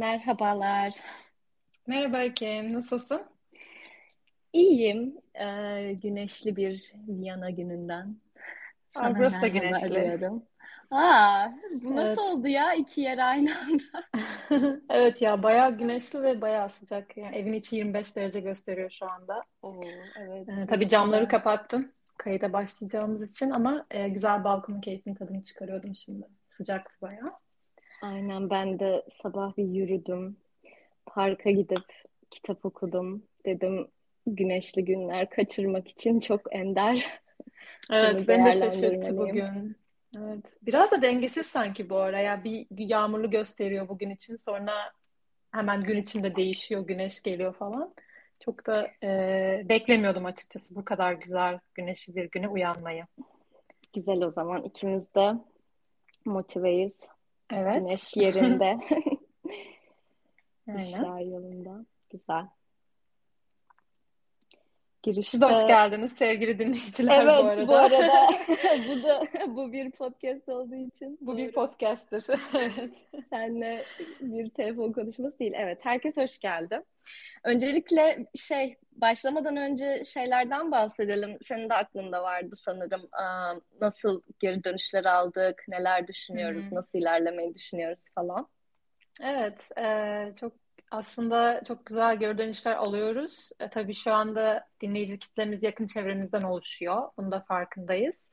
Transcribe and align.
Merhabalar. 0.00 0.94
Merhaba 1.86 2.22
Ekim, 2.22 2.72
nasılsın? 2.72 3.22
İyiyim. 4.52 5.14
Ee, 5.34 5.92
güneşli 6.02 6.56
bir 6.56 6.92
Viyana 7.08 7.50
gününden. 7.50 8.16
Aa, 8.94 9.02
Sana 9.02 9.18
burası 9.18 9.42
da 9.42 9.48
güneşli. 9.48 9.90
diyorum. 9.90 10.42
Aa, 10.90 11.48
bu 11.82 11.96
nasıl 11.96 12.06
Evet. 12.06 12.18
oldu 12.18 12.48
ya? 12.48 12.74
İki 12.74 13.00
yer 13.00 13.18
aynı 13.18 13.50
anda. 13.58 14.04
Evet 14.90 15.22
ya 15.22 15.42
bayağı 15.42 15.78
güneşli 15.78 16.22
ve 16.22 16.40
bayağı 16.40 16.68
sıcak. 16.68 17.16
Yani 17.16 17.36
evin 17.36 17.52
içi 17.52 17.76
25 17.76 18.16
derece 18.16 18.40
gösteriyor 18.40 18.90
şu 18.90 19.10
anda. 19.10 19.44
Oo, 19.62 19.80
evet. 20.16 20.48
Ee, 20.48 20.66
tabii 20.66 20.88
camları 20.88 21.28
kapattım 21.28 21.92
kayıta 22.16 22.52
başlayacağımız 22.52 23.32
için 23.32 23.50
ama 23.50 23.86
e, 23.90 24.08
güzel 24.08 24.44
balkonun 24.44 24.80
keyfini 24.80 25.14
tadını 25.14 25.42
çıkarıyordum 25.42 25.96
şimdi. 25.96 26.26
Sıcaktı 26.48 27.00
bayağı. 27.02 27.32
Aynen 28.02 28.50
ben 28.50 28.78
de 28.78 29.02
sabah 29.22 29.56
bir 29.56 29.64
yürüdüm. 29.64 30.36
Parka 31.06 31.50
gidip 31.50 31.84
kitap 32.30 32.64
okudum. 32.64 33.22
Dedim 33.46 33.88
güneşli 34.26 34.84
günler 34.84 35.30
kaçırmak 35.30 35.88
için 35.88 36.20
çok 36.20 36.54
ender. 36.54 37.06
Evet, 37.92 38.28
beni 38.28 38.44
de 38.44 38.52
şaşırttı 38.52 39.18
bugün. 39.18 39.76
Evet, 40.18 40.44
biraz 40.62 40.90
da 40.90 41.02
dengesiz 41.02 41.46
sanki 41.46 41.90
bu 41.90 41.96
ara. 41.96 42.20
Ya 42.20 42.44
bir 42.44 42.66
yağmurlu 42.70 43.30
gösteriyor 43.30 43.88
bugün 43.88 44.10
için, 44.10 44.36
sonra 44.36 44.72
hemen 45.52 45.82
gün 45.82 45.96
içinde 45.96 46.36
değişiyor, 46.36 46.86
güneş 46.86 47.22
geliyor 47.22 47.54
falan. 47.54 47.94
Çok 48.40 48.66
da 48.66 48.90
e, 49.02 49.62
beklemiyordum 49.68 50.26
açıkçası 50.26 50.74
bu 50.74 50.84
kadar 50.84 51.12
güzel 51.12 51.58
güneşli 51.74 52.16
bir 52.16 52.24
güne 52.24 52.48
uyanmayı. 52.48 53.06
Güzel 53.92 54.22
o 54.22 54.30
zaman. 54.30 54.62
ikimiz 54.62 55.14
de 55.14 55.34
motiveyiz. 56.24 56.92
Evet, 57.52 57.80
Güneş 57.80 58.16
yerinde. 58.16 58.64
aynen. 60.68 60.86
İşler 60.86 61.20
yolunda. 61.20 61.86
Güzel. 62.10 62.46
Siz 65.04 65.40
de 65.40 65.44
hoş 65.44 65.52
Girişte 65.54 65.66
geldiniz 65.66 66.12
sevgili 66.12 66.58
dinleyiciler 66.58 67.26
bu 67.26 67.30
evet 67.30 67.68
bu 67.68 67.76
arada. 67.76 67.96
arada 67.96 68.12
bu 68.88 69.02
da 69.02 69.22
bu 69.46 69.72
bir 69.72 69.90
podcast 69.90 70.48
olduğu 70.48 70.74
için 70.74 71.18
Bu 71.20 71.36
bir 71.36 71.44
doğru. 71.44 71.52
podcast'tir. 71.52 72.24
Evet. 72.54 72.90
Senle 73.30 73.84
bir 74.20 74.50
telefon 74.50 74.92
konuşması 74.92 75.38
değil. 75.38 75.52
Evet, 75.56 75.78
herkes 75.82 76.16
hoş 76.16 76.38
geldi. 76.38 76.82
Öncelikle 77.44 78.26
şey 78.34 78.76
başlamadan 78.92 79.56
önce 79.56 80.04
şeylerden 80.04 80.70
bahsedelim. 80.70 81.38
Senin 81.42 81.68
de 81.68 81.74
aklında 81.74 82.22
vardı 82.22 82.54
sanırım. 82.64 83.08
Nasıl 83.80 84.22
geri 84.40 84.64
dönüşler 84.64 85.04
aldık, 85.04 85.64
neler 85.68 86.06
düşünüyoruz, 86.06 86.70
hı. 86.70 86.74
nasıl 86.74 86.98
ilerlemeyi 86.98 87.54
düşünüyoruz 87.54 88.08
falan. 88.14 88.48
Evet, 89.22 89.78
e, 89.78 90.34
çok 90.40 90.52
aslında 90.90 91.62
çok 91.68 91.86
güzel 91.86 92.16
geri 92.18 92.38
dönüşler 92.38 92.72
alıyoruz. 92.76 93.50
E, 93.60 93.70
tabii 93.70 93.94
şu 93.94 94.12
anda 94.12 94.66
dinleyici 94.80 95.18
kitlemiz 95.18 95.62
yakın 95.62 95.86
çevremizden 95.86 96.42
oluşuyor. 96.42 97.02
Bunun 97.16 97.32
da 97.32 97.40
farkındayız. 97.40 98.30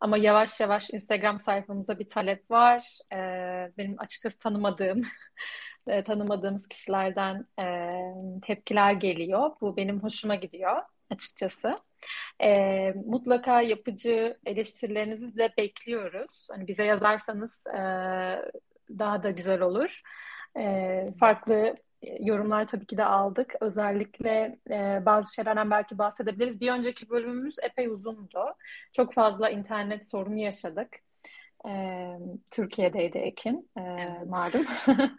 Ama 0.00 0.18
yavaş 0.18 0.60
yavaş 0.60 0.90
Instagram 0.90 1.38
sayfamıza 1.38 1.98
bir 1.98 2.08
talep 2.08 2.50
var. 2.50 2.98
E, 3.12 3.16
benim 3.78 4.00
açıkçası 4.00 4.38
tanımadığım, 4.38 5.02
e, 5.86 6.04
tanımadığımız 6.04 6.68
kişilerden 6.68 7.46
e, 7.60 7.64
tepkiler 8.42 8.92
geliyor. 8.92 9.50
Bu 9.60 9.76
benim 9.76 10.02
hoşuma 10.02 10.34
gidiyor 10.34 10.82
açıkçası. 11.10 11.78
E, 12.42 12.92
mutlaka 13.06 13.62
yapıcı 13.62 14.38
eleştirilerinizi 14.46 15.36
de 15.36 15.50
bekliyoruz. 15.58 16.48
Hani 16.50 16.68
bize 16.68 16.84
yazarsanız 16.84 17.66
e, 17.66 17.80
daha 18.98 19.22
da 19.22 19.30
güzel 19.30 19.60
olur. 19.60 20.02
E, 20.56 21.14
farklı 21.20 21.76
yorumlar 22.20 22.66
tabii 22.66 22.86
ki 22.86 22.96
de 22.96 23.04
aldık. 23.04 23.54
Özellikle 23.60 24.58
e, 24.70 25.06
bazı 25.06 25.34
şeylerden 25.34 25.70
belki 25.70 25.98
bahsedebiliriz. 25.98 26.60
Bir 26.60 26.72
önceki 26.72 27.10
bölümümüz 27.10 27.56
epey 27.62 27.86
uzundu. 27.88 28.54
Çok 28.92 29.14
fazla 29.14 29.50
internet 29.50 30.08
sorunu 30.08 30.36
yaşadık. 30.38 30.88
E, 31.68 31.72
Türkiye'deydi 32.50 33.18
Ekin, 33.18 33.70
e, 33.76 33.80
Evet. 33.80 34.26
malum. 34.26 34.66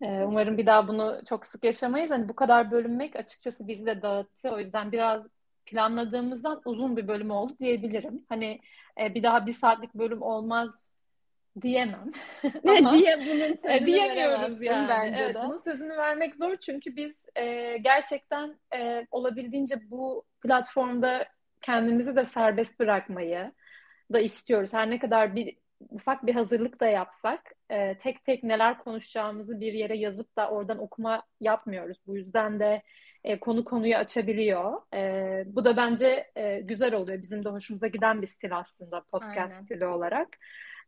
Umarım 0.00 0.58
bir 0.58 0.66
daha 0.66 0.88
bunu 0.88 1.20
çok 1.28 1.46
sık 1.46 1.64
yaşamayız. 1.64 2.10
Hani 2.10 2.28
bu 2.28 2.36
kadar 2.36 2.70
bölünmek 2.70 3.16
açıkçası 3.16 3.68
bizi 3.68 3.86
de 3.86 4.02
dağıttı. 4.02 4.50
O 4.50 4.58
yüzden 4.58 4.92
biraz 4.92 5.28
planladığımızdan 5.66 6.60
uzun 6.64 6.96
bir 6.96 7.08
bölüm 7.08 7.30
oldu 7.30 7.56
diyebilirim. 7.60 8.26
Hani 8.28 8.60
bir 8.98 9.22
daha 9.22 9.46
bir 9.46 9.52
saatlik 9.52 9.94
bölüm 9.94 10.22
olmaz 10.22 10.93
diyemem. 11.62 12.10
Ne 12.64 12.78
Ama 12.78 12.92
diye 12.92 13.16
bunun 13.18 13.40
e, 13.40 13.56
sözünü 13.56 13.86
diyemiyoruz 13.86 14.62
yani. 14.62 14.88
bence 14.88 15.18
Evet, 15.20 15.34
de. 15.34 15.40
bunun 15.44 15.58
sözünü 15.58 15.96
vermek 15.96 16.36
zor 16.36 16.56
çünkü 16.56 16.96
biz 16.96 17.26
e, 17.36 17.76
gerçekten 17.76 18.54
e, 18.76 19.06
olabildiğince 19.10 19.90
bu 19.90 20.24
platformda 20.42 21.26
kendimizi 21.62 22.16
de 22.16 22.24
serbest 22.24 22.80
bırakmayı 22.80 23.52
da 24.12 24.20
istiyoruz. 24.20 24.72
Her 24.72 24.90
ne 24.90 24.98
kadar 24.98 25.36
bir 25.36 25.56
ufak 25.90 26.26
bir 26.26 26.34
hazırlık 26.34 26.80
da 26.80 26.86
yapsak, 26.86 27.52
e, 27.70 27.98
tek 27.98 28.24
tek 28.24 28.44
neler 28.44 28.78
konuşacağımızı 28.78 29.60
bir 29.60 29.72
yere 29.72 29.96
yazıp 29.96 30.36
da 30.36 30.50
oradan 30.50 30.78
okuma 30.78 31.22
yapmıyoruz. 31.40 31.98
Bu 32.06 32.16
yüzden 32.16 32.60
de 32.60 32.82
e, 33.24 33.40
konu 33.40 33.64
konuyu 33.64 33.96
açabiliyor. 33.96 34.72
E, 34.94 35.42
bu 35.46 35.64
da 35.64 35.76
bence 35.76 36.30
e, 36.36 36.60
güzel 36.60 36.94
oluyor. 36.94 37.22
Bizim 37.22 37.44
de 37.44 37.48
hoşumuza 37.48 37.86
giden 37.86 38.22
bir 38.22 38.26
stil 38.26 38.56
aslında 38.58 39.00
podcast 39.00 39.52
Aynen. 39.54 39.64
stili 39.64 39.86
olarak. 39.86 40.28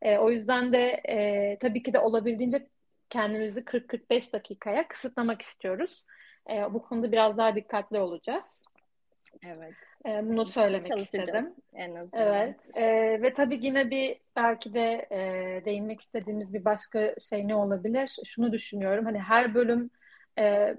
E, 0.02 0.18
o 0.18 0.30
yüzden 0.30 0.72
de 0.72 1.00
e, 1.08 1.58
tabii 1.58 1.82
ki 1.82 1.92
de 1.92 1.98
olabildiğince 1.98 2.66
kendimizi 3.10 3.60
40-45 3.64 4.32
dakikaya 4.32 4.88
kısıtlamak 4.88 5.42
istiyoruz. 5.42 6.04
E, 6.50 6.74
bu 6.74 6.82
konuda 6.82 7.12
biraz 7.12 7.36
daha 7.36 7.56
dikkatli 7.56 7.98
olacağız. 7.98 8.64
Evet. 9.46 9.74
E, 10.06 10.28
bunu 10.28 10.46
söylemek 10.46 10.98
istedim. 10.98 11.54
en 11.74 11.94
azından. 11.94 12.22
Evet, 12.22 12.76
e, 12.76 13.22
ve 13.22 13.34
tabii 13.34 13.58
yine 13.66 13.90
bir 13.90 14.20
belki 14.36 14.74
de 14.74 15.06
e, 15.10 15.20
değinmek 15.64 16.00
istediğimiz 16.00 16.54
bir 16.54 16.64
başka 16.64 17.14
şey 17.30 17.48
ne 17.48 17.54
olabilir? 17.54 18.16
Şunu 18.24 18.52
düşünüyorum, 18.52 19.04
hani 19.04 19.18
her 19.18 19.54
bölüm 19.54 19.90
e, 20.38 20.76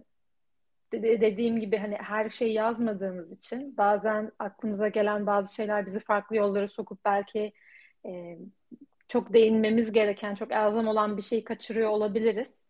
de- 0.93 1.21
dediğim 1.21 1.59
gibi 1.59 1.77
hani 1.77 1.95
her 1.95 2.29
şeyi 2.29 2.53
yazmadığımız 2.53 3.31
için 3.31 3.77
bazen 3.77 4.31
aklımıza 4.39 4.87
gelen 4.87 5.27
bazı 5.27 5.55
şeyler 5.55 5.85
bizi 5.85 5.99
farklı 5.99 6.35
yollara 6.35 6.67
sokup 6.67 7.05
belki 7.05 7.53
e, 8.05 8.37
çok 9.07 9.33
değinmemiz 9.33 9.91
gereken, 9.91 10.35
çok 10.35 10.51
elzem 10.51 10.87
olan 10.87 11.17
bir 11.17 11.21
şeyi 11.21 11.43
kaçırıyor 11.43 11.89
olabiliriz. 11.89 12.67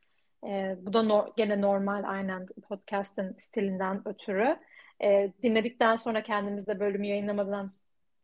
E, 0.47 0.75
bu 0.81 0.93
da 0.93 1.03
no- 1.03 1.33
gene 1.37 1.61
normal 1.61 2.03
aynen 2.07 2.47
podcast'ın 2.69 3.37
stilinden 3.39 4.07
ötürü. 4.07 4.57
E, 5.03 5.33
dinledikten 5.43 5.95
sonra 5.95 6.23
kendimizde 6.23 6.79
bölümü 6.79 7.07
yayınlamadan 7.07 7.69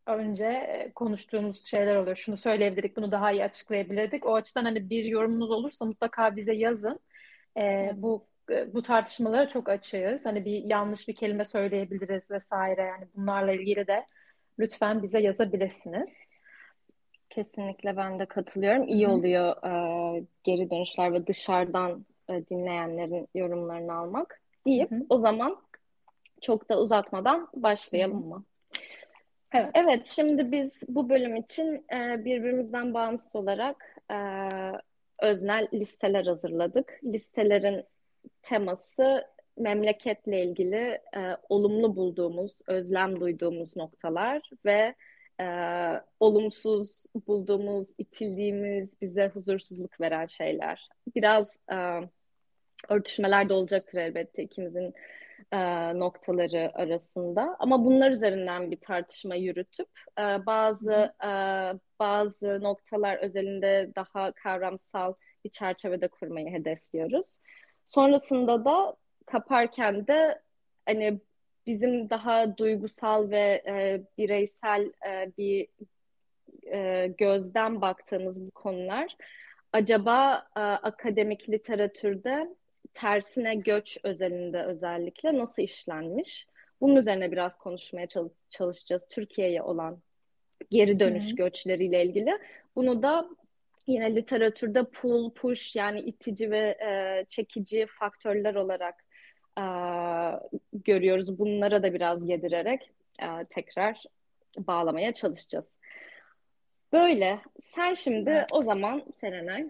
önce 0.07 0.46
e, 0.46 0.91
konuştuğumuz 0.96 1.66
şeyler 1.66 1.96
oluyor. 1.96 2.16
Şunu 2.16 2.38
söyleyebilirdik, 2.38 2.97
bunu 2.97 3.12
daha 3.12 3.31
iyi 3.31 3.44
açıklayabilirdik. 3.44 4.25
O 4.25 4.35
açıdan 4.35 4.66
hani 4.66 4.90
bir 4.90 5.03
yorumunuz 5.06 5.52
olursa 5.52 5.85
mutlaka 5.85 6.35
bize 6.35 6.53
yazın. 6.56 7.00
E, 7.56 7.62
Evet. 7.63 7.94
bu 7.94 8.28
e, 8.52 8.73
bu 8.73 8.81
tartışmalara 8.81 9.47
çok 9.47 9.69
açığız. 9.69 10.25
Hani 10.25 10.46
bir 10.46 10.63
yanlış 10.63 11.07
bir 11.07 11.16
kelime 11.16 11.46
söyleyebiliriz 11.46 12.31
vesaire. 12.31 12.81
Yani 12.81 13.07
bunlarla 13.16 13.53
ilgili 13.53 13.88
de 13.88 14.07
lütfen 14.59 15.03
bize 15.03 15.19
yazabilirsiniz. 15.19 16.09
Kesinlikle 17.35 17.97
ben 17.97 18.19
de 18.19 18.25
katılıyorum. 18.25 18.88
İyi 18.88 19.07
oluyor 19.07 19.55
e, 19.66 20.23
geri 20.44 20.71
dönüşler 20.71 21.13
ve 21.13 21.27
dışarıdan 21.27 22.05
e, 22.29 22.47
dinleyenlerin 22.47 23.27
yorumlarını 23.35 23.94
almak 23.94 24.41
deyip 24.67 24.91
hı. 24.91 25.05
o 25.09 25.17
zaman 25.17 25.61
çok 26.41 26.69
da 26.69 26.79
uzatmadan 26.79 27.49
başlayalım 27.53 28.27
mı? 28.27 28.43
Evet. 29.53 29.69
Evet, 29.73 30.08
şimdi 30.08 30.52
biz 30.52 30.81
bu 30.87 31.09
bölüm 31.09 31.35
için 31.35 31.85
e, 31.93 32.25
birbirimizden 32.25 32.93
bağımsız 32.93 33.35
olarak 33.35 33.97
e, 34.11 34.17
öznel 35.22 35.67
listeler 35.73 36.25
hazırladık. 36.25 36.99
Listelerin 37.03 37.84
teması 38.41 39.28
memleketle 39.58 40.43
ilgili 40.43 40.99
e, 41.16 41.37
olumlu 41.49 41.96
bulduğumuz, 41.96 42.52
özlem 42.67 43.19
duyduğumuz 43.19 43.75
noktalar 43.75 44.49
ve 44.66 44.96
e, 45.41 45.46
olumsuz 46.20 47.06
bulduğumuz, 47.28 47.88
itildiğimiz, 47.97 49.02
bize 49.02 49.28
huzursuzluk 49.28 50.02
veren 50.02 50.26
şeyler. 50.26 50.90
Biraz 51.16 51.50
e, 51.72 52.00
örtüşmeler 52.90 53.50
de 53.50 53.53
olacaktır 53.53 53.97
elbette 53.97 54.44
ikimizin 54.44 54.94
e, 55.52 55.59
noktaları 56.00 56.72
arasında. 56.74 57.56
Ama 57.59 57.85
bunlar 57.85 58.12
üzerinden 58.12 58.72
bir 58.72 58.80
tartışma 58.80 59.35
yürütüp 59.35 59.90
e, 60.20 60.46
bazı 60.46 61.14
e, 61.24 61.30
bazı 62.00 62.64
noktalar 62.64 63.18
özelinde 63.18 63.91
daha 63.96 64.32
kavramsal 64.32 65.14
bir 65.46 65.50
çerçevede 65.50 66.08
kurmayı 66.08 66.47
hedefliyoruz. 66.47 67.26
Sonrasında 67.88 68.66
da 68.66 68.96
kaparken 69.26 70.08
de 70.08 70.41
hani 70.85 71.22
bizim 71.67 72.09
daha 72.09 72.57
duygusal 72.57 73.29
ve 73.29 73.63
e, 73.67 74.01
bireysel 74.17 74.91
e, 75.07 75.31
bir 75.37 75.67
e, 76.71 77.07
gözden 77.17 77.81
baktığımız 77.81 78.41
bu 78.41 78.51
konular 78.51 79.15
acaba 79.73 80.47
e, 80.55 80.59
akademik 80.59 81.49
literatürde 81.49 82.55
tersine 82.93 83.55
göç 83.55 83.97
özelinde 84.03 84.63
özellikle 84.63 85.37
nasıl 85.37 85.61
işlenmiş? 85.61 86.47
Bunun 86.81 86.95
üzerine 86.95 87.31
biraz 87.31 87.57
konuşmaya 87.57 88.07
çalışacağız. 88.49 89.07
Türkiye'ye 89.09 89.61
olan 89.61 90.01
geri 90.69 90.99
dönüş 90.99 91.27
Hı-hı. 91.27 91.35
göçleriyle 91.35 92.05
ilgili. 92.05 92.37
Bunu 92.75 93.03
da 93.03 93.29
yine 93.87 94.15
literatürde 94.15 94.83
pull, 94.83 95.33
push 95.33 95.75
yani 95.75 95.99
itici 95.99 96.51
ve 96.51 96.77
e, 96.85 97.25
çekici 97.29 97.87
faktörler 97.99 98.55
olarak 98.55 99.03
e, 99.59 99.66
görüyoruz. 100.73 101.40
Bunlara 101.40 101.84
da 101.84 101.94
biraz 101.94 102.29
yedirerek 102.29 102.91
e, 103.22 103.46
tekrar 103.50 104.03
bağlamaya 104.58 105.14
çalışacağız. 105.14 105.70
Böyle. 106.94 107.40
Sen 107.64 107.94
şimdi 107.94 108.29
evet. 108.29 108.50
o 108.52 108.64
zaman 108.64 109.03
Serenay 109.16 109.70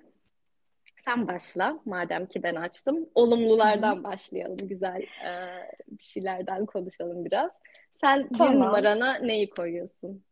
sen 1.06 1.28
başla 1.28 1.80
madem 1.86 2.26
ki 2.26 2.44
ben 2.44 2.56
açtım. 2.56 3.10
Olumlulardan 3.16 3.96
Hı-hı. 3.96 4.04
başlayalım. 4.04 4.58
Güzel 4.58 5.02
e, 5.02 5.32
bir 5.88 6.04
şeylerden 6.04 6.66
konuşalım 6.66 7.26
biraz. 7.26 7.52
Sen 8.02 8.28
tamam. 8.38 8.54
bir 8.54 8.60
numarana 8.60 9.16
neyi 9.16 9.50
koyuyorsun? 9.50 10.24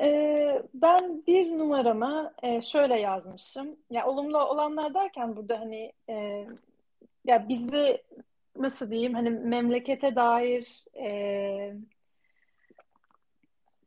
Ee, 0.00 0.62
ben 0.74 1.22
bir 1.26 1.58
numarama 1.58 2.32
e, 2.42 2.62
şöyle 2.62 3.00
yazmışım. 3.00 3.76
Ya 3.90 4.06
olumlu 4.06 4.38
olanlar 4.38 4.94
derken 4.94 5.36
burada 5.36 5.60
hani 5.60 5.92
e, 6.08 6.46
ya 7.24 7.48
bizi 7.48 8.02
nasıl 8.58 8.90
diyeyim 8.90 9.14
hani 9.14 9.30
memlekete 9.30 10.16
dair 10.16 10.84
e, 11.00 11.74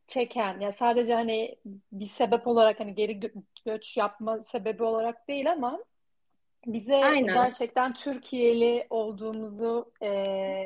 çeken 0.06 0.60
ya 0.60 0.72
sadece 0.72 1.14
hani 1.14 1.56
bir 1.92 2.06
sebep 2.06 2.46
olarak 2.46 2.80
hani 2.80 2.94
geri 2.94 3.12
gö- 3.12 3.42
göç 3.66 3.96
yapma 3.96 4.42
sebebi 4.42 4.82
olarak 4.82 5.28
değil 5.28 5.52
ama 5.52 5.84
bize 6.66 6.96
Aynen. 6.96 7.34
gerçekten 7.34 7.94
Türkiye'li 7.94 8.86
olduğumuzu 8.90 9.92
e, 10.02 10.08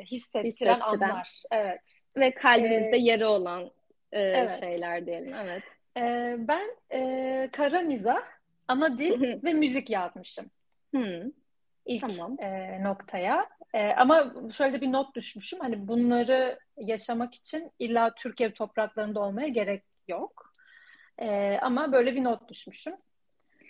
hissettiren, 0.05 0.43
hissettiren 0.43 0.79
anlar. 0.79 1.43
Evet. 1.51 1.81
Ve 2.17 2.33
kalbimizde 2.33 2.95
ee, 2.97 2.99
yeri 2.99 3.25
olan 3.25 3.71
e, 4.11 4.21
evet. 4.21 4.59
şeyler 4.59 5.05
diyelim. 5.05 5.33
Evet. 5.33 5.63
E, 5.97 6.35
ben 6.39 6.69
e, 6.93 7.49
kara 7.51 7.81
mizah, 7.81 8.23
ana 8.67 8.97
dil 8.97 9.43
ve 9.43 9.53
müzik 9.53 9.89
yazmışım. 9.89 10.45
Hı. 10.95 11.31
İlk 11.85 12.09
tamam. 12.09 12.37
e, 12.39 12.83
noktaya. 12.83 13.49
E, 13.75 13.93
ama 13.93 14.33
şöyle 14.53 14.81
bir 14.81 14.91
not 14.91 15.15
düşmüşüm. 15.15 15.59
Hani 15.59 15.87
bunları 15.87 16.59
yaşamak 16.77 17.35
için 17.35 17.71
illa 17.79 18.15
Türkiye 18.15 18.53
topraklarında 18.53 19.19
olmaya 19.19 19.47
gerek 19.47 19.83
yok. 20.07 20.53
E, 21.17 21.57
ama 21.61 21.91
böyle 21.91 22.15
bir 22.15 22.23
not 22.23 22.49
düşmüşüm. 22.49 22.93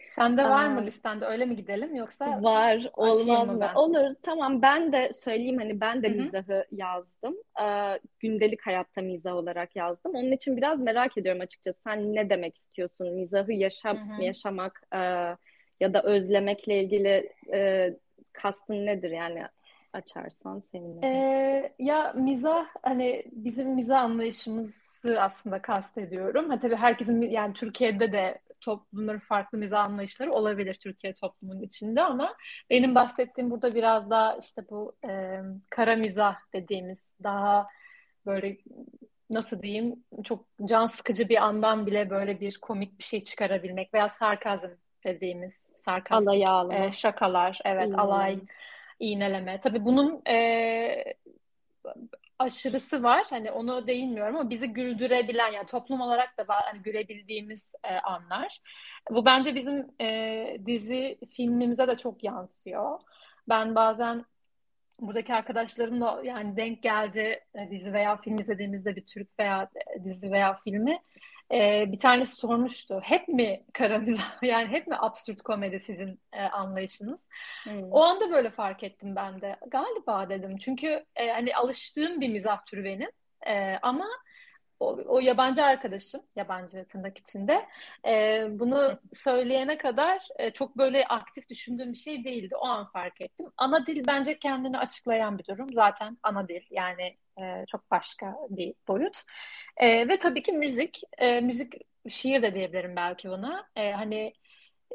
Sende 0.09 0.43
var 0.43 0.67
mı 0.67 0.85
listende 0.85 1.25
öyle 1.25 1.45
mi 1.45 1.55
gidelim 1.55 1.95
yoksa 1.95 2.43
var 2.43 2.89
olmaz 2.93 3.47
mı? 3.47 3.59
Ben? 3.61 3.73
Olur 3.75 4.15
tamam 4.23 4.61
ben 4.61 4.91
de 4.91 5.13
söyleyeyim 5.13 5.57
hani 5.57 5.81
ben 5.81 6.03
de 6.03 6.09
Hı-hı. 6.09 6.17
mizahı 6.17 6.65
yazdım. 6.71 7.35
Ee, 7.61 7.99
gündelik 8.19 8.65
hayatta 8.65 9.01
mizah 9.01 9.35
olarak 9.35 9.75
yazdım. 9.75 10.15
Onun 10.15 10.31
için 10.31 10.57
biraz 10.57 10.79
merak 10.79 11.17
ediyorum 11.17 11.41
açıkçası. 11.41 11.79
Sen 11.83 12.15
ne 12.15 12.29
demek 12.29 12.55
istiyorsun? 12.55 13.13
Mizahı 13.13 13.53
yaşam 13.53 13.97
Hı-hı. 13.97 14.23
yaşamak 14.23 14.81
e, 14.93 14.97
ya 15.79 15.93
da 15.93 16.03
özlemekle 16.03 16.83
ilgili 16.83 17.33
e, 17.53 17.89
kastın 18.33 18.85
nedir 18.85 19.11
yani 19.11 19.43
açarsan 19.95 20.63
seninle. 20.71 21.07
Ee, 21.07 21.73
ya 21.79 22.13
mizah 22.13 22.65
hani 22.83 23.23
bizim 23.31 23.69
mizah 23.69 24.01
anlayışımızı 24.03 24.73
aslında 25.19 25.61
kastediyorum. 25.61 26.49
Ha 26.49 26.59
tabii 26.59 26.75
herkesin 26.75 27.21
yani 27.21 27.53
Türkiye'de 27.53 28.11
de 28.11 28.39
toplumların 28.61 29.19
farklı 29.19 29.57
mizah 29.57 29.83
anlayışları 29.83 30.33
olabilir 30.33 30.73
Türkiye 30.73 31.13
toplumunun 31.13 31.61
içinde 31.61 32.01
ama 32.01 32.35
benim 32.69 32.95
bahsettiğim 32.95 33.51
burada 33.51 33.75
biraz 33.75 34.09
daha 34.09 34.37
işte 34.37 34.61
bu 34.69 34.95
e, 35.09 35.39
kara 35.69 35.95
mizah 35.95 36.35
dediğimiz 36.53 37.03
daha 37.23 37.67
böyle 38.25 38.57
nasıl 39.29 39.61
diyeyim 39.61 40.03
çok 40.23 40.45
can 40.65 40.87
sıkıcı 40.87 41.29
bir 41.29 41.43
andan 41.43 41.87
bile 41.87 42.09
böyle 42.09 42.39
bir 42.39 42.57
komik 42.57 42.99
bir 42.99 43.03
şey 43.03 43.23
çıkarabilmek 43.23 43.93
veya 43.93 44.09
sarkazm 44.09 44.69
dediğimiz 45.05 45.53
sarkastik 45.77 46.47
e, 46.71 46.91
şakalar 46.91 47.59
evet 47.65 47.87
hmm. 47.87 47.99
alay 47.99 48.39
iğneleme 48.99 49.59
tabii 49.59 49.85
bunun 49.85 50.21
e, 50.27 51.15
aşırısı 52.39 53.03
var. 53.03 53.27
Hani 53.29 53.51
onu 53.51 53.87
değinmiyorum 53.87 54.35
ama 54.35 54.49
bizi 54.49 54.67
güldürebilen 54.67 55.51
yani 55.51 55.67
toplum 55.67 56.01
olarak 56.01 56.37
da 56.37 56.45
hani 56.47 56.81
gülebildiğimiz 56.81 57.73
e, 57.83 57.95
anlar. 57.95 58.61
Bu 59.11 59.25
bence 59.25 59.55
bizim 59.55 59.87
e, 60.01 60.57
dizi 60.65 61.19
filmimize 61.31 61.87
de 61.87 61.97
çok 61.97 62.23
yansıyor. 62.23 62.99
Ben 63.49 63.75
bazen 63.75 64.25
buradaki 64.99 65.33
arkadaşlarımla 65.33 66.21
yani 66.23 66.57
denk 66.57 66.83
geldi 66.83 67.39
e, 67.55 67.71
dizi 67.71 67.93
veya 67.93 68.17
film 68.17 68.37
izlediğimizde 68.39 68.95
bir 68.95 69.05
Türk 69.05 69.39
veya 69.39 69.69
e, 69.95 70.03
dizi 70.03 70.31
veya 70.31 70.59
filmi 70.63 70.99
e, 71.53 71.91
bir 71.91 71.99
tanesi 71.99 72.35
sormuştu. 72.35 72.99
Hep 73.03 73.27
mi 73.27 73.63
kara 73.73 73.97
mizah 73.97 74.43
yani 74.43 74.67
hep 74.67 74.87
mi 74.87 74.95
absürt 74.99 75.41
komedi 75.41 75.79
sizin 75.79 76.19
e, 76.33 76.41
anlayışınız? 76.43 77.27
Hmm. 77.63 77.91
O 77.91 78.03
anda 78.03 78.31
böyle 78.31 78.49
fark 78.49 78.83
ettim 78.83 79.15
ben 79.15 79.41
de. 79.41 79.55
Galiba 79.67 80.29
dedim. 80.29 80.57
Çünkü 80.57 81.05
e, 81.15 81.29
hani 81.29 81.55
alıştığım 81.55 82.21
bir 82.21 82.29
mizah 82.29 82.65
türü 82.65 82.83
benim. 82.83 83.09
E, 83.47 83.79
ama 83.81 84.07
o, 84.79 84.97
o 85.07 85.19
yabancı 85.19 85.63
arkadaşım, 85.63 86.21
yabancı 86.35 86.85
tırnak 86.87 87.17
içinde, 87.17 87.65
e, 88.07 88.45
bunu 88.49 88.99
söyleyene 89.13 89.77
kadar 89.77 90.27
e, 90.39 90.51
çok 90.51 90.77
böyle 90.77 91.07
aktif 91.07 91.49
düşündüğüm 91.49 91.93
bir 91.93 91.97
şey 91.97 92.23
değildi. 92.23 92.55
O 92.55 92.65
an 92.65 92.91
fark 92.91 93.21
ettim. 93.21 93.45
Ana 93.57 93.85
dil 93.87 94.07
bence 94.07 94.39
kendini 94.39 94.77
açıklayan 94.79 95.37
bir 95.37 95.45
durum. 95.45 95.73
Zaten 95.73 96.17
ana 96.23 96.47
dil 96.47 96.61
yani 96.71 97.17
e, 97.39 97.65
çok 97.67 97.91
başka 97.91 98.35
bir 98.49 98.73
boyut. 98.87 99.21
E, 99.77 100.07
ve 100.07 100.17
tabii 100.17 100.43
ki 100.43 100.51
müzik. 100.51 101.01
E, 101.17 101.41
müzik, 101.41 101.73
şiir 102.09 102.41
de 102.41 102.55
diyebilirim 102.55 102.95
belki 102.95 103.29
buna. 103.29 103.67
E, 103.75 103.91
hani 103.91 104.33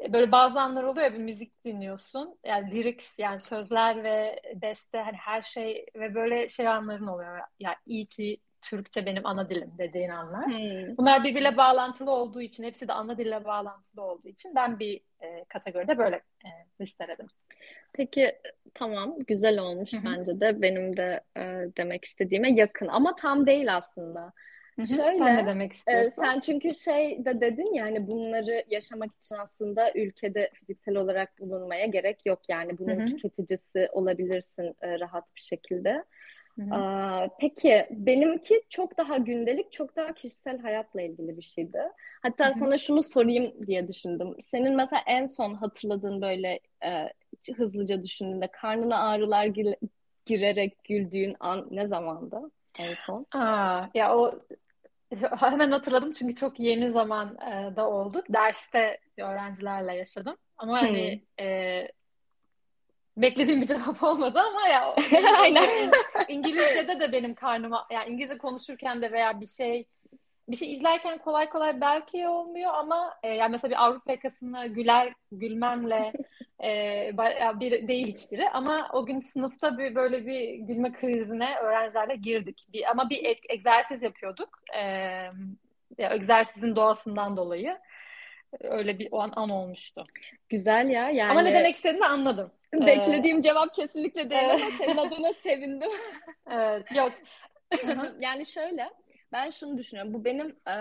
böyle 0.09 0.31
bazı 0.31 0.61
anlar 0.61 0.83
oluyor 0.83 1.13
bir 1.13 1.17
müzik 1.17 1.65
dinliyorsun. 1.65 2.39
Yani 2.45 2.71
lyrics 2.71 3.19
yani 3.19 3.39
sözler 3.39 4.03
ve 4.03 4.41
beste 4.55 4.97
hani 4.97 5.17
her 5.17 5.41
şey 5.41 5.85
ve 5.95 6.15
böyle 6.15 6.47
şey 6.47 6.67
anların 6.67 7.07
oluyor. 7.07 7.37
Ya 7.37 7.47
yani 7.59 7.75
iyi 7.85 8.05
ki 8.05 8.37
Türkçe 8.61 9.05
benim 9.05 9.25
ana 9.25 9.49
dilim 9.49 9.71
dediğin 9.77 10.09
anlar. 10.09 10.45
Hmm. 10.45 10.97
Bunlar 10.97 11.23
birbiriyle 11.23 11.57
bağlantılı 11.57 12.11
olduğu 12.11 12.41
için, 12.41 12.63
hepsi 12.63 12.87
de 12.87 12.93
ana 12.93 13.17
dille 13.17 13.45
bağlantılı 13.45 14.01
olduğu 14.03 14.27
için 14.27 14.55
ben 14.55 14.79
bir 14.79 15.01
e, 15.21 15.45
kategoride 15.49 15.97
böyle 15.97 16.15
e, 16.15 16.49
listeledim. 16.81 17.27
Peki 17.93 18.35
tamam 18.73 19.15
güzel 19.27 19.59
olmuş 19.59 19.93
Hı-hı. 19.93 20.01
bence 20.05 20.39
de 20.39 20.61
benim 20.61 20.97
de 20.97 21.21
e, 21.37 21.41
demek 21.77 22.05
istediğime 22.05 22.51
yakın 22.51 22.87
ama 22.87 23.15
tam 23.15 23.45
değil 23.45 23.75
aslında. 23.75 24.33
Hı-hı. 24.75 24.87
Şöyle, 24.87 25.17
sen 25.17 25.37
ne 25.37 25.47
demek 25.47 25.73
istiyorsun? 25.73 26.07
E, 26.07 26.25
sen 26.25 26.39
çünkü 26.39 26.75
şey 26.75 27.25
de 27.25 27.41
dedin 27.41 27.73
yani 27.73 28.07
bunları 28.07 28.63
yaşamak 28.69 29.15
için 29.15 29.35
aslında 29.35 29.91
ülkede 29.95 30.49
fiziksel 30.53 30.95
olarak 30.95 31.39
bulunmaya 31.39 31.85
gerek 31.85 32.25
yok 32.25 32.39
yani 32.49 32.77
bunun 32.77 32.99
Hı-hı. 32.99 33.05
tüketicisi 33.05 33.89
olabilirsin 33.91 34.75
e, 34.81 34.99
rahat 34.99 35.35
bir 35.35 35.41
şekilde. 35.41 36.03
Aa, 36.69 37.27
peki 37.39 37.87
benimki 37.91 38.61
çok 38.69 38.97
daha 38.97 39.17
gündelik, 39.17 39.71
çok 39.71 39.95
daha 39.95 40.13
kişisel 40.13 40.59
hayatla 40.59 41.01
ilgili 41.01 41.37
bir 41.37 41.41
şeydi. 41.41 41.79
Hatta 42.23 42.53
Hı-hı. 42.53 42.53
sana 42.53 42.77
şunu 42.77 43.03
sorayım 43.03 43.67
diye 43.67 43.87
düşündüm. 43.87 44.35
Senin 44.43 44.75
mesela 44.75 45.01
en 45.07 45.25
son 45.25 45.53
hatırladığın 45.53 46.21
böyle 46.21 46.59
e, 46.85 47.09
hızlıca 47.55 48.03
düşündüğünde 48.03 48.47
karnına 48.47 48.99
ağrılar 49.09 49.45
gir- 49.45 49.75
girerek 50.25 50.83
güldüğün 50.83 51.35
an 51.39 51.67
ne 51.71 51.87
zamandı 51.87 52.51
en 52.79 52.95
son? 52.95 53.25
Aa, 53.31 53.89
ya 53.93 54.15
o 54.17 54.39
hemen 55.39 55.71
hatırladım 55.71 56.13
çünkü 56.13 56.35
çok 56.35 56.59
yeni 56.59 56.91
zamanda 56.91 57.89
oldu. 57.89 58.23
Derste 58.29 58.99
öğrencilerle 59.17 59.95
yaşadım. 59.95 60.37
Ama 60.57 60.79
hani 60.79 61.23
e, 61.39 61.87
beklediğim 63.17 63.61
bir 63.61 63.67
cevap 63.67 64.03
olmadı 64.03 64.39
ama 64.39 64.67
ya 64.67 64.95
Aynen. 65.39 65.91
İngilizce'de 66.27 66.99
de 66.99 67.11
benim 67.11 67.35
karnıma 67.35 67.87
yani 67.91 68.09
İngilizce 68.09 68.37
konuşurken 68.37 69.01
de 69.01 69.11
veya 69.11 69.41
bir 69.41 69.45
şey 69.45 69.85
bir 70.49 70.55
şey 70.55 70.71
izlerken 70.71 71.17
kolay 71.17 71.49
kolay 71.49 71.81
belki 71.81 72.27
olmuyor 72.27 72.73
ama 72.73 73.17
e, 73.23 73.27
yani 73.27 73.51
mesela 73.51 73.71
bir 73.71 73.83
Avrupa 73.85 74.11
yakasına 74.11 74.67
güler 74.67 75.13
gülmemle 75.31 76.13
e, 76.63 77.11
bir 77.59 77.87
değil 77.87 78.07
hiçbiri 78.07 78.49
ama 78.49 78.89
o 78.93 79.05
gün 79.05 79.19
sınıfta 79.19 79.77
bir 79.77 79.95
böyle 79.95 80.25
bir 80.25 80.53
gülme 80.53 80.91
krizine 80.91 81.55
öğrencilerle 81.55 82.15
girdik. 82.15 82.67
Bir, 82.73 82.91
ama 82.91 83.09
bir 83.09 83.25
e- 83.25 83.53
egzersiz 83.53 84.03
yapıyorduk. 84.03 84.49
E, 84.75 84.81
ya, 85.97 86.13
egzersizin 86.13 86.75
doğasından 86.75 87.37
dolayı 87.37 87.77
öyle 88.59 88.99
bir 88.99 89.07
o 89.11 89.19
an, 89.19 89.33
an 89.35 89.49
olmuştu. 89.49 90.05
Güzel 90.49 90.89
ya 90.89 91.09
yani. 91.09 91.31
Ama 91.31 91.41
ne 91.41 91.53
demek 91.53 91.75
istediğini 91.75 92.05
anladım. 92.05 92.51
Beklediğim 92.73 93.39
ee, 93.39 93.41
cevap 93.41 93.75
kesinlikle 93.75 94.29
değil 94.29 94.49
ama 94.49 94.65
senin 94.77 94.97
adına 94.97 95.33
sevindim. 95.33 95.89
evet, 96.51 96.91
yok. 96.95 97.11
yani 98.19 98.45
şöyle 98.45 98.89
ben 99.31 99.49
şunu 99.49 99.77
düşünüyorum. 99.77 100.13
Bu 100.13 100.25
benim 100.25 100.55
e, 100.69 100.75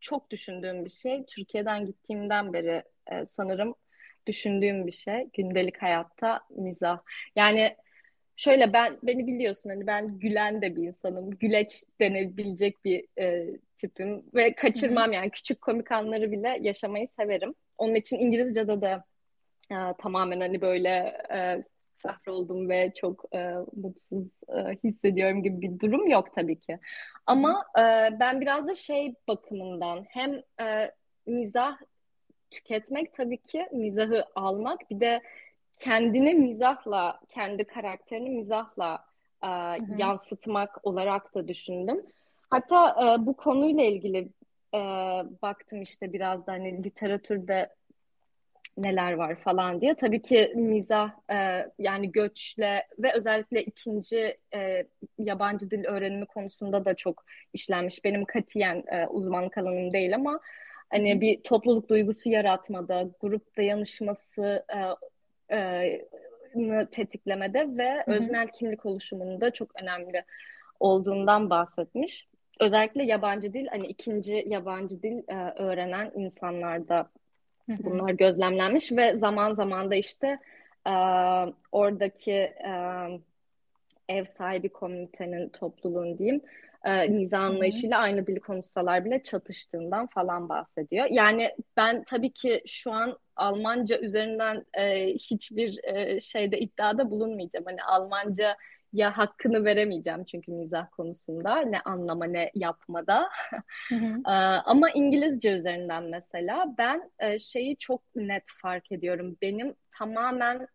çok 0.00 0.30
düşündüğüm 0.30 0.84
bir 0.84 0.90
şey. 0.90 1.24
Türkiye'den 1.24 1.86
gittiğimden 1.86 2.52
beri 2.52 2.82
e, 3.12 3.26
sanırım 3.26 3.74
düşündüğüm 4.26 4.86
bir 4.86 4.92
şey. 4.92 5.28
Gündelik 5.32 5.82
hayatta 5.82 6.40
mizah. 6.50 6.98
Yani 7.36 7.76
şöyle 8.36 8.72
ben 8.72 8.98
beni 9.02 9.26
biliyorsun 9.26 9.70
hani 9.70 9.86
ben 9.86 10.18
gülen 10.18 10.62
de 10.62 10.76
bir 10.76 10.82
insanım. 10.82 11.30
Güleç 11.30 11.84
denebilecek 12.00 12.84
bir 12.84 13.04
e, 13.18 13.46
tipim 13.76 14.22
ve 14.34 14.54
kaçırmam 14.54 15.06
Hı-hı. 15.06 15.14
yani 15.14 15.30
küçük 15.30 15.60
komik 15.60 15.92
anları 15.92 16.32
bile 16.32 16.58
yaşamayı 16.60 17.08
severim. 17.08 17.54
Onun 17.78 17.94
için 17.94 18.18
İngilizce'de 18.18 18.80
de 18.80 18.98
e, 19.70 19.76
tamamen 19.98 20.40
hani 20.40 20.60
böyle 20.60 21.18
e, 21.32 21.64
kahroldum 22.02 22.68
ve 22.68 22.92
çok 23.00 23.24
e, 23.34 23.54
mutsuz 23.76 24.26
e, 24.48 24.78
hissediyorum 24.84 25.42
gibi 25.42 25.60
bir 25.60 25.80
durum 25.80 26.08
yok 26.08 26.34
tabii 26.34 26.60
ki. 26.60 26.78
Ama 27.26 27.64
e, 27.78 27.82
ben 28.20 28.40
biraz 28.40 28.66
da 28.66 28.74
şey 28.74 29.14
bakımından 29.28 30.04
hem 30.08 30.42
e, 30.60 30.92
mizah 31.26 31.76
tüketmek 32.50 33.14
tabii 33.14 33.38
ki 33.38 33.68
mizahı 33.72 34.24
almak 34.34 34.90
bir 34.90 35.00
de 35.00 35.22
kendini 35.76 36.34
mizahla, 36.34 37.20
kendi 37.28 37.64
karakterini 37.64 38.30
mizahla 38.30 39.04
e, 39.42 39.48
yansıtmak 39.96 40.86
olarak 40.86 41.34
da 41.34 41.48
düşündüm. 41.48 42.06
Hatta 42.50 42.90
e, 42.90 43.26
bu 43.26 43.36
konuyla 43.36 43.84
ilgili 43.84 44.28
e, 44.74 44.78
baktım 45.42 45.82
işte 45.82 46.12
biraz 46.12 46.46
da 46.46 46.52
hani 46.52 46.84
literatürde 46.84 47.77
neler 48.82 49.12
var 49.12 49.34
falan 49.34 49.80
diye. 49.80 49.94
Tabii 49.94 50.22
ki 50.22 50.52
mizah 50.56 51.10
e, 51.30 51.66
yani 51.78 52.12
göçle 52.12 52.86
ve 52.98 53.12
özellikle 53.12 53.62
ikinci 53.62 54.38
e, 54.54 54.86
yabancı 55.18 55.70
dil 55.70 55.84
öğrenimi 55.84 56.26
konusunda 56.26 56.84
da 56.84 56.94
çok 56.94 57.24
işlenmiş. 57.52 58.04
Benim 58.04 58.24
katiyen 58.24 58.84
e, 58.86 59.06
uzmanlık 59.06 59.58
alanım 59.58 59.92
değil 59.92 60.14
ama 60.14 60.40
hani 60.90 61.20
bir 61.20 61.42
topluluk 61.42 61.88
duygusu 61.88 62.28
yaratmada, 62.28 63.10
grup 63.20 63.56
dayanışması 63.56 64.64
e, 64.74 65.56
e, 65.56 66.86
tetiklemede 66.90 67.76
ve 67.76 67.94
Hı-hı. 67.94 68.14
öznel 68.14 68.46
kimlik 68.46 68.86
oluşumunda 68.86 69.50
çok 69.50 69.82
önemli 69.82 70.24
olduğundan 70.80 71.50
bahsetmiş. 71.50 72.28
Özellikle 72.60 73.04
yabancı 73.04 73.52
dil, 73.52 73.66
hani 73.66 73.86
ikinci 73.86 74.44
yabancı 74.46 75.02
dil 75.02 75.18
e, 75.28 75.52
öğrenen 75.56 76.12
insanlarda 76.14 77.10
Bunlar 77.68 78.10
gözlemlenmiş 78.10 78.92
ve 78.92 79.18
zaman 79.18 79.50
zaman 79.50 79.90
da 79.90 79.94
işte 79.94 80.38
e, 80.86 80.92
oradaki 81.72 82.32
e, 82.32 82.72
ev 84.08 84.24
sahibi 84.24 84.68
komünitenin, 84.68 85.48
topluluğun 85.48 86.18
diyeyim, 86.18 86.40
e, 86.84 87.08
mizah 87.08 87.40
anlayışıyla 87.40 87.98
aynı 87.98 88.26
dili 88.26 88.40
konuşsalar 88.40 89.04
bile 89.04 89.22
çatıştığından 89.22 90.06
falan 90.06 90.48
bahsediyor. 90.48 91.06
Yani 91.10 91.54
ben 91.76 92.04
tabii 92.04 92.30
ki 92.30 92.62
şu 92.66 92.92
an 92.92 93.18
Almanca 93.36 93.98
üzerinden 93.98 94.64
e, 94.74 95.06
hiçbir 95.14 95.78
e, 95.84 96.20
şeyde 96.20 96.58
iddiada 96.58 97.10
bulunmayacağım. 97.10 97.64
Hani 97.66 97.82
Almanca 97.82 98.56
ya 98.92 99.18
hakkını 99.18 99.64
veremeyeceğim 99.64 100.24
çünkü 100.24 100.52
mizah 100.52 100.86
konusunda 100.90 101.60
ne 101.60 101.80
anlama 101.80 102.24
ne 102.24 102.50
yapmada. 102.54 103.28
Hı 103.88 103.94
hı. 103.94 104.22
Ama 104.64 104.90
İngilizce 104.90 105.50
üzerinden 105.50 106.04
mesela 106.04 106.74
ben 106.78 107.10
şeyi 107.38 107.76
çok 107.76 108.02
net 108.16 108.44
fark 108.62 108.92
ediyorum. 108.92 109.36
Benim 109.42 109.74
tamamen 109.98 110.68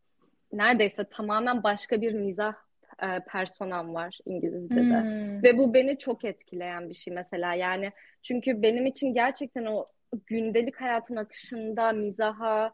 neredeyse 0.53 1.03
tamamen 1.03 1.63
başka 1.63 2.01
bir 2.01 2.13
mizah 2.13 2.53
personam 3.27 3.93
var 3.93 4.19
İngilizce'de. 4.25 5.01
Hmm. 5.01 5.43
Ve 5.43 5.57
bu 5.57 5.73
beni 5.73 5.97
çok 5.97 6.25
etkileyen 6.25 6.89
bir 6.89 6.93
şey 6.93 7.13
mesela. 7.13 7.53
Yani 7.53 7.91
çünkü 8.21 8.61
benim 8.61 8.85
için 8.85 9.13
gerçekten 9.13 9.65
o 9.65 9.87
gündelik 10.25 10.81
hayatın 10.81 11.15
akışında 11.15 11.91
mizaha, 11.91 12.71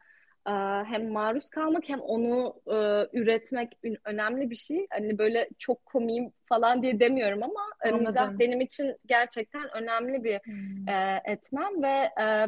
ee, 0.49 0.83
hem 0.85 1.11
maruz 1.11 1.49
kalmak 1.49 1.89
hem 1.89 1.99
onu 1.99 2.55
e, 2.67 3.07
üretmek 3.19 3.77
önemli 4.05 4.49
bir 4.49 4.55
şey. 4.55 4.87
Hani 4.89 5.17
böyle 5.17 5.49
çok 5.57 5.85
komiyim 5.85 6.31
falan 6.43 6.81
diye 6.81 6.99
demiyorum 6.99 7.43
ama 7.43 7.61
e, 7.83 7.89
Anladım. 7.89 8.07
mizah 8.07 8.39
benim 8.39 8.61
için 8.61 8.95
gerçekten 9.05 9.69
önemli 9.73 10.23
bir 10.23 10.39
hmm. 10.39 10.89
e, 10.89 11.21
etmen 11.25 11.83
ve 11.83 12.23
e, 12.23 12.47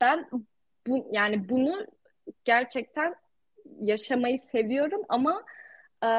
ben 0.00 0.28
bu 0.86 1.08
yani 1.12 1.48
bunu 1.48 1.86
gerçekten 2.44 3.14
yaşamayı 3.80 4.38
seviyorum 4.38 5.02
ama 5.08 5.44
e, 6.04 6.10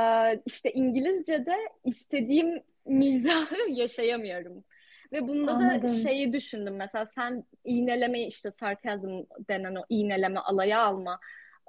işte 0.46 0.72
İngilizce'de 0.72 1.56
istediğim 1.84 2.64
mizahı 2.86 3.56
yaşayamıyorum. 3.70 4.64
Ve 5.12 5.28
bunda 5.28 5.52
Anladım. 5.52 5.84
da 5.84 5.88
şeyi 5.88 6.34
düşündüm. 6.34 6.76
Mesela 6.76 7.06
sen 7.06 7.44
iğneleme 7.64 8.22
işte 8.22 8.52
sarkazm 8.52 9.22
denen 9.50 9.76
o 9.76 9.86
iğneleme 9.90 10.40
alaya 10.40 10.82
alma 10.84 11.20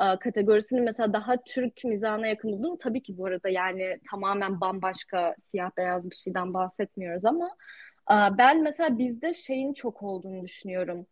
e, 0.01 0.19
kategorisini 0.19 0.81
mesela 0.81 1.13
daha 1.13 1.43
Türk 1.45 1.85
mizahına 1.85 2.27
yakın 2.27 2.53
buldum. 2.53 2.77
Tabii 2.77 3.03
ki 3.03 3.19
bu 3.19 3.27
arada 3.27 3.49
yani 3.49 4.01
tamamen 4.11 4.61
bambaşka 4.61 5.35
siyah 5.47 5.71
beyaz 5.77 6.11
bir 6.11 6.17
şeyden 6.17 6.55
bahsetmiyoruz 6.55 7.25
ama 7.25 7.49
e, 8.11 8.15
ben 8.39 8.63
mesela 8.63 8.99
bizde 8.99 9.35
şeyin 9.35 9.73
çok 9.73 10.03
olduğunu 10.03 10.45
düşünüyorum. 10.45 11.07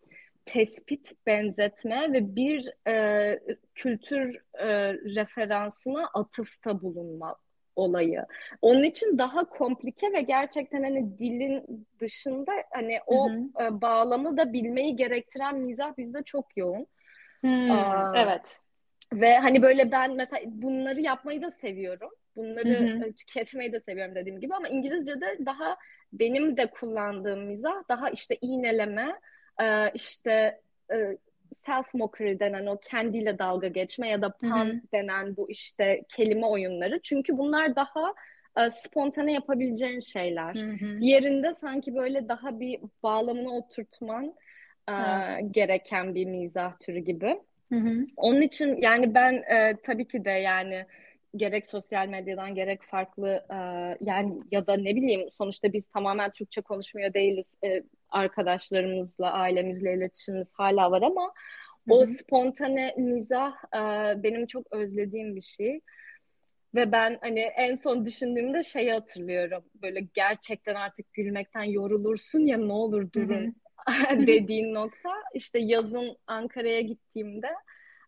Tespit, 0.47 1.13
benzetme 1.27 2.13
ve 2.13 2.37
bir 2.37 2.71
e, 2.89 3.39
kültür 3.75 4.41
e, 4.59 4.93
referansına 4.95 6.07
atıfta 6.15 6.83
bulunma 6.83 7.37
olayı. 7.77 8.27
Onun 8.63 8.83
için 8.83 9.19
daha 9.19 9.45
komplike 9.49 10.13
ve 10.13 10.21
gerçekten 10.23 10.83
hani 10.83 11.19
dilin 11.19 11.87
dışında 12.01 12.53
hani 12.71 12.99
o 13.07 13.29
hı 13.29 13.31
hı. 13.33 13.65
E, 13.65 13.81
bağlamı 13.81 14.37
da 14.37 14.53
bilmeyi 14.53 14.97
gerektiren 14.97 15.59
mizah 15.59 15.97
bizde 15.99 16.23
çok 16.23 16.57
yoğun. 16.57 16.87
Hmm, 17.43 17.71
Aa, 17.71 18.11
evet. 18.15 18.61
Ve 19.13 19.39
hani 19.39 19.63
böyle 19.63 19.91
ben 19.93 20.15
mesela 20.17 20.43
bunları 20.47 21.01
yapmayı 21.01 21.43
da 21.43 21.51
seviyorum. 21.51 22.11
Bunları 22.37 22.69
hı 22.69 22.85
hı. 22.85 23.05
E, 23.09 23.13
tüketmeyi 23.13 23.73
de 23.73 23.81
seviyorum 23.81 24.15
dediğim 24.15 24.41
gibi 24.41 24.55
ama 24.55 24.69
İngilizce'de 24.69 25.39
daha 25.47 25.77
benim 26.13 26.57
de 26.57 26.71
kullandığım 26.71 27.47
mizah 27.47 27.89
daha 27.89 28.11
işte 28.11 28.37
iğneleme, 28.41 29.21
e, 29.63 29.91
işte 29.95 30.61
self 31.67 31.95
mockery 31.95 32.41
denen 32.41 32.67
o 32.67 32.79
kendiyle 32.79 33.39
dalga 33.39 33.69
geçme 33.69 34.09
ya 34.09 34.23
da 34.23 34.33
pun 34.33 34.51
Hı-hı. 34.51 34.81
denen 34.95 35.37
bu 35.37 35.51
işte 35.51 36.03
kelime 36.17 36.47
oyunları. 36.47 37.01
Çünkü 37.03 37.39
bunlar 37.39 37.77
daha 37.77 38.15
e, 38.59 38.71
spontane 38.71 39.33
yapabileceğin 39.33 40.01
şeyler. 40.01 40.55
Hı-hı. 40.55 41.01
Diğerinde 41.01 41.55
sanki 41.55 41.95
böyle 41.95 42.29
daha 42.29 42.61
bir 42.61 42.81
bağlamını 43.03 43.57
oturtman 43.57 44.35
e, 44.89 44.95
gereken 45.51 46.15
bir 46.15 46.27
mizah 46.27 46.79
türü 46.81 46.99
gibi. 46.99 47.41
Hı-hı. 47.73 48.07
Onun 48.17 48.41
için 48.41 48.77
yani 48.83 49.15
ben 49.15 49.33
e, 49.33 49.77
tabii 49.83 50.09
ki 50.09 50.25
de 50.25 50.31
yani 50.31 50.87
gerek 51.37 51.67
sosyal 51.67 52.09
medyadan 52.09 52.55
gerek 52.55 52.83
farklı 52.83 53.45
e, 53.51 53.57
yani 54.01 54.41
ya 54.51 54.67
da 54.67 54.77
ne 54.77 54.97
bileyim 54.97 55.31
sonuçta 55.31 55.73
biz 55.73 55.87
tamamen 55.87 56.31
Türkçe 56.31 56.61
konuşmuyor 56.61 57.15
değiliz. 57.15 57.47
E, 57.65 57.83
arkadaşlarımızla, 58.11 59.33
ailemizle 59.33 59.95
iletişimimiz 59.95 60.53
hala 60.55 60.91
var 60.91 61.03
ama 61.03 61.23
Hı-hı. 61.23 61.95
o 61.95 62.07
spontane 62.07 62.95
mizah 62.97 63.53
e, 63.75 63.79
benim 64.23 64.47
çok 64.47 64.73
özlediğim 64.73 65.37
bir 65.37 65.41
şey. 65.41 65.81
Ve 66.75 66.93
ben 66.93 67.19
hani 67.21 67.41
en 67.41 67.75
son 67.77 68.07
düşündüğümde 68.07 68.63
şeyi 68.63 68.93
hatırlıyorum. 68.93 69.65
Böyle 69.83 70.01
gerçekten 70.15 70.75
artık 70.75 71.13
gülmekten 71.13 71.63
yorulursun 71.63 72.41
ya 72.41 72.59
ne 72.59 72.73
olur 72.73 73.13
durun 73.13 73.57
dediğin 74.11 74.75
nokta. 74.75 75.11
İşte 75.35 75.59
yazın 75.59 76.17
Ankara'ya 76.27 76.81
gittiğimde 76.81 77.49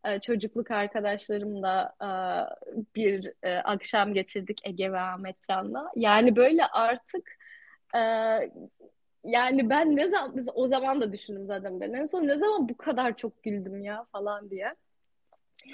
e, 0.04 0.20
çocukluk 0.20 0.70
arkadaşlarımla 0.70 1.94
e, 2.02 2.10
bir 2.94 3.32
e, 3.42 3.56
akşam 3.56 4.14
geçirdik 4.14 4.60
Ege 4.64 4.92
ve 4.92 5.00
Ahmetcan'la. 5.00 5.90
Yani 5.96 6.36
böyle 6.36 6.66
artık 6.66 7.38
yani 9.28 9.70
ben 9.70 9.96
ne 9.96 10.08
zaman 10.08 10.46
o 10.54 10.68
zaman 10.68 11.00
da 11.00 11.12
düşündüm 11.12 11.46
zaten 11.46 11.80
ben 11.80 11.92
en 11.92 12.06
son 12.06 12.26
ne 12.26 12.38
zaman 12.38 12.68
bu 12.68 12.76
kadar 12.76 13.16
çok 13.16 13.42
güldüm 13.42 13.82
ya 13.82 14.04
falan 14.12 14.50
diye. 14.50 14.74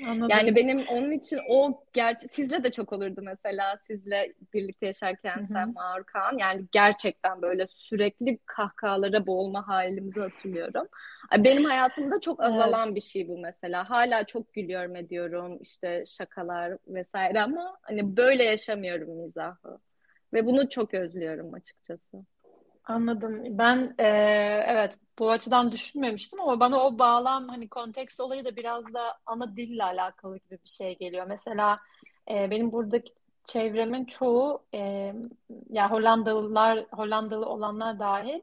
Anladım. 0.07 0.29
Yani 0.31 0.57
benim 0.57 0.89
onun 0.89 1.11
için 1.11 1.39
o 1.51 1.85
gerçi 1.93 2.29
sizle 2.29 2.65
de 2.65 2.73
çok 2.73 2.93
olurdu 2.93 3.21
mesela 3.25 3.79
sizle 3.87 4.33
birlikte 4.55 4.87
yaşarken 4.87 5.37
Hı-hı. 5.37 5.47
sen 5.47 5.73
Mağur 5.73 6.05
Kaan 6.05 6.39
yani 6.39 6.65
gerçekten 6.73 7.43
böyle 7.43 7.67
sürekli 7.67 8.39
kahkahalara 8.47 9.27
boğulma 9.27 9.69
halimizi 9.69 10.21
hatırlıyorum. 10.21 10.87
Benim 11.39 11.65
hayatımda 11.65 12.21
çok 12.21 12.43
azalan 12.43 12.87
evet. 12.87 12.97
bir 12.97 13.01
şey 13.01 13.29
bu 13.29 13.39
mesela. 13.39 13.91
Hala 13.91 14.25
çok 14.25 14.53
gülüyorum 14.53 14.97
ediyorum 14.97 15.59
işte 15.63 16.05
şakalar 16.07 16.77
vesaire 16.87 17.43
ama 17.43 17.77
hani 17.83 18.17
böyle 18.17 18.45
yaşamıyorum 18.45 19.11
mizahı. 19.11 19.79
Ve 20.33 20.47
bunu 20.47 20.69
çok 20.69 20.95
özlüyorum 20.95 21.55
açıkçası. 21.55 22.25
Anladım. 22.85 23.59
Ben 23.59 23.95
e, 23.99 24.05
evet 24.67 24.99
bu 25.19 25.31
açıdan 25.31 25.73
düşünmemiştim 25.73 26.41
ama 26.41 26.61
bana 26.61 26.81
o 26.87 26.99
bağlam 26.99 27.49
hani 27.49 27.69
konteks 27.69 28.21
olayı 28.21 28.45
da 28.45 28.57
biraz 28.57 28.95
da 28.95 29.19
ana 29.27 29.57
dille 29.57 29.85
alakalı 29.85 30.39
gibi 30.39 30.59
bir 30.65 30.69
şey 30.69 30.99
geliyor. 30.99 31.27
Mesela 31.27 31.79
e, 32.31 32.51
benim 32.51 32.73
buradaki 32.73 33.13
çevremin 33.45 34.05
çoğu 34.05 34.63
e, 34.75 34.79
ya 35.71 35.91
Hollandalılar 35.91 36.87
Hollandalı 36.93 37.47
olanlar 37.47 37.99
dahil 37.99 38.41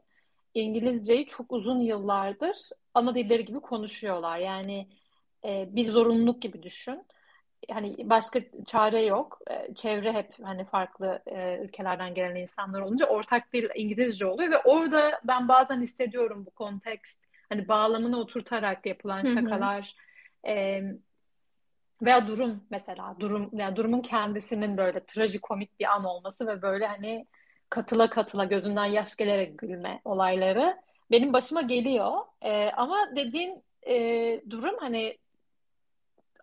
İngilizceyi 0.54 1.26
çok 1.28 1.52
uzun 1.52 1.80
yıllardır 1.80 2.58
ana 2.94 3.16
dilleri 3.16 3.46
gibi 3.46 3.60
konuşuyorlar. 3.60 4.38
Yani 4.38 4.88
e, 5.46 5.70
bir 5.76 5.86
zorunluluk 5.92 6.42
gibi 6.42 6.64
düşün. 6.64 7.04
Hani 7.70 8.10
başka 8.10 8.40
çare 8.66 9.02
yok. 9.02 9.40
E, 9.50 9.74
çevre 9.74 10.14
hep 10.14 10.34
hani 10.44 10.66
farklı 10.66 11.22
e, 11.26 11.60
ülkelerden 11.64 12.14
gelen 12.14 12.36
insanlar 12.36 12.82
olunca 12.82 13.06
ortak 13.06 13.54
bir 13.54 13.72
İngilizce 13.76 14.26
oluyor 14.26 14.52
ve 14.52 14.58
orada 14.58 15.22
ben 15.24 15.48
bazen 15.48 15.82
hissediyorum 15.82 16.46
bu 16.46 16.52
kontekst 16.52 17.20
hani 17.50 17.68
bağlamını 17.68 18.20
oturtarak 18.20 18.86
yapılan 18.86 19.24
şakalar 19.24 19.96
e, 20.48 20.82
veya 22.02 22.28
durum 22.28 22.64
mesela 22.70 23.16
durum 23.20 23.50
yani 23.54 23.76
durumun 23.76 24.02
kendisinin 24.02 24.78
böyle 24.78 25.06
trajikomik 25.06 25.80
bir 25.80 25.86
an 25.86 26.06
olması 26.06 26.48
ve 26.48 26.62
böyle 26.62 26.88
hani 26.88 27.28
katıla 27.70 28.10
katıla 28.10 28.46
gözünden 28.46 28.86
yaş 28.86 29.16
gelerek 29.16 29.58
gülme 29.58 30.02
olayları 30.06 30.78
benim 31.12 31.34
başıma 31.34 31.62
geliyor. 31.62 32.12
E, 32.42 32.72
ama 32.72 33.16
dediğin 33.16 33.64
e, 33.88 33.96
durum 34.50 34.76
hani 34.80 35.18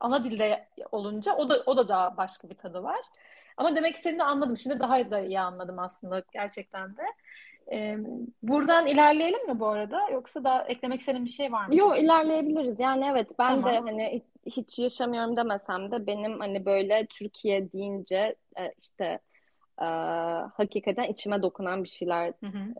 ana 0.00 0.24
dilde 0.24 0.68
olunca 0.92 1.34
o 1.36 1.48
da 1.48 1.62
o 1.66 1.76
da 1.76 1.88
daha 1.88 2.16
başka 2.16 2.50
bir 2.50 2.54
tadı 2.54 2.82
var. 2.82 3.00
Ama 3.56 3.76
demek 3.76 3.96
istediğini 3.96 4.24
anladım. 4.24 4.56
Şimdi 4.56 4.80
daha 4.80 5.10
da 5.10 5.20
iyi 5.20 5.40
anladım 5.40 5.78
aslında 5.78 6.22
gerçekten 6.32 6.96
de. 6.96 7.02
Ee, 7.72 7.98
buradan 8.42 8.86
ilerleyelim 8.86 9.46
mi 9.46 9.60
bu 9.60 9.66
arada? 9.66 10.10
Yoksa 10.10 10.44
da 10.44 10.64
eklemek 10.68 11.00
istediğin 11.00 11.24
bir 11.24 11.30
şey 11.30 11.52
var 11.52 11.66
mı? 11.66 11.76
Yok 11.76 11.98
ilerleyebiliriz. 11.98 12.80
Yani 12.80 13.06
evet 13.12 13.30
ben 13.38 13.62
tamam. 13.62 13.70
de 13.70 13.90
hani 13.90 14.22
hiç 14.46 14.78
yaşamıyorum 14.78 15.36
demesem 15.36 15.90
de 15.90 16.06
benim 16.06 16.40
hani 16.40 16.64
böyle 16.64 17.06
Türkiye 17.06 17.72
deyince 17.72 18.34
e, 18.58 18.72
işte 18.78 19.18
e, 19.80 19.84
hakikaten 20.54 21.04
içime 21.04 21.42
dokunan 21.42 21.84
bir 21.84 21.88
şeyler 21.88 22.32
hı 22.40 22.46
hı. 22.46 22.74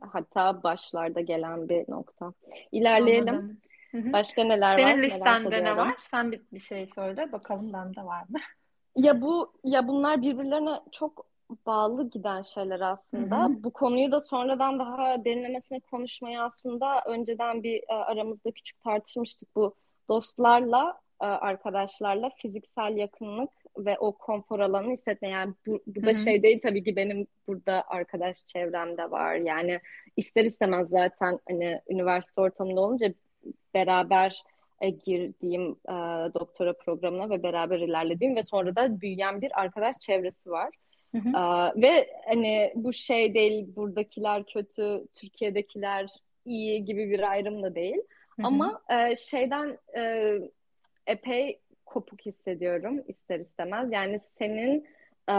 hatta 0.00 0.62
başlarda 0.62 1.20
gelen 1.20 1.68
bir 1.68 1.90
nokta. 1.90 2.32
İlerleyelim. 2.72 3.28
Anladım. 3.28 3.60
Başka 3.94 4.44
neler 4.44 4.76
Senin 4.76 4.86
var? 4.86 4.92
Senin 4.92 5.02
listende 5.02 5.64
ne 5.64 5.76
var? 5.76 5.94
Sen 5.98 6.32
bir, 6.32 6.40
bir 6.52 6.60
şey 6.60 6.86
söyle 6.86 7.32
bakalım 7.32 7.72
bende 7.72 8.04
var 8.04 8.24
mı? 8.28 8.38
Ya 8.96 9.20
bu 9.20 9.52
ya 9.64 9.88
bunlar 9.88 10.22
birbirlerine 10.22 10.80
çok 10.92 11.26
bağlı 11.66 12.10
giden 12.10 12.42
şeyler 12.42 12.80
aslında. 12.80 13.44
Hı 13.44 13.44
hı. 13.44 13.64
Bu 13.64 13.72
konuyu 13.72 14.12
da 14.12 14.20
sonradan 14.20 14.78
daha 14.78 15.24
derinlemesine 15.24 15.80
konuşmaya 15.80 16.44
aslında 16.44 17.02
önceden 17.06 17.62
bir 17.62 17.82
e, 17.88 17.94
aramızda 17.94 18.50
küçük 18.50 18.80
tartışmıştık. 18.80 19.56
Bu 19.56 19.74
dostlarla, 20.08 21.00
e, 21.22 21.26
arkadaşlarla 21.26 22.30
fiziksel 22.36 22.96
yakınlık 22.96 23.50
ve 23.78 23.98
o 23.98 24.12
konfor 24.12 24.60
alanı 24.60 24.92
hissetme. 24.92 25.28
Yani 25.28 25.54
bu, 25.66 25.82
bu 25.86 26.02
da 26.02 26.06
hı 26.06 26.10
hı. 26.10 26.14
şey 26.14 26.42
değil 26.42 26.60
tabii 26.62 26.84
ki 26.84 26.96
benim 26.96 27.26
burada 27.48 27.84
arkadaş 27.88 28.46
çevremde 28.46 29.10
var. 29.10 29.34
Yani 29.34 29.80
ister 30.16 30.44
istemez 30.44 30.88
zaten 30.88 31.38
hani 31.48 31.80
üniversite 31.88 32.40
ortamında 32.40 32.80
olunca 32.80 33.14
beraber 33.74 34.42
e, 34.80 34.90
girdiğim 34.90 35.70
e, 35.88 35.94
doktora 36.34 36.72
programına 36.72 37.30
ve 37.30 37.42
beraber 37.42 37.78
ilerlediğim 37.78 38.36
ve 38.36 38.42
sonra 38.42 38.76
da 38.76 39.00
büyüyen 39.00 39.42
bir 39.42 39.60
arkadaş 39.60 40.00
çevresi 40.00 40.50
var. 40.50 40.70
Hı 41.12 41.18
hı. 41.18 41.28
E, 41.28 41.82
ve 41.82 42.10
hani 42.24 42.72
bu 42.74 42.92
şey 42.92 43.34
değil 43.34 43.76
buradakiler 43.76 44.44
kötü, 44.44 45.06
Türkiye'dekiler 45.14 46.10
iyi 46.44 46.84
gibi 46.84 47.10
bir 47.10 47.30
ayrım 47.30 47.62
da 47.62 47.74
değil. 47.74 48.02
Hı 48.36 48.42
hı. 48.42 48.46
Ama 48.46 48.82
e, 48.90 49.16
şeyden 49.16 49.78
e, 49.96 50.34
epey 51.06 51.60
kopuk 51.86 52.26
hissediyorum 52.26 53.02
ister 53.08 53.40
istemez. 53.40 53.92
Yani 53.92 54.20
senin 54.38 54.86
e, 55.30 55.36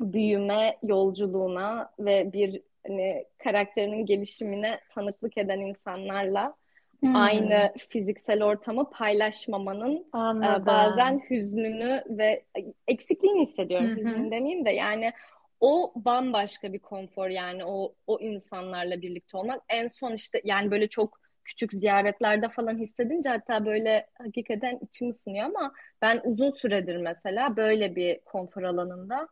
büyüme 0.00 0.76
yolculuğuna 0.82 1.90
ve 1.98 2.32
bir 2.32 2.62
hani 2.86 3.24
karakterinin 3.38 4.06
gelişimine 4.06 4.80
tanıklık 4.94 5.38
eden 5.38 5.60
insanlarla 5.60 6.54
Hmm. 7.00 7.16
Aynı 7.16 7.72
fiziksel 7.88 8.42
ortamı 8.42 8.90
paylaşmamanın 8.90 9.96
e, 9.96 10.04
Anladım. 10.12 10.66
bazen 10.66 11.22
hüznünü 11.30 12.04
ve 12.08 12.44
eksikliğini 12.88 13.42
hissediyorum. 13.42 13.88
Hı-hı. 13.88 13.96
Hüznün 13.96 14.30
demeyeyim 14.30 14.64
de 14.64 14.70
yani 14.70 15.12
o 15.60 15.92
bambaşka 15.96 16.72
bir 16.72 16.78
konfor 16.78 17.28
yani 17.28 17.64
o 17.64 17.94
o 18.06 18.20
insanlarla 18.20 19.02
birlikte 19.02 19.36
olmak. 19.36 19.62
En 19.68 19.88
son 19.88 20.12
işte 20.12 20.40
yani 20.44 20.70
böyle 20.70 20.88
çok 20.88 21.18
küçük 21.44 21.72
ziyaretlerde 21.72 22.48
falan 22.48 22.78
hissedince 22.78 23.28
hatta 23.28 23.66
böyle 23.66 24.06
hakikaten 24.18 24.78
içim 24.82 25.10
ısınıyor 25.10 25.44
ama 25.44 25.72
ben 26.02 26.20
uzun 26.24 26.50
süredir 26.50 26.96
mesela 26.96 27.56
böyle 27.56 27.96
bir 27.96 28.20
konfor 28.20 28.62
alanında 28.62 29.28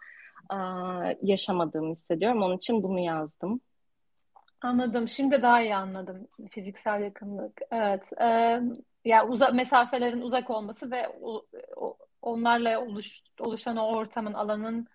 yaşamadığımı 1.23 1.93
hissediyorum. 1.93 2.43
Onun 2.43 2.57
için 2.57 2.83
bunu 2.83 3.01
yazdım. 3.01 3.61
Anladım. 4.67 5.09
Şimdi 5.09 5.43
daha 5.43 5.63
iyi 5.63 5.75
anladım 5.75 6.29
fiziksel 6.51 7.03
yakınlık. 7.03 7.61
Evet. 7.71 8.13
E, 8.21 8.25
ya 8.25 8.61
yani 9.05 9.31
uzak 9.31 9.55
mesafelerin 9.55 10.21
uzak 10.21 10.51
olması 10.51 10.91
ve 10.91 11.09
o, 11.23 11.47
o, 11.77 11.97
onlarla 12.23 12.81
oluş, 12.81 13.21
oluşan 13.41 13.77
o 13.77 13.97
ortamın 13.97 14.33
alanın 14.33 14.87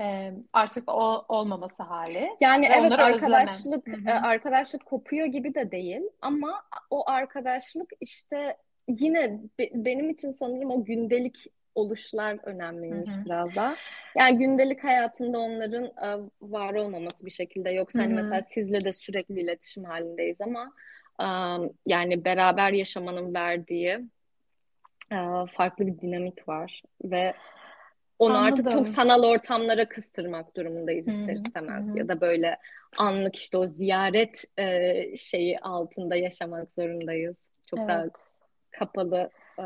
e, 0.00 0.32
artık 0.52 0.88
o 0.88 1.24
olmaması 1.28 1.82
hali. 1.82 2.30
Yani 2.40 2.68
ve 2.68 2.72
evet 2.78 2.92
arkadaşlık 2.92 3.88
e, 3.88 4.12
arkadaşlık 4.12 4.86
kopuyor 4.86 5.26
gibi 5.26 5.54
de 5.54 5.70
değil 5.70 6.02
ama 6.22 6.62
o 6.90 7.10
arkadaşlık 7.10 7.90
işte 8.00 8.56
yine 8.88 9.40
be, 9.58 9.70
benim 9.74 10.10
için 10.10 10.32
sanırım 10.32 10.70
o 10.70 10.84
gündelik 10.84 11.46
oluşlar 11.74 12.38
önemliymiş 12.42 13.10
Hı-hı. 13.10 13.24
biraz 13.24 13.56
da. 13.56 13.76
Yani 14.16 14.38
gündelik 14.38 14.84
hayatında 14.84 15.38
onların 15.38 15.84
e, 15.84 16.30
var 16.42 16.74
olmaması 16.74 17.26
bir 17.26 17.30
şekilde 17.30 17.70
yoksa 17.70 18.02
hani 18.02 18.14
mesela 18.14 18.42
sizle 18.50 18.84
de 18.84 18.92
sürekli 18.92 19.40
iletişim 19.40 19.84
halindeyiz 19.84 20.40
ama 20.40 20.72
e, 21.20 21.26
yani 21.86 22.24
beraber 22.24 22.72
yaşamanın 22.72 23.34
verdiği 23.34 24.00
e, 25.12 25.18
farklı 25.56 25.86
bir 25.86 26.00
dinamik 26.00 26.48
var 26.48 26.82
ve 27.04 27.34
onu 28.18 28.36
Anladım. 28.36 28.52
artık 28.52 28.70
çok 28.70 28.88
sanal 28.88 29.22
ortamlara 29.22 29.88
kıstırmak 29.88 30.56
durumundayız 30.56 31.06
Hı-hı. 31.06 31.16
ister 31.16 31.34
istemez 31.34 31.88
Hı-hı. 31.88 31.98
ya 31.98 32.08
da 32.08 32.20
böyle 32.20 32.56
anlık 32.96 33.36
işte 33.36 33.58
o 33.58 33.66
ziyaret 33.66 34.44
e, 34.58 35.16
şeyi 35.16 35.58
altında 35.58 36.16
yaşamak 36.16 36.72
zorundayız. 36.72 37.36
Çok 37.70 37.78
evet. 37.78 37.88
daha 37.88 38.06
kapalı 38.70 39.30
e, 39.58 39.64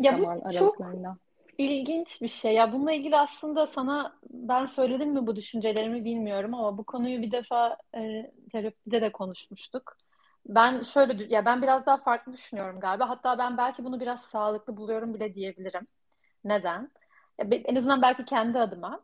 ya 0.00 0.12
zaman 0.12 0.40
bu 0.40 0.48
aralıklarında. 0.48 1.08
Çok 1.08 1.18
ilginç 1.58 2.22
bir 2.22 2.28
şey. 2.28 2.54
Ya 2.54 2.72
bununla 2.72 2.92
ilgili 2.92 3.16
aslında 3.16 3.66
sana 3.66 4.18
ben 4.30 4.66
söyledim 4.66 5.12
mi 5.12 5.26
bu 5.26 5.36
düşüncelerimi 5.36 6.04
bilmiyorum 6.04 6.54
ama 6.54 6.78
bu 6.78 6.84
konuyu 6.84 7.22
bir 7.22 7.32
defa 7.32 7.76
e, 7.96 8.32
terapide 8.52 9.00
de 9.02 9.12
konuşmuştuk. 9.12 9.96
Ben 10.46 10.82
şöyle 10.82 11.34
ya 11.34 11.44
ben 11.44 11.62
biraz 11.62 11.86
daha 11.86 11.96
farklı 11.96 12.32
düşünüyorum 12.32 12.80
galiba. 12.80 13.08
Hatta 13.08 13.38
ben 13.38 13.58
belki 13.58 13.84
bunu 13.84 14.00
biraz 14.00 14.20
sağlıklı 14.20 14.76
buluyorum 14.76 15.14
bile 15.14 15.34
diyebilirim. 15.34 15.86
Neden? 16.44 16.90
Ya, 17.38 17.46
en 17.64 17.76
azından 17.76 18.02
belki 18.02 18.24
kendi 18.24 18.58
adıma. 18.58 19.00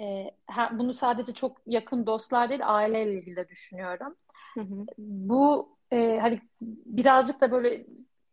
E, 0.00 0.30
bunu 0.72 0.94
sadece 0.94 1.32
çok 1.34 1.56
yakın 1.66 2.06
dostlar 2.06 2.50
değil 2.50 2.60
aileyle 2.64 3.12
ilgili 3.14 3.36
de 3.36 3.48
düşünüyorum. 3.48 4.16
Hı 4.54 4.60
hı. 4.60 4.86
Bu 4.98 5.76
e, 5.90 6.18
hani 6.18 6.40
birazcık 6.86 7.40
da 7.40 7.50
böyle 7.50 7.86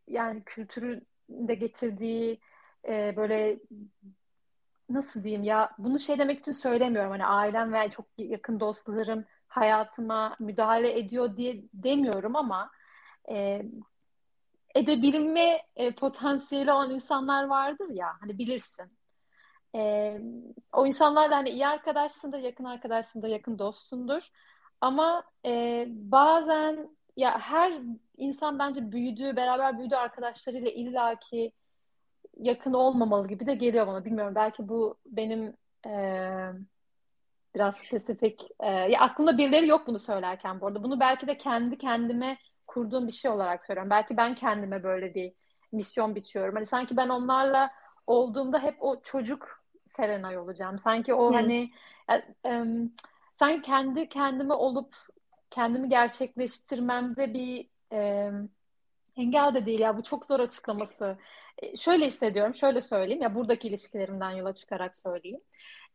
yani 0.08 0.44
kültürü 0.46 1.02
de 1.30 1.56
getirdiği 1.56 2.40
e, 2.88 3.14
böyle 3.16 3.60
nasıl 4.90 5.24
diyeyim 5.24 5.44
ya 5.44 5.70
bunu 5.78 6.00
şey 6.00 6.20
demek 6.20 6.40
için 6.40 6.52
söylemiyorum 6.52 7.12
hani 7.12 7.26
ailem 7.26 7.74
ve 7.74 7.90
çok 7.90 8.06
yakın 8.18 8.60
dostlarım 8.60 9.26
hayatıma 9.48 10.36
müdahale 10.40 11.00
ediyor 11.00 11.38
diye 11.38 11.64
demiyorum 11.74 12.36
ama 12.36 12.72
e, 13.30 13.62
edebilme 14.76 15.62
e, 15.76 15.92
potansiyeli 15.96 16.72
olan 16.72 16.92
insanlar 16.92 17.44
vardır 17.44 17.90
ya 17.90 18.08
hani 18.20 18.38
bilirsin. 18.38 18.86
E, 19.76 20.14
o 20.74 20.86
insanlarla 20.88 21.38
hani 21.38 21.50
iyi 21.50 21.68
arkadaşsındır, 21.68 22.40
yakın 22.40 22.64
arkadaşsındır, 22.64 23.28
yakın 23.28 23.60
dostsundur. 23.60 24.30
Ama 24.82 25.24
e, 25.46 25.86
bazen 25.90 26.90
ya 27.20 27.40
her 27.40 27.74
insan 28.18 28.60
bence 28.60 28.92
büyüdüğü, 28.92 29.36
beraber 29.36 29.78
büyüdüğü 29.80 29.96
arkadaşlarıyla 29.96 30.72
illaki 30.72 31.52
yakın 32.38 32.74
olmamalı 32.74 33.28
gibi 33.28 33.46
de 33.46 33.56
geliyor 33.56 33.88
bana. 33.88 34.06
Bilmiyorum 34.06 34.36
belki 34.36 34.68
bu 34.70 34.98
benim 35.06 35.54
e, 35.86 35.92
biraz 37.56 37.76
spesifik. 37.76 38.48
E, 38.60 38.68
ya 38.70 39.00
aklımda 39.00 39.38
birileri 39.38 39.68
yok 39.68 39.88
bunu 39.88 40.00
söylerken 40.00 40.62
bu 40.62 40.68
arada. 40.68 40.84
Bunu 40.84 41.00
belki 41.00 41.28
de 41.28 41.38
kendi 41.38 41.78
kendime 41.78 42.38
kurduğum 42.68 43.08
bir 43.08 43.12
şey 43.12 43.32
olarak 43.32 43.66
söylüyorum. 43.66 43.90
Belki 43.90 44.18
ben 44.18 44.36
kendime 44.36 44.84
böyle 44.84 45.16
bir 45.16 45.34
misyon 45.72 46.16
biçiyorum. 46.16 46.56
Hani 46.56 46.66
sanki 46.66 46.98
ben 46.98 47.10
onlarla 47.10 47.72
olduğumda 48.08 48.60
hep 48.60 48.76
o 48.80 49.02
çocuk 49.02 49.64
Serenay 49.88 50.38
olacağım. 50.38 50.80
Sanki 50.80 51.14
o 51.14 51.28
hmm. 51.28 51.34
hani 51.34 51.72
e, 52.12 52.16
e, 52.50 52.66
sanki 53.40 53.62
kendi 53.62 54.10
kendime 54.10 54.54
olup 54.54 54.96
kendimi 55.52 55.90
gerçekleştirmemde 55.90 57.34
bir 57.34 57.68
e, 57.94 58.32
engel 59.18 59.54
de 59.54 59.66
değil 59.66 59.80
ya 59.80 59.98
bu 59.98 60.04
çok 60.04 60.26
zor 60.26 60.40
açıklaması. 60.40 61.18
E, 61.58 61.78
şöyle 61.78 62.08
hissediyorum, 62.08 62.56
şöyle 62.56 62.82
söyleyeyim 62.82 63.22
ya 63.22 63.36
buradaki 63.36 63.68
ilişkilerimden 63.68 64.32
yola 64.32 64.54
çıkarak 64.54 64.98
söyleyeyim. 64.98 65.42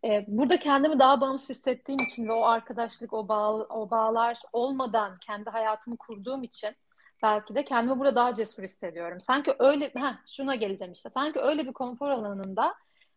E, 0.05 0.25
burada 0.29 0.59
kendimi 0.59 0.99
daha 0.99 1.21
bağımsız 1.21 1.49
hissettiğim 1.51 2.01
için 2.01 2.29
ve 2.29 2.33
o 2.33 2.45
arkadaşlık, 2.45 3.13
o 3.13 3.29
bağ, 3.29 3.53
o 3.53 3.91
bağlar 3.91 4.39
olmadan 4.53 5.19
kendi 5.19 5.51
hayatımı 5.51 5.97
kurduğum 5.97 6.43
için 6.43 6.77
belki 7.23 7.55
de 7.55 7.65
kendimi 7.65 7.99
burada 7.99 8.15
daha 8.15 8.35
cesur 8.35 8.63
hissediyorum. 8.63 9.21
Sanki 9.21 9.55
öyle, 9.59 9.93
ha 9.99 10.19
şuna 10.27 10.55
geleceğim 10.55 10.93
işte. 10.93 11.11
Sanki 11.11 11.41
öyle 11.41 11.67
bir 11.67 11.73
konfor 11.73 12.11
alanında 12.11 12.75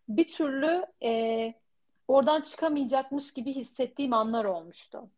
bir 0.09 0.27
türlü 0.27 0.85
e, 1.03 1.53
oradan 2.07 2.41
çıkamayacakmış 2.41 3.33
gibi 3.33 3.55
hissettiğim 3.55 4.13
anlar 4.13 4.45
olmuştu. 4.45 5.09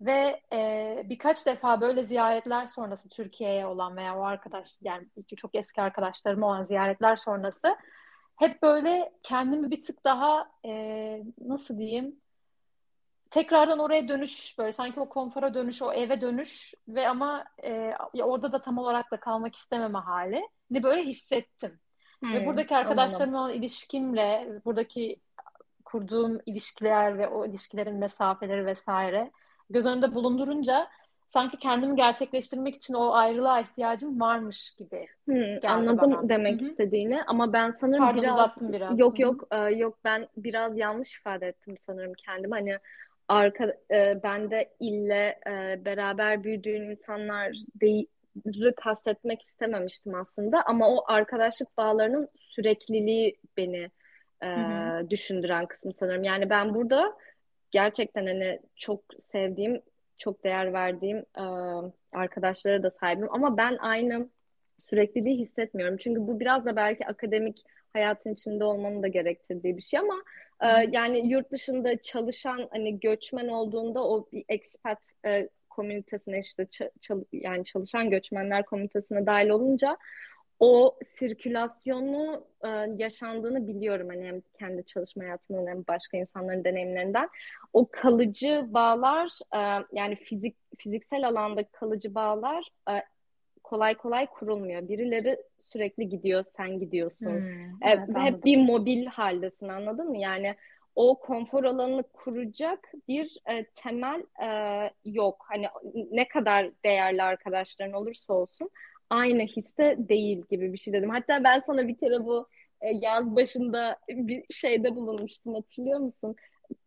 Ve 0.00 0.40
e, 0.52 1.02
birkaç 1.04 1.46
defa 1.46 1.80
böyle 1.80 2.02
ziyaretler 2.02 2.66
sonrası 2.66 3.08
Türkiye'ye 3.08 3.66
olan 3.66 3.96
veya 3.96 4.18
o 4.18 4.22
arkadaş 4.22 4.76
yani 4.82 5.06
çok 5.36 5.54
eski 5.54 5.82
arkadaşlarım 5.82 6.42
olan 6.42 6.62
ziyaretler 6.62 7.16
sonrası 7.16 7.76
hep 8.36 8.62
böyle 8.62 9.12
kendimi 9.22 9.70
bir 9.70 9.82
tık 9.82 10.04
daha 10.04 10.50
e, 10.64 11.22
nasıl 11.38 11.78
diyeyim 11.78 12.20
tekrardan 13.30 13.78
oraya 13.78 14.08
dönüş 14.08 14.58
böyle 14.58 14.72
sanki 14.72 15.00
o 15.00 15.08
konfora 15.08 15.54
dönüş, 15.54 15.82
o 15.82 15.92
eve 15.92 16.20
dönüş 16.20 16.74
ve 16.88 17.08
ama 17.08 17.44
e, 17.64 17.92
orada 18.22 18.52
da 18.52 18.62
tam 18.62 18.78
olarak 18.78 19.10
da 19.10 19.20
kalmak 19.20 19.56
istememe 19.56 19.98
hali 19.98 20.48
ne 20.70 20.82
böyle 20.82 21.04
hissettim. 21.04 21.80
Hmm, 22.20 22.34
ve 22.34 22.46
buradaki 22.46 22.76
arkadaşlarımla 22.76 23.40
olan 23.40 23.52
ilişkimle, 23.52 24.60
buradaki 24.64 25.16
kurduğum 25.84 26.40
ilişkiler 26.46 27.18
ve 27.18 27.28
o 27.28 27.46
ilişkilerin 27.46 27.96
mesafeleri 27.96 28.66
vesaire 28.66 29.30
göz 29.70 29.86
önünde 29.86 30.14
bulundurunca 30.14 30.88
sanki 31.28 31.58
kendimi 31.58 31.96
gerçekleştirmek 31.96 32.74
için 32.74 32.94
o 32.94 33.12
ayrılığa 33.12 33.60
ihtiyacım 33.60 34.20
varmış 34.20 34.74
gibi. 34.78 35.06
Hmm, 35.24 35.70
anladım 35.70 36.12
bana. 36.12 36.28
demek 36.28 36.60
Hı-hı. 36.60 36.68
istediğini 36.68 37.24
ama 37.24 37.52
ben 37.52 37.70
sanırım 37.70 38.04
Pardon, 38.04 38.22
biraz, 38.22 38.50
biraz 38.60 38.98
yok 38.98 39.18
yok 39.18 39.48
e, 39.50 39.56
yok 39.56 39.98
ben 40.04 40.28
biraz 40.36 40.78
yanlış 40.78 41.14
ifade 41.14 41.46
ettim 41.46 41.76
sanırım 41.76 42.12
kendimi. 42.14 42.54
Hani 42.54 42.78
arka 43.28 43.74
e, 43.90 44.20
ben 44.22 44.50
de 44.50 44.70
ille 44.80 45.38
e, 45.46 45.84
beraber 45.84 46.44
büyüdüğün 46.44 46.84
insanlar 46.84 47.56
değil 47.80 48.06
kastetmek 48.76 49.42
istememiştim 49.42 50.14
aslında 50.14 50.62
ama 50.66 50.88
o 50.88 51.04
arkadaşlık 51.06 51.76
bağlarının 51.76 52.28
sürekliliği 52.36 53.36
beni 53.56 53.90
e, 54.44 54.48
düşündüren 55.10 55.66
kısım 55.66 55.92
sanırım. 55.92 56.24
Yani 56.24 56.50
ben 56.50 56.74
burada 56.74 57.16
gerçekten 57.70 58.26
hani 58.26 58.60
çok 58.76 59.00
sevdiğim, 59.20 59.82
çok 60.18 60.44
değer 60.44 60.72
verdiğim 60.72 61.18
e, 61.18 61.42
arkadaşlara 62.12 62.82
da 62.82 62.90
sahibim 62.90 63.34
ama 63.34 63.56
ben 63.56 63.76
aynı 63.76 64.28
sürekliliği 64.78 65.38
hissetmiyorum. 65.38 65.96
Çünkü 65.96 66.26
bu 66.26 66.40
biraz 66.40 66.64
da 66.64 66.76
belki 66.76 67.06
akademik 67.06 67.64
hayatın 67.92 68.32
içinde 68.32 68.64
olmanın 68.64 69.02
da 69.02 69.08
gerektirdiği 69.08 69.76
bir 69.76 69.82
şey 69.82 70.00
ama 70.00 70.22
e, 70.60 70.66
yani 70.92 71.28
yurt 71.28 71.50
dışında 71.50 72.02
çalışan 72.02 72.68
hani 72.70 73.00
göçmen 73.00 73.48
olduğunda 73.48 74.08
o 74.08 74.28
bir 74.32 74.44
expat 74.48 74.98
e, 75.26 75.48
komünitesine 75.70 76.38
işte 76.38 76.66
çal, 77.00 77.24
yani 77.32 77.64
çalışan 77.64 78.10
göçmenler 78.10 78.64
komünitesine 78.64 79.26
dahil 79.26 79.48
olunca 79.48 79.96
o 80.60 80.96
sirkülasyonu 81.06 82.44
e, 82.64 82.68
yaşandığını 82.96 83.68
biliyorum 83.68 84.08
hani 84.08 84.26
hem 84.26 84.42
kendi 84.58 84.84
çalışma 84.84 85.24
hayatımdan 85.24 85.66
hem 85.66 85.84
başka 85.88 86.16
insanların 86.16 86.64
deneyimlerinden. 86.64 87.28
O 87.72 87.88
kalıcı 87.90 88.66
bağlar 88.68 89.38
e, 89.54 89.84
yani 89.92 90.16
fizik 90.16 90.56
fiziksel 90.78 91.28
alanda 91.28 91.64
kalıcı 91.64 92.14
bağlar 92.14 92.68
e, 92.90 93.02
kolay 93.62 93.94
kolay 93.94 94.26
kurulmuyor. 94.26 94.88
Birileri 94.88 95.38
sürekli 95.58 96.08
gidiyor, 96.08 96.44
sen 96.56 96.80
gidiyorsun. 96.80 97.40
Hmm, 97.40 97.82
evet, 97.82 98.08
e, 98.16 98.20
hep 98.20 98.44
bir 98.44 98.56
mobil 98.56 99.06
haldesin 99.06 99.68
anladın 99.68 100.08
mı? 100.08 100.18
Yani 100.18 100.54
o 100.94 101.20
konfor 101.20 101.64
alanını 101.64 102.02
kuracak 102.02 102.92
bir 103.08 103.36
e, 103.50 103.64
temel 103.64 104.22
e, 104.42 104.90
yok. 105.04 105.44
Hani 105.48 105.66
ne 106.10 106.28
kadar 106.28 106.70
değerli 106.84 107.22
arkadaşların 107.22 107.92
olursa 107.92 108.32
olsun 108.32 108.70
aynı 109.10 109.42
hisse 109.42 109.96
değil 109.98 110.42
gibi 110.50 110.72
bir 110.72 110.78
şey 110.78 110.94
dedim. 110.94 111.10
Hatta 111.10 111.44
ben 111.44 111.58
sana 111.58 111.88
bir 111.88 111.96
kere 111.96 112.24
bu 112.24 112.48
e, 112.80 112.88
yaz 113.02 113.36
başında 113.36 113.98
bir 114.08 114.44
şeyde 114.54 114.96
bulunmuştum 114.96 115.54
hatırlıyor 115.54 115.98
musun? 115.98 116.36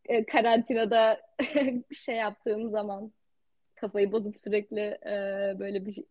E, 0.05 0.25
karantinada 0.25 1.21
şey 1.91 2.15
yaptığım 2.15 2.69
zaman 2.69 3.11
kafayı 3.75 4.11
bozup 4.11 4.41
sürekli 4.41 4.97
e, 5.05 5.15
böyle 5.59 5.85
bir 5.85 6.03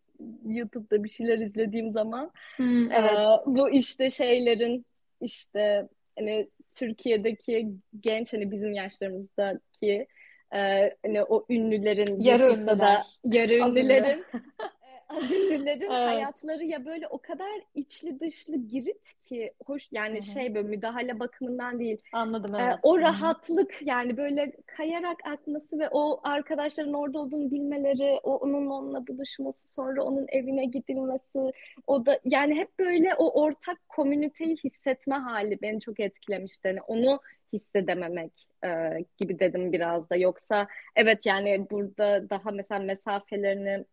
YouTube'da 0.45 1.03
bir 1.03 1.09
şeyler 1.09 1.39
izlediğim 1.39 1.91
zaman 1.91 2.31
hmm, 2.55 2.91
evet. 2.91 3.11
e, 3.11 3.45
bu 3.45 3.69
işte 3.69 4.09
şeylerin 4.09 4.85
işte 5.21 5.87
hani 6.19 6.49
Türkiye'deki 6.75 7.69
genç 7.99 8.33
hani 8.33 8.51
bizim 8.51 8.73
yaşlarımızdaki 8.73 10.07
e, 10.53 10.91
hani 11.05 11.23
o 11.23 11.45
ünlülerin 11.49 12.19
yarı 12.19 12.53
ünlüler. 12.53 12.79
da 12.79 13.03
yarı 13.23 13.53
ünlülerin 13.53 14.25
Azillilerin 15.17 15.81
evet. 15.81 16.09
hayatları 16.09 16.63
ya 16.63 16.85
böyle 16.85 17.07
o 17.07 17.17
kadar 17.17 17.51
içli 17.75 18.19
dışlı 18.19 18.57
girit 18.57 19.23
ki 19.25 19.53
hoş 19.65 19.87
yani 19.91 20.13
Hı-hı. 20.13 20.33
şey 20.33 20.55
böyle 20.55 20.67
müdahale 20.67 21.19
bakımından 21.19 21.79
değil. 21.79 21.97
Anladım 22.13 22.55
evet. 22.55 22.73
Ee, 22.73 22.79
o 22.83 22.99
rahatlık 22.99 23.81
yani 23.81 24.17
böyle 24.17 24.51
kayarak 24.65 25.17
akması 25.25 25.79
ve 25.79 25.89
o 25.91 26.19
arkadaşların 26.23 26.93
orada 26.93 27.19
olduğunu 27.19 27.51
bilmeleri, 27.51 28.19
o 28.23 28.35
onun 28.35 28.67
onunla 28.67 29.07
buluşması, 29.07 29.73
sonra 29.73 30.03
onun 30.03 30.25
evine 30.29 30.65
gidilmesi, 30.65 31.51
o 31.87 32.05
da 32.05 32.19
yani 32.25 32.55
hep 32.55 32.79
böyle 32.79 33.15
o 33.15 33.41
ortak 33.41 33.89
komüniteyi 33.89 34.57
hissetme 34.63 35.15
hali 35.15 35.61
beni 35.61 35.79
çok 35.79 35.99
etkilemişti. 35.99 36.67
Yani 36.67 36.81
onu 36.81 37.19
hissedememek 37.53 38.31
e, 38.65 38.69
gibi 39.17 39.39
dedim 39.39 39.71
biraz 39.71 40.09
da. 40.09 40.15
Yoksa 40.15 40.67
evet 40.95 41.25
yani 41.25 41.67
burada 41.71 42.29
daha 42.29 42.51
mesela 42.51 42.81
mesafelerini 42.81 43.85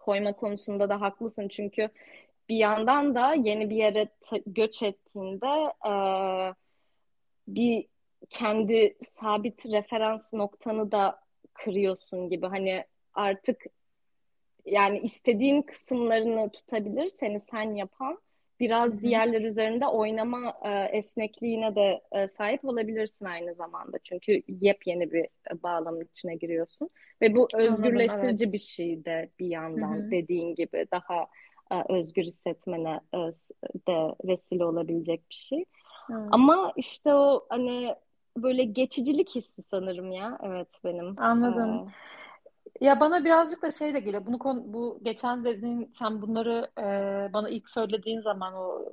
koyma 0.00 0.32
konusunda 0.32 0.88
da 0.88 1.00
haklısın. 1.00 1.48
Çünkü 1.48 1.88
bir 2.48 2.56
yandan 2.56 3.14
da 3.14 3.34
yeni 3.34 3.70
bir 3.70 3.76
yere 3.76 4.08
göç 4.46 4.82
ettiğinde 4.82 5.72
e, 5.86 5.92
bir 7.48 7.86
kendi 8.30 8.96
sabit 9.10 9.66
referans 9.66 10.32
noktanı 10.32 10.92
da 10.92 11.20
kırıyorsun 11.54 12.30
gibi. 12.30 12.46
Hani 12.46 12.84
artık 13.14 13.64
yani 14.66 14.98
istediğin 14.98 15.62
kısımlarını 15.62 16.50
tutabilir 16.50 17.08
seni 17.20 17.40
sen 17.40 17.74
yapan 17.74 18.18
biraz 18.60 19.00
diğerler 19.00 19.40
üzerinde 19.40 19.86
oynama 19.86 20.54
e, 20.62 20.98
esnekliğine 20.98 21.74
de 21.74 22.00
e, 22.12 22.28
sahip 22.28 22.64
olabilirsin 22.64 23.24
aynı 23.24 23.54
zamanda. 23.54 23.98
Çünkü 24.04 24.42
yepyeni 24.48 25.12
bir 25.12 25.24
e, 25.24 25.62
bağlamın 25.62 26.04
içine 26.04 26.36
giriyorsun 26.36 26.90
ve 27.22 27.34
bu 27.34 27.48
özgürleştirici 27.54 28.44
evet. 28.44 28.52
bir 28.52 28.58
şey 28.58 29.04
de 29.04 29.30
bir 29.38 29.46
yandan 29.46 29.96
Hı-hı. 29.96 30.10
dediğin 30.10 30.54
gibi 30.54 30.86
daha 30.92 31.26
e, 31.70 31.94
özgür 31.94 32.22
hissetmene 32.22 33.00
e, 33.14 33.18
de 33.88 34.14
vesile 34.24 34.64
olabilecek 34.64 35.30
bir 35.30 35.34
şey. 35.34 35.64
Hı. 36.06 36.28
Ama 36.30 36.72
işte 36.76 37.14
o 37.14 37.46
hani 37.48 37.94
böyle 38.36 38.64
geçicilik 38.64 39.34
hissi 39.34 39.62
sanırım 39.70 40.12
ya. 40.12 40.38
Evet 40.42 40.68
benim. 40.84 41.18
Anladım. 41.18 41.88
Ee, 41.88 41.90
ya 42.80 43.00
bana 43.00 43.24
birazcık 43.24 43.62
da 43.62 43.70
şey 43.70 43.94
de 43.94 44.00
geliyor. 44.00 44.26
Bunu 44.26 44.38
bu 44.72 45.00
geçen 45.02 45.44
dediğin 45.44 45.90
sen 45.98 46.22
bunları 46.22 46.70
e, 46.78 46.84
bana 47.32 47.48
ilk 47.48 47.68
söylediğin 47.68 48.20
zaman 48.20 48.54
o 48.54 48.84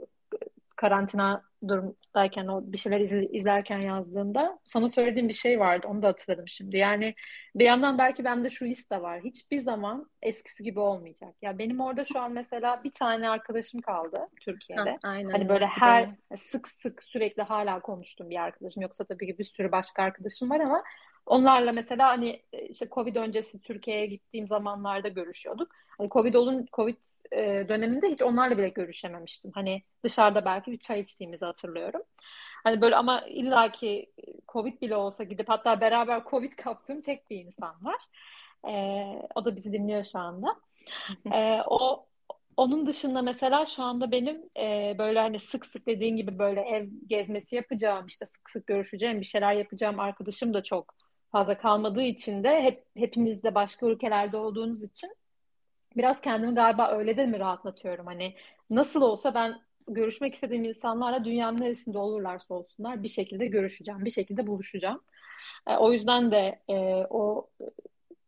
karantina 0.77 1.43
durumdayken 1.67 2.47
o 2.47 2.61
bir 2.65 2.77
şeyler 2.77 2.99
izle, 2.99 3.27
izlerken 3.27 3.79
yazdığında 3.79 4.59
sana 4.63 4.89
söylediğim 4.89 5.29
bir 5.29 5.33
şey 5.33 5.59
vardı. 5.59 5.87
Onu 5.89 6.01
da 6.01 6.07
hatırladım 6.07 6.47
şimdi. 6.47 6.77
Yani 6.77 7.15
bir 7.55 7.65
yandan 7.65 7.97
belki 7.97 8.23
bende 8.23 8.49
şu 8.49 8.65
his 8.65 8.89
de 8.89 9.01
var. 9.01 9.21
Hiçbir 9.23 9.57
zaman 9.57 10.09
eskisi 10.21 10.63
gibi 10.63 10.79
olmayacak. 10.79 11.35
Ya 11.41 11.57
benim 11.57 11.81
orada 11.81 12.05
şu 12.05 12.19
an 12.19 12.31
mesela 12.31 12.83
bir 12.83 12.91
tane 12.91 13.29
arkadaşım 13.29 13.81
kaldı 13.81 14.25
Türkiye'de. 14.41 14.89
Ha, 14.89 14.97
aynen. 15.03 15.29
Hani 15.29 15.49
böyle 15.49 15.65
her 15.65 16.09
sık 16.37 16.67
sık 16.67 17.03
sürekli 17.03 17.43
hala 17.43 17.79
konuştuğum 17.79 18.29
bir 18.29 18.43
arkadaşım. 18.43 18.81
Yoksa 18.81 19.03
tabii 19.03 19.27
ki 19.27 19.37
bir 19.37 19.45
sürü 19.45 19.71
başka 19.71 20.03
arkadaşım 20.03 20.49
var 20.49 20.59
ama 20.59 20.83
Onlarla 21.27 21.71
mesela 21.71 22.07
hani 22.09 22.43
e, 22.53 22.67
işte 22.67 22.87
Covid 22.91 23.15
öncesi 23.15 23.61
Türkiye'ye 23.61 24.05
gittiğim 24.05 24.47
zamanlarda 24.47 25.07
görüşüyorduk. 25.07 25.71
Hani 25.97 26.09
Covid 26.09 26.33
olun 26.33 26.65
Covid 26.73 26.97
e, 27.31 27.69
döneminde 27.69 28.09
hiç 28.09 28.21
onlarla 28.21 28.57
bile 28.57 28.69
görüşememiştim. 28.69 29.51
Hani 29.53 29.83
dışarıda 30.03 30.45
belki 30.45 30.71
bir 30.71 30.79
çay 30.79 30.99
içtiğimizi 30.99 31.45
hatırlıyorum. 31.45 32.01
Hani 32.63 32.81
böyle 32.81 32.95
ama 32.95 33.21
illaki 33.21 34.11
Covid 34.47 34.81
bile 34.81 34.95
olsa 34.95 35.23
gidip 35.23 35.49
hatta 35.49 35.81
beraber 35.81 36.23
Covid 36.31 36.53
kaptığım 36.57 37.01
tek 37.01 37.29
bir 37.29 37.45
insan 37.45 37.75
var. 37.85 38.01
Ee, 38.67 39.21
o 39.35 39.45
da 39.45 39.55
bizi 39.55 39.73
dinliyor 39.73 40.05
şu 40.05 40.19
anda. 40.19 40.55
Ee, 41.33 41.61
o 41.67 42.05
onun 42.57 42.87
dışında 42.87 43.21
mesela 43.21 43.65
şu 43.65 43.83
anda 43.83 44.11
benim 44.11 44.49
e, 44.59 44.95
böyle 44.97 45.19
hani 45.19 45.39
sık 45.39 45.65
sık 45.65 45.87
dediğin 45.87 46.17
gibi 46.17 46.39
böyle 46.39 46.61
ev 46.61 46.87
gezmesi 47.07 47.55
yapacağım 47.55 48.07
işte 48.07 48.25
sık 48.25 48.49
sık 48.49 48.67
görüşeceğim 48.67 49.21
bir 49.21 49.25
şeyler 49.25 49.53
yapacağım 49.53 49.99
arkadaşım 49.99 50.53
da 50.53 50.63
çok 50.63 51.06
fazla 51.31 51.57
kalmadığı 51.57 52.01
için 52.01 52.43
de 52.43 52.63
hep 52.63 52.83
hepiniz 52.95 53.43
de 53.43 53.55
başka 53.55 53.85
ülkelerde 53.85 54.37
olduğunuz 54.37 54.83
için 54.83 55.09
biraz 55.97 56.21
kendimi 56.21 56.55
galiba 56.55 56.91
öyle 56.91 57.17
de 57.17 57.25
mi 57.25 57.39
rahatlatıyorum 57.39 58.05
hani 58.05 58.35
nasıl 58.69 59.01
olsa 59.01 59.33
ben 59.33 59.61
görüşmek 59.87 60.33
istediğim 60.33 60.63
insanlarla 60.63 61.25
dünyanın 61.25 61.61
neresinde 61.61 61.97
olurlarsa 61.97 62.53
olsunlar 62.53 63.03
bir 63.03 63.07
şekilde 63.07 63.45
görüşeceğim, 63.45 64.05
bir 64.05 64.11
şekilde 64.11 64.47
buluşacağım. 64.47 65.01
E, 65.67 65.77
o 65.77 65.91
yüzden 65.91 66.31
de 66.31 66.59
e, 66.69 67.05
o 67.09 67.47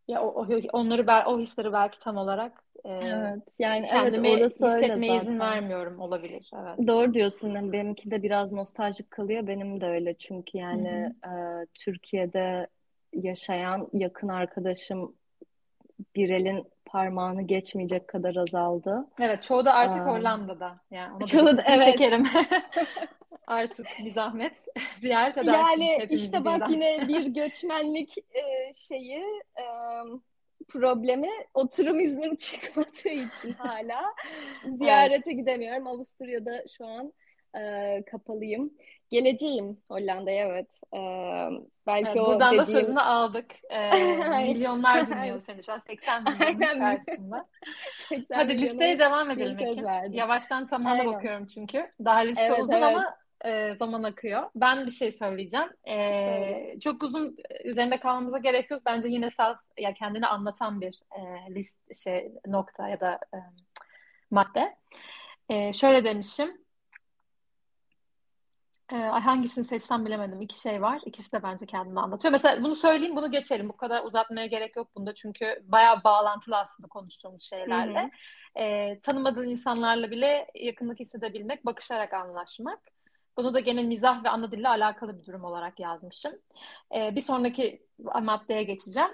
Ya 0.08 0.24
o, 0.24 0.48
onları 0.74 1.30
o 1.30 1.40
hisleri 1.40 1.74
belki 1.74 2.00
tam 2.00 2.18
olarak 2.18 2.64
e, 2.86 2.90
evet 2.90 3.44
yani 3.60 3.88
kendime 3.88 4.30
evet 4.30 4.42
orası 4.42 4.66
hissetmeye 4.66 5.12
öyle 5.12 5.22
izin 5.22 5.40
vermiyorum 5.40 6.00
olabilir. 6.00 6.52
Evet. 6.54 6.88
Doğru 6.88 7.14
diyorsun. 7.14 7.56
Yani 7.56 7.72
benimki 7.72 8.12
de 8.12 8.24
biraz 8.24 8.52
nostaljik 8.52 9.12
kalıyor. 9.12 9.48
Benim 9.48 9.82
de 9.82 9.86
öyle 9.86 10.14
çünkü 10.14 10.58
yani 10.58 11.14
e, 11.26 11.32
Türkiye'de 11.74 12.68
yaşayan 13.14 13.88
yakın 13.94 14.28
arkadaşım 14.28 15.16
bir 16.16 16.30
elin 16.30 16.68
parmağını 16.86 17.42
geçmeyecek 17.42 18.08
kadar 18.08 18.36
azaldı. 18.36 19.08
Evet, 19.20 19.44
çoğu 19.44 19.66
da 19.66 19.74
artık 19.74 20.02
Ee, 20.02 20.06
Hollanda'da. 20.06 20.80
Yani 20.92 21.26
çoğu 21.26 21.46
da- 21.46 21.52
dikkatini 21.52 21.76
evet. 21.76 21.86
çekerim. 21.86 22.26
Artık 23.48 23.88
bir 24.04 24.12
zahmet 24.12 24.54
ziyaret 25.00 25.38
edersin 25.38 25.82
Yani 25.82 26.08
işte 26.10 26.46
bak 26.46 26.56
birden. 26.56 26.70
yine 26.70 27.08
bir 27.08 27.26
göçmenlik 27.26 28.18
e, 28.18 28.74
şeyi 28.74 29.20
e, 29.58 29.66
problemi 30.68 31.30
oturum 31.54 32.00
iznim 32.00 32.36
çıkmadığı 32.36 33.10
için 33.10 33.52
hala 33.58 34.02
ziyarete 34.78 35.34
gidemiyorum. 35.34 35.88
Avusturya'da 35.88 36.64
şu 36.78 36.86
an 36.86 37.14
e, 37.62 38.04
kapalıyım. 38.12 38.74
Geleceğim 39.10 39.78
Hollanda'ya 39.88 40.48
evet. 40.48 40.82
E, 40.94 41.00
belki 41.88 42.08
Evet, 42.08 42.22
o 42.22 42.26
buradan 42.26 42.58
da 42.58 42.62
dediğim 42.62 42.80
sözünü 42.80 43.00
aldık. 43.00 43.46
Ee, 43.70 44.44
milyonlar 44.44 45.08
dinliyor 45.08 45.42
seni 45.46 45.64
şu 45.64 45.74
an 45.74 45.82
80 45.88 46.24
milyonun 46.24 46.62
Aynen. 46.62 46.80
karşısında. 46.80 47.46
80 48.10 48.36
Hadi 48.36 48.58
listeye 48.58 49.00
devam 49.00 49.32
edelim 49.32 49.86
verdim. 49.86 50.14
Yavaştan 50.14 50.66
zamana 50.66 51.00
Aynen. 51.00 51.14
bakıyorum 51.14 51.48
çünkü. 51.48 51.92
Daha 52.06 52.20
liste 52.20 52.44
Evet, 52.44 52.60
uzun 52.60 52.74
evet. 52.74 52.84
ama 52.84 53.16
e, 53.46 53.76
zaman 53.76 54.04
akıyor. 54.04 54.50
Ben 54.56 54.86
bir 54.86 54.92
şey 54.92 55.12
söyleyeceğim. 55.12 55.70
Ee, 55.88 55.96
Söyle. 55.96 56.80
çok 56.80 57.04
uzun 57.04 57.38
üzerinde 57.64 58.00
kalmamıza 58.00 58.38
gerek 58.38 58.72
yok. 58.72 58.82
Bence 58.86 59.10
yine 59.10 59.30
self, 59.30 59.58
ya 59.80 59.94
kendini 59.94 60.28
anlatan 60.28 60.82
bir 60.82 61.00
e, 61.12 61.54
list 61.56 62.04
şey 62.04 62.32
nokta 62.48 62.90
ya 62.90 63.00
da 63.00 63.20
e, 63.34 63.38
madde. 64.32 64.76
E, 65.50 65.74
şöyle 65.74 66.04
demişim. 66.04 66.59
E, 68.92 68.96
ay 68.96 69.22
hangisini 69.22 69.66
seçsem 69.66 70.06
bilemedim. 70.06 70.42
İki 70.42 70.60
şey 70.60 70.82
var. 70.82 71.02
İkisi 71.06 71.32
de 71.32 71.44
bence 71.44 71.66
kendimi 71.66 72.00
anlatıyor. 72.00 72.32
Mesela 72.32 72.64
bunu 72.64 72.76
söyleyeyim, 72.76 73.16
bunu 73.16 73.32
geçelim. 73.32 73.70
Bu 73.70 73.78
kadar 73.78 74.04
uzatmaya 74.04 74.48
gerek 74.48 74.76
yok 74.76 74.96
bunda. 74.96 75.14
Çünkü 75.14 75.64
bayağı 75.64 76.04
bağlantılı 76.04 76.58
aslında 76.58 76.88
konuştuğumuz 76.88 77.44
şeylerle. 77.44 78.00
Hı 78.00 78.06
hı. 78.60 78.64
E, 78.64 79.00
tanımadığın 79.00 79.50
insanlarla 79.50 80.12
bile 80.12 80.48
yakınlık 80.56 81.00
hissedebilmek, 81.00 81.66
bakışarak 81.66 82.14
anlaşmak. 82.14 82.80
Bunu 83.38 83.54
da 83.54 83.60
gene 83.60 83.84
mizah 83.84 84.24
ve 84.24 84.30
ana 84.30 84.52
dille 84.52 84.70
alakalı 84.70 85.20
bir 85.22 85.26
durum 85.26 85.44
olarak 85.44 85.80
yazmışım. 85.80 86.34
E, 86.96 87.16
bir 87.16 87.22
sonraki 87.22 87.86
maddeye 88.22 88.64
geçeceğim. 88.64 89.12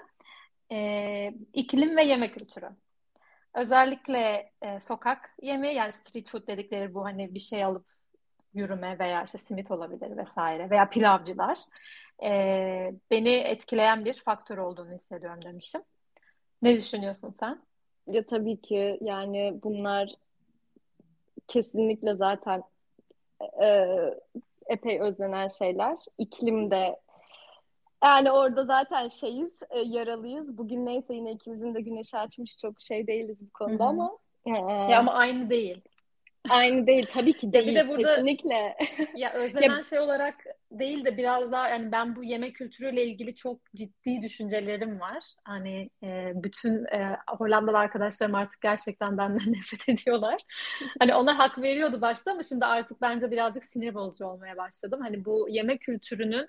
E, 0.72 1.30
iklim 1.52 1.96
ve 1.96 2.04
yemek 2.04 2.34
kültürü. 2.34 2.68
Özellikle 3.54 4.52
e, 4.62 4.80
sokak 4.80 5.34
yemeği 5.42 5.74
yani 5.74 5.92
street 5.92 6.30
food 6.30 6.46
dedikleri 6.46 6.94
bu 6.94 7.04
hani 7.04 7.34
bir 7.34 7.40
şey 7.40 7.64
alıp 7.64 7.95
yürüme 8.56 8.98
veya 8.98 9.24
işte 9.24 9.38
simit 9.38 9.70
olabilir 9.70 10.16
vesaire 10.16 10.70
veya 10.70 10.88
pilavcılar 10.88 11.58
e, 12.22 12.30
beni 13.10 13.30
etkileyen 13.34 14.04
bir 14.04 14.14
faktör 14.14 14.58
olduğunu 14.58 14.92
hissediyorum 14.92 15.44
demişim. 15.44 15.82
Ne 16.62 16.76
düşünüyorsun 16.76 17.34
sen? 17.40 17.62
Ya 18.06 18.26
tabii 18.26 18.60
ki 18.60 18.98
yani 19.00 19.54
bunlar 19.62 20.10
kesinlikle 21.48 22.14
zaten 22.14 22.62
e, 23.62 23.86
epey 24.66 25.00
özlenen 25.00 25.48
şeyler. 25.48 25.96
İklim 26.18 26.70
de 26.70 27.00
yani 28.04 28.30
orada 28.30 28.64
zaten 28.64 29.08
şeyiz, 29.08 29.52
e, 29.70 29.78
yaralıyız. 29.80 30.58
Bugün 30.58 30.86
neyse 30.86 31.14
yine 31.14 31.32
ikimizin 31.32 31.74
de 31.74 31.80
güneşi 31.80 32.18
açmış 32.18 32.58
çok 32.58 32.80
şey 32.82 33.06
değiliz 33.06 33.36
bu 33.40 33.52
konuda 33.52 33.84
Hı 33.84 33.88
hı. 33.88 33.90
ama 33.90 34.18
e, 34.46 34.50
Ya 34.90 34.98
ama 34.98 35.12
aynı 35.12 35.50
değil. 35.50 35.80
Aynı 36.50 36.86
değil. 36.86 37.06
Tabii 37.10 37.32
ki 37.32 37.52
değil. 37.52 37.66
bir 37.66 37.74
de 37.74 37.88
burada 37.88 38.14
Kesinlikle. 38.14 38.76
ya 39.16 39.32
özlenen 39.34 39.82
şey 39.82 39.98
olarak 39.98 40.34
değil 40.70 41.04
de 41.04 41.16
biraz 41.16 41.52
daha 41.52 41.68
yani 41.68 41.92
ben 41.92 42.16
bu 42.16 42.24
yemek 42.24 42.54
kültürüyle 42.56 43.06
ilgili 43.06 43.34
çok 43.34 43.60
ciddi 43.74 44.22
düşüncelerim 44.22 45.00
var. 45.00 45.24
Hani 45.44 45.90
e, 46.02 46.32
bütün 46.34 46.84
e, 46.84 47.16
Hollandalı 47.38 47.78
arkadaşlarım 47.78 48.34
artık 48.34 48.60
gerçekten 48.60 49.18
benden 49.18 49.52
nefret 49.52 49.88
ediyorlar. 49.88 50.42
Hani 50.98 51.14
ona 51.14 51.38
hak 51.38 51.62
veriyordu 51.62 52.00
başta 52.00 52.32
ama 52.32 52.42
şimdi 52.42 52.64
artık 52.64 53.00
bence 53.00 53.30
birazcık 53.30 53.64
sinir 53.64 53.94
bozucu 53.94 54.26
olmaya 54.26 54.56
başladım. 54.56 55.00
Hani 55.02 55.24
bu 55.24 55.48
yemek 55.50 55.80
kültürünün 55.80 56.48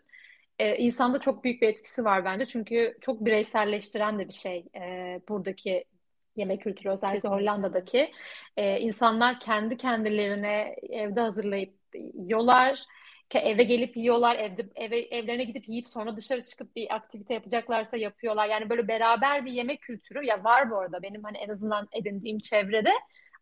e, 0.60 0.78
insanda 0.78 1.20
çok 1.20 1.44
büyük 1.44 1.62
bir 1.62 1.68
etkisi 1.68 2.06
var 2.06 2.26
bence. 2.26 2.46
Çünkü 2.46 2.98
çok 3.02 3.26
bireyselleştiren 3.26 4.20
de 4.20 4.28
bir 4.28 4.34
şey 4.34 4.66
e, 4.76 4.82
buradaki 5.30 5.84
yemek 6.38 6.62
kültürü 6.62 6.90
özellikle 6.90 7.22
Kesinlikle. 7.22 7.52
Hollanda'daki. 7.52 8.12
E, 8.58 8.80
insanlar 8.80 9.40
kendi 9.40 9.78
kendilerine 9.78 10.76
evde 10.90 11.22
hazırlayıp 11.22 11.74
yiyorlar. 12.14 12.80
Eve 13.36 13.64
gelip 13.64 13.98
yiyorlar, 13.98 14.36
evde 14.36 14.70
eve, 14.76 15.00
evlerine 15.00 15.44
gidip 15.44 15.70
yiyip 15.70 15.88
sonra 15.88 16.18
dışarı 16.18 16.44
çıkıp 16.44 16.76
bir 16.76 16.96
aktivite 16.96 17.34
yapacaklarsa 17.34 17.98
yapıyorlar. 17.98 18.48
Yani 18.48 18.70
böyle 18.70 18.88
beraber 18.88 19.46
bir 19.46 19.52
yemek 19.52 19.82
kültürü 19.82 20.26
ya 20.26 20.44
var 20.44 20.72
bu 20.72 20.78
arada 20.78 21.02
benim 21.04 21.24
hani 21.24 21.38
en 21.38 21.50
azından 21.50 21.88
edindiğim 21.94 22.40
çevrede 22.40 22.92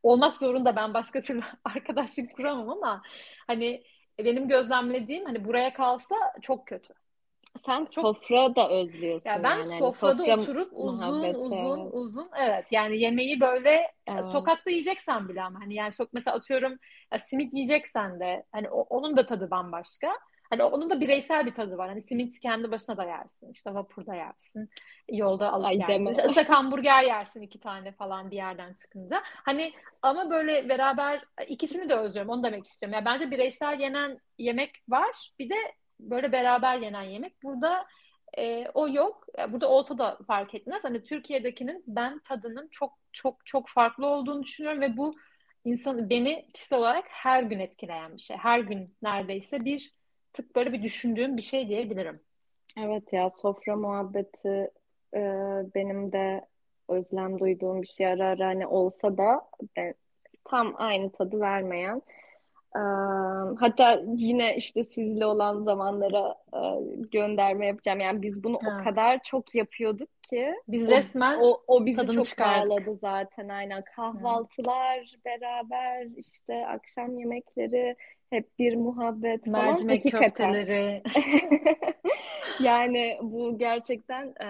olmak 0.04 0.38
zorunda 0.38 0.76
ben 0.76 0.94
başka 0.94 1.22
türlü 1.22 1.42
arkadaşlık 1.64 2.36
kuramam 2.36 2.70
ama 2.70 3.02
hani 3.48 3.84
benim 4.20 4.48
gözlemlediğim 4.48 5.26
hani 5.26 5.46
buraya 5.46 5.74
kalsa 5.74 6.16
çok 6.42 6.68
kötü. 6.68 6.94
Sen 7.66 7.86
Çok 7.90 8.04
sofra 8.04 8.56
da 8.56 8.70
özlüyorsun 8.70 9.30
ya 9.30 9.44
ben 9.44 9.50
yani. 9.50 9.74
Hani 9.74 9.78
sofrada 9.78 10.24
sofra 10.24 10.34
oturup 10.42 10.72
uzun 10.74 10.96
muhabbeti. 10.98 11.38
uzun 11.38 11.90
uzun 11.92 12.30
evet 12.40 12.66
yani 12.72 12.98
yemeği 13.00 13.40
böyle 13.42 13.92
Evet. 14.08 14.26
sokakta 14.32 14.70
yiyeceksen 14.72 15.30
bile 15.30 15.44
ama 15.44 15.60
hani 15.60 15.76
yani 15.76 15.92
sok 15.92 16.10
mesela 16.14 16.38
atıyorum 16.38 16.78
ya 17.14 17.20
simit 17.20 17.54
yiyeceksen 17.54 18.20
de 18.20 18.44
hani 18.52 18.70
o- 18.70 18.82
onun 18.90 19.18
da 19.18 19.26
tadı 19.26 19.52
bambaşka. 19.52 20.08
Hani 20.50 20.64
onun 20.64 20.90
da 20.90 21.02
bireysel 21.02 21.46
bir 21.46 21.54
tadı 21.54 21.78
var. 21.78 21.90
Hani 21.90 22.02
simit 22.02 22.40
kendi 22.40 22.72
başına 22.72 22.98
da 22.98 23.04
yersin. 23.04 23.52
işte 23.52 23.74
vapurda 23.74 24.16
yersin. 24.16 24.70
Yolda 25.12 25.52
alıp 25.54 25.66
Ay 25.66 25.78
yersin. 25.78 26.10
İşte 26.12 26.24
ıslak 26.26 26.50
hamburger 26.50 27.04
yersin 27.04 27.42
iki 27.42 27.60
tane 27.60 27.92
falan 27.92 28.32
bir 28.32 28.36
yerden 28.36 28.74
çıkınca. 28.74 29.22
Hani 29.26 29.74
ama 30.02 30.30
böyle 30.30 30.70
beraber 30.70 31.24
ikisini 31.48 31.90
de 31.90 31.96
özlüyorum. 31.96 32.32
Onu 32.32 32.44
demek 32.44 32.68
istiyorum. 32.68 32.94
Yani 32.94 33.06
bence 33.06 33.32
bireysel 33.32 33.80
yenen 33.80 34.20
yemek 34.38 34.72
var. 34.90 35.32
Bir 35.40 35.50
de 35.50 35.56
böyle 36.00 36.32
beraber 36.32 36.78
yenen 36.78 37.04
yemek. 37.04 37.44
Burada 37.44 37.86
e, 38.38 38.68
o 38.74 38.88
yok. 38.88 39.26
E, 39.40 39.52
Burada 39.54 39.70
olsa 39.70 39.98
da 39.98 40.18
fark 40.28 40.56
etmez. 40.56 40.84
Hani 40.84 41.04
Türkiye'dekinin 41.04 41.84
ben 41.88 42.20
tadının 42.20 42.68
çok 42.68 42.94
çok 43.14 43.46
çok 43.46 43.70
farklı 43.70 44.06
olduğunu 44.06 44.44
düşünüyorum 44.44 44.82
ve 44.82 44.98
bu 44.98 45.16
insan 45.66 46.10
beni 46.10 46.48
kişisel 46.54 46.80
olarak 46.80 47.06
her 47.10 47.44
gün 47.44 47.60
etkileyen 47.60 48.14
bir 48.14 48.22
şey. 48.22 48.38
Her 48.38 48.60
gün 48.60 48.96
neredeyse 49.02 49.66
bir 49.66 49.94
tık 50.34 50.56
böyle 50.56 50.74
bir 50.74 50.84
düşündüğüm 50.84 51.38
bir 51.38 51.42
şey 51.42 51.68
diyebilirim. 51.70 52.20
Evet 52.78 53.14
ya 53.14 53.30
sofra 53.30 53.76
muhabbeti 53.76 54.72
e, 55.14 55.22
benim 55.76 56.12
de 56.12 56.46
özlem 56.90 57.40
duyduğum 57.40 57.82
bir 57.82 57.88
şey 57.88 58.08
ara 58.08 58.26
ara 58.28 58.48
hani 58.48 58.68
olsa 58.68 59.18
da 59.18 59.42
ben, 59.78 59.94
tam 60.46 60.76
aynı 60.78 61.12
tadı 61.12 61.40
vermeyen 61.40 62.02
hatta 63.60 64.02
yine 64.18 64.56
işte 64.58 64.84
sizle 64.86 65.26
olan 65.26 65.64
zamanlara 65.64 66.36
e, 66.54 66.60
gönderme 67.12 67.68
yapacağım. 67.68 68.00
Yani 68.00 68.22
biz 68.22 68.44
bunu 68.44 68.58
o 68.58 68.72
Evet. 68.72 68.84
kadar 68.84 69.24
çok 69.24 69.56
yapıyorduk 69.56 70.10
ki 70.24 70.54
Biz 70.68 70.90
o, 70.92 70.92
resmen 70.92 71.40
o, 71.42 71.64
o 71.68 71.86
bizi 71.86 71.98
çok 72.08 72.26
çıkardık. 72.26 72.70
bağladı 72.70 72.96
zaten 72.96 73.50
aynen 73.50 73.84
kahvaltılar 73.96 75.16
beraber 75.26 76.08
işte 76.18 76.68
akşam 76.68 77.18
yemekleri 77.20 77.96
hep 78.30 78.60
bir 78.60 78.76
muhabbet 78.76 79.52
falan 79.52 79.86
Mercimek 79.86 80.02
köfteleri. 80.12 81.04
Yani 82.64 83.18
bu 83.22 83.58
gerçekten 83.58 84.34
e, 84.42 84.48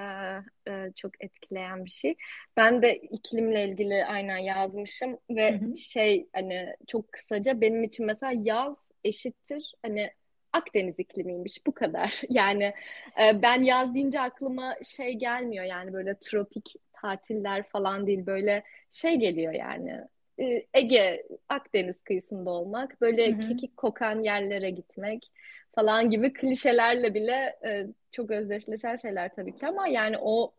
e, 0.71 0.91
çok 0.95 1.23
etkileyen 1.23 1.85
bir 1.85 1.89
şey. 1.89 2.15
Ben 2.57 2.81
de 2.81 2.95
iklimle 2.97 3.65
ilgili 3.69 4.05
aynen 4.05 4.37
yazmışım 4.37 5.11
Hı 5.11 5.17
ve 5.35 5.59
hı. 5.59 5.77
şey 5.77 6.27
hani 6.33 6.75
çok 6.87 7.11
kısaca 7.11 7.61
benim 7.61 7.83
için 7.83 8.05
mesela 8.05 8.41
yaz 8.43 8.89
eşittir 9.03 9.73
hani 9.81 10.11
Akdeniz 10.53 10.99
iklimiymiş 10.99 11.65
bu 11.67 11.71
kadar. 11.73 12.21
Yani 12.29 12.73
e, 13.21 13.41
ben 13.41 13.63
yaz 13.63 13.93
deyince 13.93 14.19
aklıma 14.21 14.75
şey 14.83 15.13
gelmiyor 15.13 15.65
yani 15.65 15.93
böyle 15.93 16.15
tropik 16.19 16.73
tatiller 16.93 17.63
falan 17.63 18.07
değil 18.07 18.25
böyle 18.25 18.63
şey 18.91 19.15
geliyor 19.15 19.53
yani. 19.53 20.01
E, 20.39 20.65
Ege, 20.73 21.23
Akdeniz 21.49 22.03
kıyısında 22.03 22.49
olmak, 22.49 22.91
Hı 22.91 23.01
böyle 23.01 23.31
hı. 23.31 23.39
kekik 23.39 23.77
kokan 23.77 24.23
yerlere 24.23 24.69
gitmek 24.69 25.31
falan 25.75 26.09
gibi 26.09 26.33
klişelerle 26.33 27.13
bile 27.13 27.59
e, 27.65 27.87
çok 28.11 28.31
özdeşleşen 28.31 28.95
şeyler 28.95 29.35
tabii 29.35 29.55
ki. 29.55 29.67
Ama 29.67 29.87
yani 29.87 30.17
o 30.21 30.53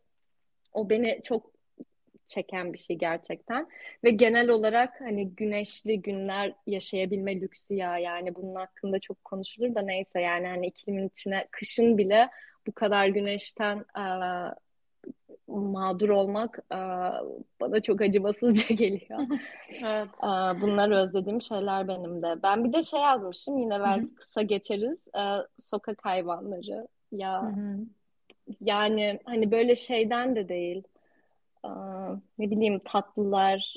o 0.73 0.91
beni 0.91 1.21
çok 1.25 1.51
çeken 2.27 2.73
bir 2.73 2.79
şey 2.79 2.97
gerçekten. 2.97 3.69
Ve 4.05 4.11
genel 4.11 4.49
olarak 4.49 5.01
hani 5.01 5.31
güneşli 5.35 6.03
günler 6.03 6.53
yaşayabilme 6.67 7.41
lüksü 7.41 7.75
ya. 7.75 7.99
Yani 7.99 8.35
bunun 8.35 8.55
hakkında 8.55 8.99
çok 9.01 9.25
konuşulur 9.25 9.75
da 9.75 9.83
neyse. 9.83 10.21
Yani 10.21 10.47
hani 10.47 10.67
iklimin 10.67 11.09
içine 11.09 11.49
kışın 11.51 11.99
bile 11.99 12.29
bu 12.67 12.73
kadar 12.73 13.07
güneşten 13.07 13.79
e, 13.79 14.05
mağdur 15.49 16.09
olmak 16.09 16.59
bana 17.61 17.81
çok 17.83 18.01
acımasızca 18.01 18.75
geliyor. 18.75 19.21
Evet. 19.85 20.09
Bunlar 20.63 20.91
özlediğim 20.91 21.43
şeyler 21.43 21.89
benim 21.89 22.23
de. 22.23 22.43
Ben 22.43 22.65
bir 22.65 22.73
de 22.73 22.83
şey 22.83 23.01
yazmışım 23.01 23.59
yine 23.59 23.81
belki 23.81 24.15
kısa 24.15 24.43
geçeriz. 24.43 25.05
Sokak 25.59 26.05
hayvanları. 26.05 26.89
Ya 27.13 27.55
yani 28.61 29.21
hani 29.25 29.51
böyle 29.51 29.77
şeyden 29.77 30.37
de 30.37 30.49
değil. 30.49 30.83
Ne 32.39 32.51
bileyim 32.51 32.79
tatlılar 32.79 33.77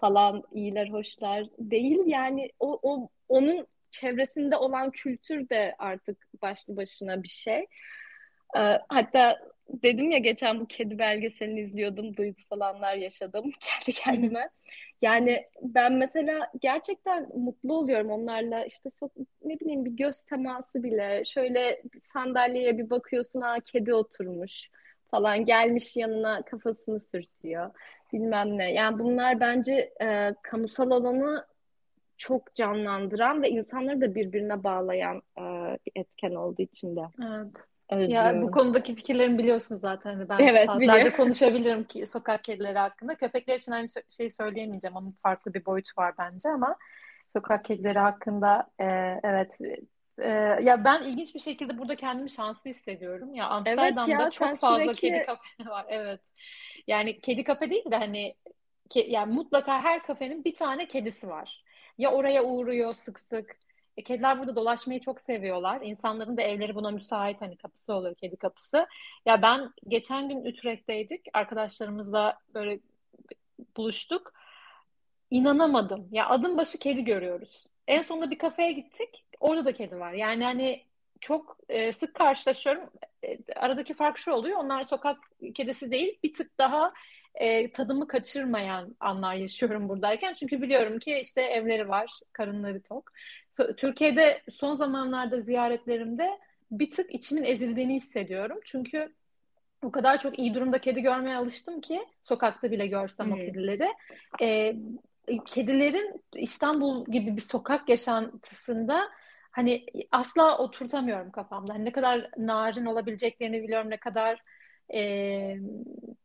falan 0.00 0.42
iyiler 0.52 0.88
hoşlar 0.88 1.46
değil. 1.58 1.98
Yani 2.06 2.50
o, 2.60 2.78
o 2.82 3.08
onun 3.28 3.66
çevresinde 3.90 4.56
olan 4.56 4.90
kültür 4.90 5.48
de 5.48 5.74
artık 5.78 6.28
başlı 6.42 6.76
başına 6.76 7.22
bir 7.22 7.28
şey. 7.28 7.66
Hatta 8.88 9.38
dedim 9.68 10.10
ya 10.10 10.18
geçen 10.18 10.60
bu 10.60 10.66
kedi 10.66 10.98
belgeselini 10.98 11.60
izliyordum, 11.60 12.16
duygusal 12.16 12.60
anlar 12.60 12.94
yaşadım 12.94 13.50
kendi 13.60 13.92
kendime. 13.92 14.50
Yani 15.02 15.46
ben 15.62 15.92
mesela 15.92 16.52
gerçekten 16.60 17.28
mutlu 17.36 17.74
oluyorum 17.74 18.10
onlarla 18.10 18.64
işte 18.64 18.90
so 18.90 19.08
ne 19.44 19.60
bileyim 19.60 19.84
bir 19.84 19.90
göz 19.90 20.22
teması 20.22 20.82
bile 20.82 21.24
şöyle 21.24 21.82
sandalyeye 22.12 22.78
bir 22.78 22.90
bakıyorsun 22.90 23.40
ha 23.40 23.56
kedi 23.60 23.94
oturmuş 23.94 24.70
falan 25.10 25.44
gelmiş 25.44 25.96
yanına 25.96 26.42
kafasını 26.42 27.00
sürtüyor 27.00 27.70
bilmem 28.12 28.58
ne. 28.58 28.72
Yani 28.72 28.98
bunlar 28.98 29.40
bence 29.40 29.92
e, 30.02 30.34
kamusal 30.42 30.90
alanı 30.90 31.46
çok 32.16 32.54
canlandıran 32.54 33.42
ve 33.42 33.50
insanları 33.50 34.00
da 34.00 34.14
birbirine 34.14 34.64
bağlayan 34.64 35.22
e, 35.38 35.42
bir 35.86 35.92
etken 36.00 36.34
olduğu 36.34 36.62
için 36.62 36.96
de 36.96 37.00
Evet. 37.22 37.52
Ya 38.06 38.42
bu 38.42 38.50
özlüyorum. 38.50 38.50
konudaki 38.50 38.94
fikirlerimi 38.94 39.38
biliyorsunuz 39.38 39.80
zaten. 39.80 40.14
Hani 40.14 40.28
ben 40.28 40.50
Evet 40.50 40.54
saatlerce 40.66 41.12
biliyorum. 41.14 41.38
konuşabilirim 41.50 41.84
ki 41.84 42.06
sokak 42.06 42.44
kedileri 42.44 42.78
hakkında. 42.78 43.16
Köpekler 43.16 43.56
için 43.58 43.72
aynı 43.72 43.88
şeyi 44.16 44.30
söyleyemeyeceğim. 44.30 44.96
Onun 44.96 45.12
farklı 45.12 45.54
bir 45.54 45.64
boyutu 45.64 45.90
var 45.98 46.14
bence 46.18 46.48
ama 46.48 46.76
sokak 47.36 47.64
kedileri 47.64 47.98
hakkında 47.98 48.70
e, 48.80 48.84
evet 49.24 49.58
e, 50.18 50.28
ya 50.62 50.84
ben 50.84 51.02
ilginç 51.02 51.34
bir 51.34 51.40
şekilde 51.40 51.78
burada 51.78 51.96
kendimi 51.96 52.30
şanslı 52.30 52.70
hissediyorum. 52.70 53.34
Ya 53.34 53.48
Evet 53.66 54.06
Amsterdam'da 54.08 54.08
ya 54.08 54.30
çok 54.30 54.58
fazla 54.60 54.94
sürekli 54.94 54.94
kedi 54.94 55.22
kafe 55.22 55.42
var. 55.70 55.86
Evet. 55.88 56.20
Yani 56.86 57.20
kedi 57.20 57.44
kafe 57.44 57.70
değil 57.70 57.90
de 57.90 57.96
hani 57.96 58.34
ke- 58.90 59.10
yani 59.10 59.34
mutlaka 59.34 59.82
her 59.82 60.02
kafenin 60.02 60.44
bir 60.44 60.54
tane 60.54 60.88
kedisi 60.88 61.28
var. 61.28 61.64
Ya 61.98 62.12
oraya 62.12 62.44
uğruyor 62.44 62.94
sık 62.94 63.20
sık. 63.20 63.56
E, 63.98 64.02
kediler 64.02 64.38
burada 64.38 64.56
dolaşmayı 64.56 65.00
çok 65.00 65.20
seviyorlar. 65.20 65.80
İnsanların 65.82 66.36
da 66.36 66.42
evleri 66.42 66.74
buna 66.74 66.90
müsait 66.90 67.40
hani 67.40 67.56
kapısı 67.56 67.94
oluyor 67.94 68.14
kedi 68.14 68.36
kapısı. 68.36 68.86
Ya 69.26 69.42
ben 69.42 69.72
geçen 69.88 70.28
gün 70.28 70.44
Utrecht'teydik. 70.44 71.26
Arkadaşlarımızla 71.32 72.38
böyle 72.54 72.80
buluştuk. 73.76 74.32
İnanamadım. 75.30 76.08
Ya 76.12 76.28
adım 76.28 76.56
başı 76.56 76.78
kedi 76.78 77.04
görüyoruz. 77.04 77.66
En 77.88 78.00
sonunda 78.00 78.30
bir 78.30 78.38
kafeye 78.38 78.72
gittik. 78.72 79.24
Orada 79.40 79.64
da 79.64 79.72
kedi 79.72 79.98
var. 79.98 80.12
Yani 80.12 80.44
hani 80.44 80.84
çok 81.20 81.56
e, 81.68 81.92
sık 81.92 82.14
karşılaşıyorum. 82.14 82.90
E, 83.24 83.38
aradaki 83.56 83.94
fark 83.94 84.18
şu 84.18 84.32
oluyor. 84.32 84.58
Onlar 84.58 84.82
sokak 84.82 85.18
kedisi 85.54 85.90
değil. 85.90 86.18
Bir 86.22 86.34
tık 86.34 86.58
daha 86.58 86.92
e, 87.34 87.72
tadımı 87.72 88.08
kaçırmayan 88.08 88.96
anlar 89.00 89.34
yaşıyorum 89.34 89.88
buradayken. 89.88 90.34
Çünkü 90.34 90.62
biliyorum 90.62 90.98
ki 90.98 91.18
işte 91.18 91.42
evleri 91.42 91.88
var, 91.88 92.10
karınları 92.32 92.82
tok. 92.82 93.12
Türkiye'de 93.76 94.42
son 94.52 94.76
zamanlarda 94.76 95.40
ziyaretlerimde 95.40 96.38
bir 96.70 96.90
tık 96.90 97.14
içimin 97.14 97.44
ezildiğini 97.44 97.94
hissediyorum. 97.94 98.58
Çünkü 98.64 99.14
o 99.82 99.90
kadar 99.90 100.20
çok 100.20 100.38
iyi 100.38 100.54
durumda 100.54 100.80
kedi 100.80 101.02
görmeye 101.02 101.36
alıştım 101.36 101.80
ki 101.80 102.00
sokakta 102.24 102.70
bile 102.70 102.86
görsem 102.86 103.32
o 103.32 103.36
Hmm. 103.36 103.38
kedileri. 103.38 103.88
E, 104.42 104.74
kedilerin 105.46 106.24
İstanbul 106.34 107.06
gibi 107.06 107.36
bir 107.36 107.40
sokak 107.40 107.88
yaşantısında 107.88 109.08
hani 109.52 109.86
asla 110.12 110.58
oturtamıyorum 110.58 111.30
kafamda. 111.30 111.74
Hani 111.74 111.84
ne 111.84 111.92
kadar 111.92 112.30
narin 112.36 112.86
olabileceklerini 112.86 113.62
biliyorum, 113.62 113.90
ne 113.90 113.96
kadar 113.96 114.42
e, 114.94 115.00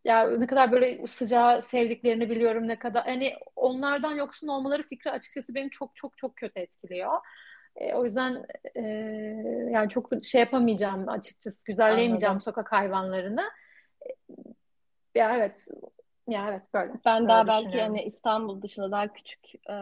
ya 0.03 0.29
ne 0.29 0.47
kadar 0.47 0.71
böyle 0.71 1.07
sıcağı 1.07 1.61
sevdiklerini 1.61 2.29
biliyorum, 2.29 2.67
ne 2.67 2.79
kadar 2.79 3.03
hani 3.05 3.33
onlardan 3.55 4.11
yoksun 4.11 4.47
olmaları 4.47 4.83
fikri 4.83 5.11
açıkçası 5.11 5.55
beni 5.55 5.69
çok 5.69 5.95
çok 5.95 6.17
çok 6.17 6.35
kötü 6.35 6.59
etkiliyor. 6.59 7.11
E, 7.75 7.93
o 7.93 8.05
yüzden 8.05 8.45
e, 8.75 8.81
yani 9.71 9.89
çok 9.89 10.09
şey 10.23 10.41
yapamayacağım 10.41 11.09
açıkçası, 11.09 11.63
güzelleyemeyeceğim 11.65 12.31
Anladım. 12.31 12.41
sokak 12.41 12.71
hayvanlarını. 12.71 13.43
Ya 15.15 15.37
evet, 15.37 15.67
ya 16.27 16.49
evet 16.49 16.73
böyle 16.73 16.93
Ben 17.05 17.27
böyle 17.27 17.27
daha 17.27 17.47
belki 17.47 17.77
yani 17.77 18.03
İstanbul 18.03 18.61
dışında 18.61 18.91
daha 18.91 19.13
küçük 19.13 19.55
e, 19.69 19.73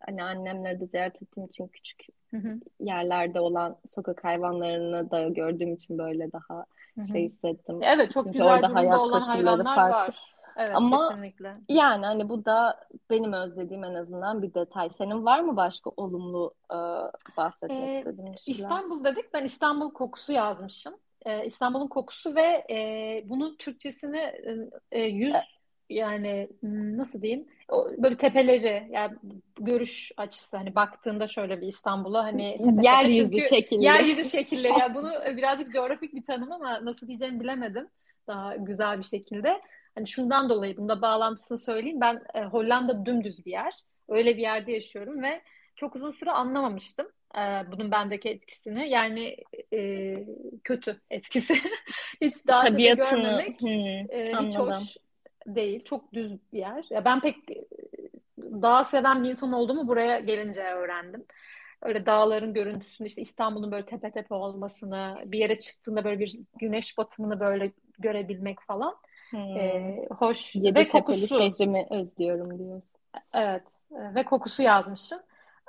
hani 0.00 0.22
annemleri 0.24 0.80
de 0.80 0.86
ziyaret 0.86 1.22
ettiğim 1.22 1.46
için 1.46 1.68
küçük 1.68 2.06
Hı 2.30 2.36
hı, 2.36 2.60
yerlerde 2.80 3.40
olan 3.40 3.76
sokak 3.86 4.24
hayvanlarını 4.24 5.10
da 5.10 5.28
gördüğüm 5.28 5.74
için 5.74 5.98
böyle 5.98 6.32
daha 6.32 6.66
hı 6.94 7.00
hı. 7.02 7.06
şey 7.12 7.28
hissettim. 7.28 7.76
Evet, 7.80 8.12
çok 8.12 8.24
Çünkü 8.24 8.38
güzel 8.38 8.44
orada 8.44 8.68
durumda 8.68 8.74
hayat 8.74 9.00
olan 9.00 9.20
hayvanlar 9.22 9.74
farklı. 9.74 9.90
var. 9.90 10.36
Evet, 10.56 10.74
Ama 10.76 10.86
kesinlikle. 10.86 11.60
yani 11.68 12.06
hani 12.06 12.28
bu 12.28 12.44
da 12.44 12.88
benim 13.10 13.32
özlediğim 13.32 13.84
en 13.84 13.94
azından 13.94 14.42
bir 14.42 14.54
detay. 14.54 14.90
Senin 14.90 15.24
var 15.24 15.40
mı 15.40 15.56
başka 15.56 15.90
olumlu 15.96 16.54
e, 16.70 16.76
bahsetmek 17.36 17.92
Ee, 17.92 17.98
istediğin 17.98 18.36
şeyler? 18.36 18.52
İstanbul 18.52 19.04
dedik, 19.04 19.34
ben 19.34 19.44
İstanbul 19.44 19.92
kokusu 19.92 20.32
yazmışım. 20.32 20.98
Ee, 21.24 21.46
İstanbul'un 21.46 21.88
kokusu 21.88 22.34
ve 22.34 22.64
e, 22.70 23.22
bunun 23.24 23.56
Türkçesini 23.56 24.18
e, 24.18 24.56
e, 24.92 25.02
yüz 25.04 25.34
yani 25.90 26.48
nasıl 26.62 27.22
diyeyim? 27.22 27.46
O, 27.68 27.90
böyle 27.98 28.16
tepeleri 28.16 28.88
yani 28.90 29.16
görüş 29.60 30.12
açısı 30.16 30.56
hani 30.56 30.74
baktığında 30.74 31.28
şöyle 31.28 31.60
bir 31.60 31.66
İstanbul'a 31.66 32.24
hani 32.24 32.58
Yeryüzü 32.82 33.40
şekilleri. 33.40 33.84
yeryüzü 33.84 34.24
şekilleri 34.24 34.78
yani 34.78 34.94
bunu 34.94 35.12
birazcık 35.36 35.72
coğrafik 35.72 36.14
bir 36.14 36.24
tanım 36.24 36.52
ama 36.52 36.84
nasıl 36.84 37.06
diyeceğimi 37.06 37.40
bilemedim 37.40 37.88
daha 38.26 38.56
güzel 38.56 38.98
bir 38.98 39.04
şekilde. 39.04 39.60
Hani 39.94 40.06
şundan 40.06 40.48
dolayı 40.48 40.76
bunda 40.76 41.02
bağlantısını 41.02 41.58
söyleyeyim. 41.58 42.00
Ben 42.00 42.22
e, 42.34 42.44
Hollanda 42.44 43.06
dümdüz 43.06 43.46
bir 43.46 43.50
yer. 43.50 43.74
Öyle 44.08 44.36
bir 44.36 44.42
yerde 44.42 44.72
yaşıyorum 44.72 45.22
ve 45.22 45.42
çok 45.76 45.96
uzun 45.96 46.12
süre 46.12 46.30
anlamamıştım 46.30 47.06
e, 47.36 47.72
bunun 47.72 47.90
bendeki 47.90 48.28
etkisini. 48.28 48.88
Yani 48.88 49.36
e, 49.72 50.16
kötü 50.64 51.00
etkisi. 51.10 51.54
Hiç 52.20 52.40
tepe 52.40 52.58
Tabiatını 52.58 53.22
görmemek 53.22 53.60
hmm, 53.60 54.18
e, 54.18 54.32
hiç 54.40 54.56
hoş 54.56 54.96
değil. 55.46 55.84
Çok 55.84 56.12
düz 56.12 56.52
bir 56.52 56.58
yer. 56.58 56.84
Ya 56.90 57.04
ben 57.04 57.20
pek 57.20 57.36
e, 57.50 57.64
dağ 58.38 58.84
seven 58.84 59.24
bir 59.24 59.30
insan 59.30 59.52
olduğumu 59.52 59.88
buraya 59.88 60.18
gelince 60.18 60.62
öğrendim. 60.62 61.24
Öyle 61.82 62.06
dağların 62.06 62.54
görüntüsünü 62.54 63.08
işte 63.08 63.22
İstanbul'un 63.22 63.72
böyle 63.72 63.86
tepe 63.86 64.10
tepe 64.10 64.34
olmasını, 64.34 65.22
bir 65.24 65.38
yere 65.38 65.58
çıktığında 65.58 66.04
böyle 66.04 66.18
bir 66.18 66.38
güneş 66.58 66.98
batımını 66.98 67.40
böyle 67.40 67.72
görebilmek 67.98 68.60
falan. 68.60 68.96
Hmm. 69.30 69.56
E, 69.56 69.96
hoş 70.18 70.56
ve 70.56 70.60
Yedi 70.60 70.74
tepeli 70.74 70.90
kokusu. 70.90 71.38
şehrimi 71.38 71.86
özlüyorum 71.90 72.58
diyor. 72.58 72.82
Evet 73.34 73.62
e, 73.92 74.14
ve 74.14 74.24
kokusu 74.24 74.62
yazmışım. 74.62 75.18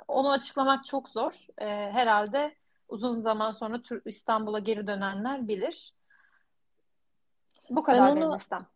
Onu 0.08 0.30
açıklamak 0.32 0.86
çok 0.86 1.08
zor. 1.08 1.46
E, 1.58 1.66
herhalde 1.66 2.54
uzun 2.88 3.20
zaman 3.20 3.52
sonra 3.52 3.80
İstanbul'a 4.04 4.58
geri 4.58 4.86
dönenler 4.86 5.48
bilir. 5.48 5.92
Bu 7.70 7.76
Ben 7.76 7.82
kadar 7.82 8.16
benim 8.16 8.26
onu 8.26 8.34
listem. 8.34 8.66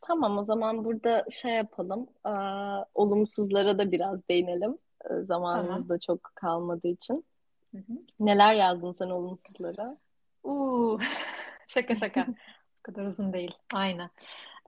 tamam 0.00 0.38
o 0.38 0.44
zaman 0.44 0.84
burada 0.84 1.24
şey 1.30 1.52
yapalım. 1.52 2.06
Aa, 2.24 2.84
olumsuzlara 2.94 3.78
da 3.78 3.92
biraz 3.92 4.28
değinelim. 4.28 4.78
Tamam. 5.08 5.24
Zamanımız 5.24 5.88
da 5.88 5.98
çok 5.98 6.24
kalmadığı 6.34 6.88
için. 6.88 7.24
Hı 7.70 7.78
hı. 7.78 7.92
Neler 8.20 8.54
yazdın 8.54 8.92
sen 8.92 9.10
olumsuzlara? 9.10 9.96
Uuu, 10.44 10.98
şaka 11.68 11.94
şaka. 11.94 12.26
Bu 12.78 12.82
kadar 12.82 13.06
uzun 13.06 13.32
değil. 13.32 13.54
Aynen. 13.74 14.10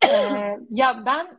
Ee, 0.04 0.58
ya 0.70 1.06
ben 1.06 1.38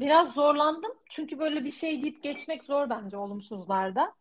biraz 0.00 0.32
zorlandım. 0.32 0.92
Çünkü 1.10 1.38
böyle 1.38 1.64
bir 1.64 1.70
şey 1.70 2.02
deyip 2.02 2.22
geçmek 2.22 2.64
zor 2.64 2.90
bence 2.90 3.16
olumsuzlarda. 3.16 4.14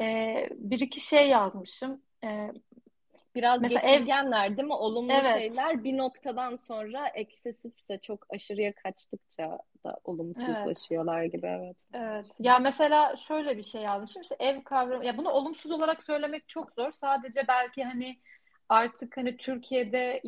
Ee, 0.00 0.48
bir 0.50 0.80
iki 0.80 1.00
şey 1.00 1.28
yazmışım. 1.28 2.02
Ee, 2.24 2.50
Biraz 3.34 3.60
mesela 3.60 3.80
ev, 3.80 3.92
geçirgenler 3.92 4.56
değil 4.56 4.68
mi? 4.68 4.74
Olumlu 4.74 5.12
evet, 5.12 5.38
şeyler 5.38 5.84
bir 5.84 5.98
noktadan 5.98 6.56
sonra 6.56 7.08
eksesifse 7.08 7.98
çok 7.98 8.26
aşırıya 8.30 8.74
kaçtıkça 8.74 9.42
da 9.44 9.58
evet. 9.86 9.98
olumsuzlaşıyorlar 10.04 11.24
gibi 11.24 11.46
evet. 11.46 11.76
Evet. 11.92 12.26
Ya 12.38 12.58
mesela 12.58 13.16
şöyle 13.16 13.56
bir 13.56 13.62
şey 13.62 13.82
yazmışım. 13.82 14.22
İşte 14.22 14.36
ev 14.38 14.62
kavramı. 14.62 15.04
Ya 15.04 15.18
bunu 15.18 15.30
olumsuz 15.30 15.72
olarak 15.72 16.02
söylemek 16.02 16.48
çok 16.48 16.72
zor. 16.72 16.92
Sadece 16.92 17.48
belki 17.48 17.84
hani 17.84 18.16
artık 18.68 19.16
hani 19.16 19.36
Türkiye'de 19.36 20.20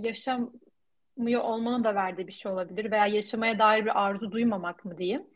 yaşamıyor 1.16 1.42
olmanın 1.42 1.84
da 1.84 1.94
verdiği 1.94 2.26
bir 2.26 2.32
şey 2.32 2.52
olabilir 2.52 2.90
veya 2.90 3.06
yaşamaya 3.06 3.58
dair 3.58 3.84
bir 3.84 4.02
arzu 4.02 4.32
duymamak 4.32 4.84
mı 4.84 4.98
diyeyim. 4.98 5.26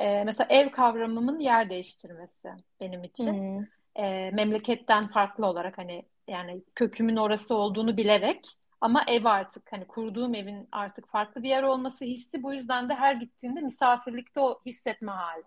Ee, 0.00 0.24
mesela 0.24 0.46
ev 0.50 0.70
kavramımın 0.70 1.38
yer 1.38 1.70
değiştirmesi 1.70 2.48
benim 2.80 3.04
için. 3.04 3.32
Hmm. 3.32 3.66
Ee, 3.96 4.30
memleketten 4.30 5.08
farklı 5.08 5.46
olarak 5.46 5.78
hani 5.78 6.04
yani 6.28 6.62
kökümün 6.74 7.16
orası 7.16 7.54
olduğunu 7.54 7.96
bilerek 7.96 8.46
Ama 8.80 9.04
ev 9.06 9.24
artık 9.24 9.72
hani 9.72 9.84
kurduğum 9.84 10.34
evin 10.34 10.68
artık 10.72 11.08
farklı 11.08 11.42
bir 11.42 11.48
yer 11.48 11.62
olması 11.62 12.04
hissi 12.04 12.42
bu 12.42 12.54
yüzden 12.54 12.88
de 12.88 12.94
her 12.94 13.14
gittiğinde 13.14 13.60
misafirlikte 13.60 14.40
o 14.40 14.60
hissetme 14.66 15.12
hali. 15.12 15.44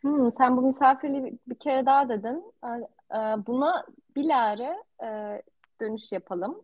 Hmm, 0.00 0.32
sen 0.32 0.56
bu 0.56 0.62
misafirliği 0.62 1.38
bir 1.46 1.58
kere 1.58 1.86
daha 1.86 2.08
dedin. 2.08 2.52
Ee, 2.64 3.46
buna 3.46 3.84
bilare 4.16 4.76
e, 5.02 5.42
dönüş 5.80 6.12
yapalım. 6.12 6.62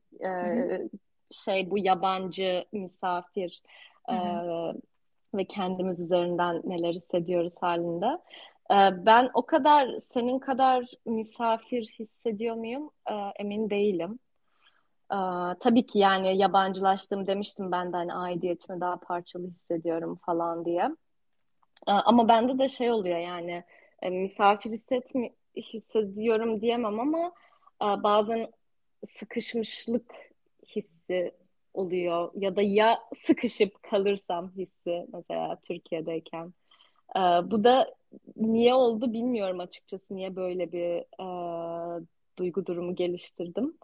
Şey 1.31 1.71
bu 1.71 1.79
yabancı 1.79 2.65
misafir 2.73 3.63
e, 4.09 4.15
ve 5.35 5.45
kendimiz 5.45 6.01
üzerinden 6.01 6.63
neler 6.65 6.93
hissediyoruz 6.93 7.53
halinde. 7.61 8.19
Ben 9.07 9.31
o 9.35 9.47
kadar 9.47 9.89
senin 9.99 10.39
kadar 10.39 10.85
misafir 11.05 11.95
hissediyor 11.99 12.57
muyum? 12.57 12.91
Emin 13.39 13.71
değilim. 13.71 14.19
Tabii 15.61 15.87
ki 15.87 15.99
yani 15.99 16.37
yabancılaştım 16.37 17.27
demiştim 17.27 17.73
ben 17.73 17.93
de 17.93 17.97
hani 17.97 18.15
aidiyetimi 18.15 18.81
daha 18.81 18.97
parçalı 18.97 19.47
hissediyorum 19.47 20.19
falan 20.27 20.65
diye. 20.65 20.91
Ama 21.87 22.29
bende 22.29 22.59
de 22.59 22.69
şey 22.69 22.91
oluyor 22.91 23.19
yani 23.19 23.65
e, 24.03 24.11
misafir 24.11 24.71
hissetmi 24.71 25.33
hissediyorum 25.57 26.61
diyemem 26.61 27.01
ama 27.01 27.33
bazen 27.81 28.47
sıkışmışlık 29.07 30.15
hissi 30.77 31.33
oluyor 31.75 32.31
ya 32.35 32.57
da 32.57 32.63
ya 32.63 32.99
sıkışıp 33.27 33.83
kalırsam 33.83 34.53
hissi 34.57 35.07
mesela 35.13 35.57
Türkiye'deyken. 35.63 36.55
E, 37.17 37.21
bu 37.21 37.65
da 37.65 37.95
niye 38.37 38.75
oldu 38.75 39.13
bilmiyorum 39.13 39.61
açıkçası 39.61 40.17
niye 40.17 40.37
böyle 40.37 40.73
bir 40.73 40.97
e, 40.99 42.01
duygu 42.39 42.67
durumu 42.67 42.95
geliştirdim. 42.95 43.75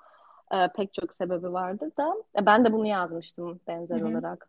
E, 0.53 0.69
pek 0.77 0.95
çok 0.95 1.13
sebebi 1.13 1.53
vardı 1.53 1.93
da 1.97 2.15
e, 2.39 2.47
ben 2.47 2.65
de 2.65 2.73
bunu 2.73 2.87
yazmıştım 2.87 3.61
benzer 3.67 4.01
Hı-hı. 4.01 4.09
olarak. 4.09 4.49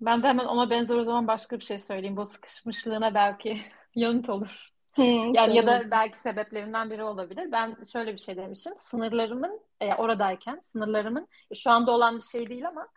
Ben 0.00 0.22
de 0.22 0.26
hemen 0.26 0.44
ona 0.44 0.70
benzer 0.70 0.96
o 0.96 1.04
zaman 1.04 1.26
başka 1.26 1.58
bir 1.58 1.64
şey 1.64 1.78
söyleyeyim. 1.78 2.16
Bu 2.16 2.26
sıkışmışlığına 2.26 3.14
belki 3.14 3.60
yanıt 3.94 4.28
olur. 4.28 4.73
Yani 5.02 5.56
ya 5.56 5.66
da 5.66 5.90
belki 5.90 6.18
sebeplerinden 6.18 6.90
biri 6.90 7.04
olabilir. 7.04 7.52
Ben 7.52 7.76
şöyle 7.92 8.12
bir 8.12 8.18
şey 8.18 8.36
demişim. 8.36 8.72
Sınırlarımın 8.78 9.60
e, 9.80 9.94
oradayken 9.94 10.60
sınırlarımın 10.72 11.28
e, 11.50 11.54
şu 11.54 11.70
anda 11.70 11.90
olan 11.92 12.16
bir 12.16 12.22
şey 12.22 12.48
değil 12.48 12.68
ama 12.68 12.88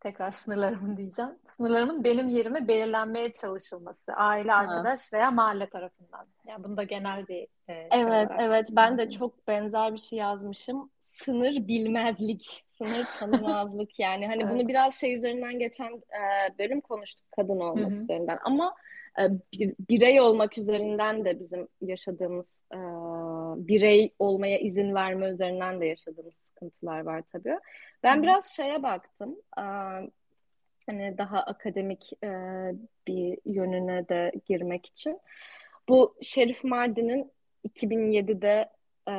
tekrar 0.00 0.30
sınırlarımın 0.30 0.96
diyeceğim. 0.96 1.30
Sınırlarımın 1.56 2.04
benim 2.04 2.28
yerime 2.28 2.68
belirlenmeye 2.68 3.32
çalışılması. 3.32 4.12
Aile, 4.12 4.50
ha. 4.50 4.58
arkadaş 4.58 5.12
veya 5.12 5.30
mahalle 5.30 5.68
tarafından. 5.68 6.26
Yani 6.46 6.64
bunda 6.64 6.82
genel 6.82 7.28
bir 7.28 7.46
e, 7.68 7.74
şey 7.74 7.88
Evet, 7.92 8.30
evet. 8.38 8.68
Ben 8.70 8.98
de 8.98 9.10
çok 9.10 9.48
benzer 9.48 9.92
bir 9.92 9.98
şey 9.98 10.18
yazmışım. 10.18 10.90
Sınır 11.04 11.68
bilmezlik, 11.68 12.64
sınır 12.70 13.06
tanımazlık 13.18 13.98
yani. 13.98 14.26
Hani 14.26 14.42
evet. 14.42 14.52
bunu 14.54 14.68
biraz 14.68 14.94
şey 14.94 15.14
üzerinden 15.14 15.58
geçen 15.58 15.92
e, 15.92 16.58
bölüm 16.58 16.80
konuştuk 16.80 17.26
kadın 17.36 17.60
olmak 17.60 17.90
Hı-hı. 17.90 18.02
üzerinden. 18.02 18.38
Ama 18.44 18.74
bir, 19.52 19.74
birey 19.90 20.20
olmak 20.20 20.58
üzerinden 20.58 21.24
de 21.24 21.40
bizim 21.40 21.68
yaşadığımız 21.80 22.64
e, 22.72 22.78
birey 23.68 24.14
olmaya 24.18 24.58
izin 24.58 24.94
verme 24.94 25.30
üzerinden 25.30 25.80
de 25.80 25.86
yaşadığımız 25.86 26.34
sıkıntılar 26.34 27.00
var 27.00 27.22
tabii. 27.32 27.58
Ben 28.02 28.22
biraz 28.22 28.56
şeye 28.56 28.82
baktım. 28.82 29.36
E, 29.58 29.62
hani 30.86 31.18
daha 31.18 31.40
akademik 31.40 32.12
e, 32.24 32.30
bir 33.06 33.38
yönüne 33.44 34.08
de 34.08 34.32
girmek 34.46 34.86
için. 34.86 35.20
Bu 35.88 36.16
Şerif 36.22 36.64
Mardin'in 36.64 37.32
2007'de 37.68 38.70
e, 39.08 39.14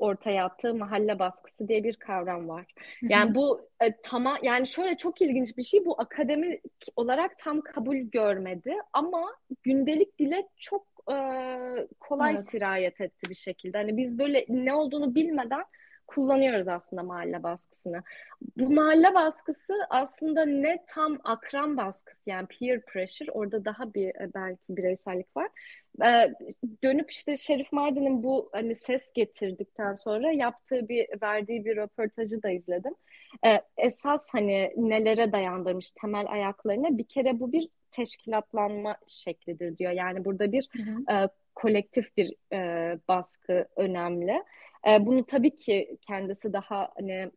ortaya 0.00 0.44
attığı 0.44 0.74
mahalle 0.74 1.18
baskısı 1.18 1.68
diye 1.68 1.84
bir 1.84 1.96
kavram 1.96 2.48
var. 2.48 2.66
Yani 3.02 3.34
bu 3.34 3.68
e, 3.82 3.96
tamam 4.02 4.36
yani 4.42 4.66
şöyle 4.66 4.96
çok 4.96 5.20
ilginç 5.20 5.56
bir 5.56 5.62
şey 5.62 5.84
bu 5.84 6.00
akademik 6.00 6.62
olarak 6.96 7.38
tam 7.38 7.60
kabul 7.60 7.96
görmedi 7.96 8.74
ama 8.92 9.36
gündelik 9.62 10.18
dile 10.18 10.48
çok 10.56 10.86
e, 11.12 11.16
kolay 12.00 12.34
evet. 12.34 12.50
sirayet 12.50 13.00
etti 13.00 13.30
bir 13.30 13.34
şekilde. 13.34 13.78
Hani 13.78 13.96
biz 13.96 14.18
böyle 14.18 14.46
ne 14.48 14.74
olduğunu 14.74 15.14
bilmeden 15.14 15.64
kullanıyoruz 16.10 16.68
aslında 16.68 17.02
mahalle 17.02 17.42
baskısını. 17.42 18.02
Bu 18.56 18.70
mahalle 18.70 19.14
baskısı 19.14 19.74
aslında 19.90 20.44
ne 20.44 20.84
tam 20.88 21.18
akran 21.24 21.76
baskısı 21.76 22.30
yani 22.30 22.46
peer 22.46 22.80
pressure 22.80 23.30
orada 23.30 23.64
daha 23.64 23.94
bir 23.94 24.08
e, 24.08 24.30
belki 24.34 24.60
bireysellik 24.68 25.36
var. 25.36 25.48
Ee, 26.04 26.34
dönüp 26.84 27.10
işte 27.10 27.36
Şerif 27.36 27.72
Mardin'in 27.72 28.22
bu 28.22 28.48
hani 28.52 28.76
ses 28.76 29.12
getirdikten 29.14 29.94
sonra 29.94 30.32
yaptığı 30.32 30.88
bir 30.88 31.06
verdiği 31.22 31.64
bir 31.64 31.76
röportajı 31.76 32.42
da 32.42 32.50
izledim. 32.50 32.94
Ee, 33.46 33.60
esas 33.76 34.26
hani 34.32 34.72
nelere 34.76 35.32
dayandırmış 35.32 35.90
temel 35.90 36.26
ayaklarına 36.30 36.98
bir 36.98 37.04
kere 37.04 37.40
bu 37.40 37.52
bir 37.52 37.68
teşkilatlanma 37.90 38.96
şeklidir 39.08 39.78
diyor. 39.78 39.92
Yani 39.92 40.24
burada 40.24 40.52
bir 40.52 40.68
hı 40.72 40.82
hı. 40.82 41.16
E, 41.16 41.28
kolektif 41.54 42.16
bir 42.16 42.34
e, 42.52 42.98
baskı 43.08 43.66
önemli. 43.76 44.42
E, 44.88 45.06
bunu 45.06 45.26
tabii 45.26 45.54
ki 45.56 45.96
kendisi 46.06 46.52
daha 46.52 46.88
hani 46.96 47.30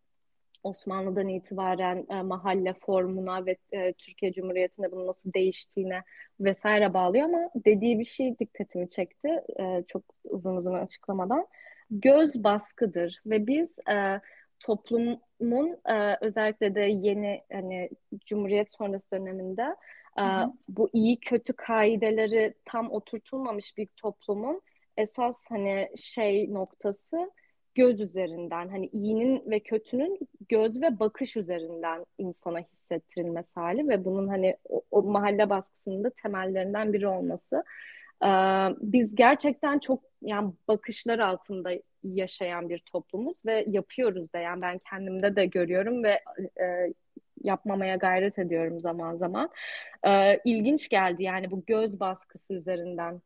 Osmanlı'dan 0.64 1.28
itibaren 1.28 2.06
e, 2.10 2.22
mahalle 2.22 2.74
formuna 2.74 3.46
ve 3.46 3.58
e, 3.72 3.94
Türkiye 3.94 4.34
Cumhuriyeti'nde 4.34 4.92
bunun 4.92 5.08
nasıl 5.08 5.34
değiştiğine 5.34 6.04
vesaire 6.40 6.94
bağlıyor 6.94 7.26
ama 7.26 7.50
dediği 7.56 8.00
bir 8.00 8.06
şey 8.06 8.40
dikkatimi 8.40 8.90
çekti 8.90 9.30
e, 9.60 9.84
çok 9.88 10.04
uzun 10.24 10.56
uzun 10.56 10.74
açıklamadan. 10.74 11.48
Göz 11.92 12.44
baskıdır 12.44 13.22
ve 13.26 13.48
biz 13.48 13.80
e, 13.80 14.22
toplumun 14.60 15.78
e, 15.90 16.18
özellikle 16.22 16.76
de 16.76 16.82
yeni 16.82 17.42
hani 17.52 17.90
Cumhuriyet 18.26 18.74
sonrası 18.74 19.12
döneminde 19.12 19.76
e, 20.20 20.24
bu 20.70 20.90
iyi 20.94 21.20
kötü 21.20 21.54
kaideleri 21.54 22.54
tam 22.66 22.92
oturtulmamış 22.92 23.78
bir 23.78 23.88
toplumun 23.98 24.62
esas 24.98 25.36
hani 25.50 25.90
şey 25.98 26.54
noktası 26.54 27.32
göz 27.76 28.00
üzerinden 28.00 28.70
hani 28.70 28.88
iyinin 28.88 29.52
ve 29.52 29.60
kötünün 29.60 30.20
göz 30.50 30.82
ve 30.82 31.00
bakış 31.00 31.38
üzerinden 31.38 32.06
insana 32.18 32.60
hissettirilmesi 32.60 33.60
hali 33.60 33.90
ve 33.90 34.06
bunun 34.06 34.28
hani 34.28 34.58
o, 34.70 34.82
o 34.92 35.04
mahalle 35.04 35.50
baskısının 35.50 36.04
da 36.04 36.10
temellerinden 36.10 36.94
biri 36.94 37.08
olması. 37.08 37.64
Ee, 38.24 38.28
biz 38.82 39.16
gerçekten 39.16 39.80
çok 39.80 40.04
yani 40.22 40.54
bakışlar 40.68 41.20
altında 41.20 41.72
yaşayan 42.04 42.70
bir 42.70 42.80
toplumuz 42.80 43.36
ve 43.46 43.66
yapıyoruz 43.68 44.34
da 44.34 44.40
yani 44.40 44.62
ben 44.62 44.80
kendimde 44.90 45.36
de 45.36 45.46
görüyorum 45.46 46.04
ve 46.04 46.20
e, 46.62 46.94
yapmamaya 47.44 47.96
gayret 47.96 48.40
ediyorum 48.40 48.80
zaman 48.80 49.16
zaman. 49.16 49.50
Ee, 50.08 50.40
ilginç 50.46 50.90
geldi 50.90 51.24
yani 51.24 51.52
bu 51.52 51.66
göz 51.66 52.00
baskısı 52.00 52.54
üzerinden 52.54 53.22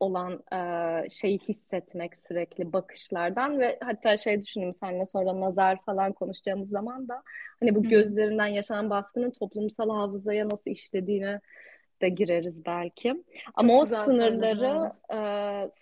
olan 0.00 0.42
e, 0.52 1.10
şeyi 1.10 1.38
hissetmek 1.38 2.12
sürekli 2.28 2.72
bakışlardan 2.72 3.60
ve 3.60 3.78
hatta 3.82 4.16
şey 4.16 4.42
düşündüm 4.42 4.74
seninle 4.74 5.06
sonra 5.06 5.40
nazar 5.40 5.84
falan 5.84 6.12
konuşacağımız 6.12 6.68
zaman 6.68 7.08
da 7.08 7.22
hani 7.60 7.74
bu 7.74 7.82
gözlerinden 7.82 8.46
yaşanan 8.46 8.90
baskının 8.90 9.30
toplumsal 9.30 9.90
hafızaya 9.90 10.48
nasıl 10.48 10.70
işlediğine 10.70 11.40
de 12.02 12.08
gireriz 12.08 12.66
belki. 12.66 13.08
Çok 13.08 13.54
Ama 13.54 13.80
o 13.80 13.86
sınırları 13.86 14.92
e, 15.12 15.18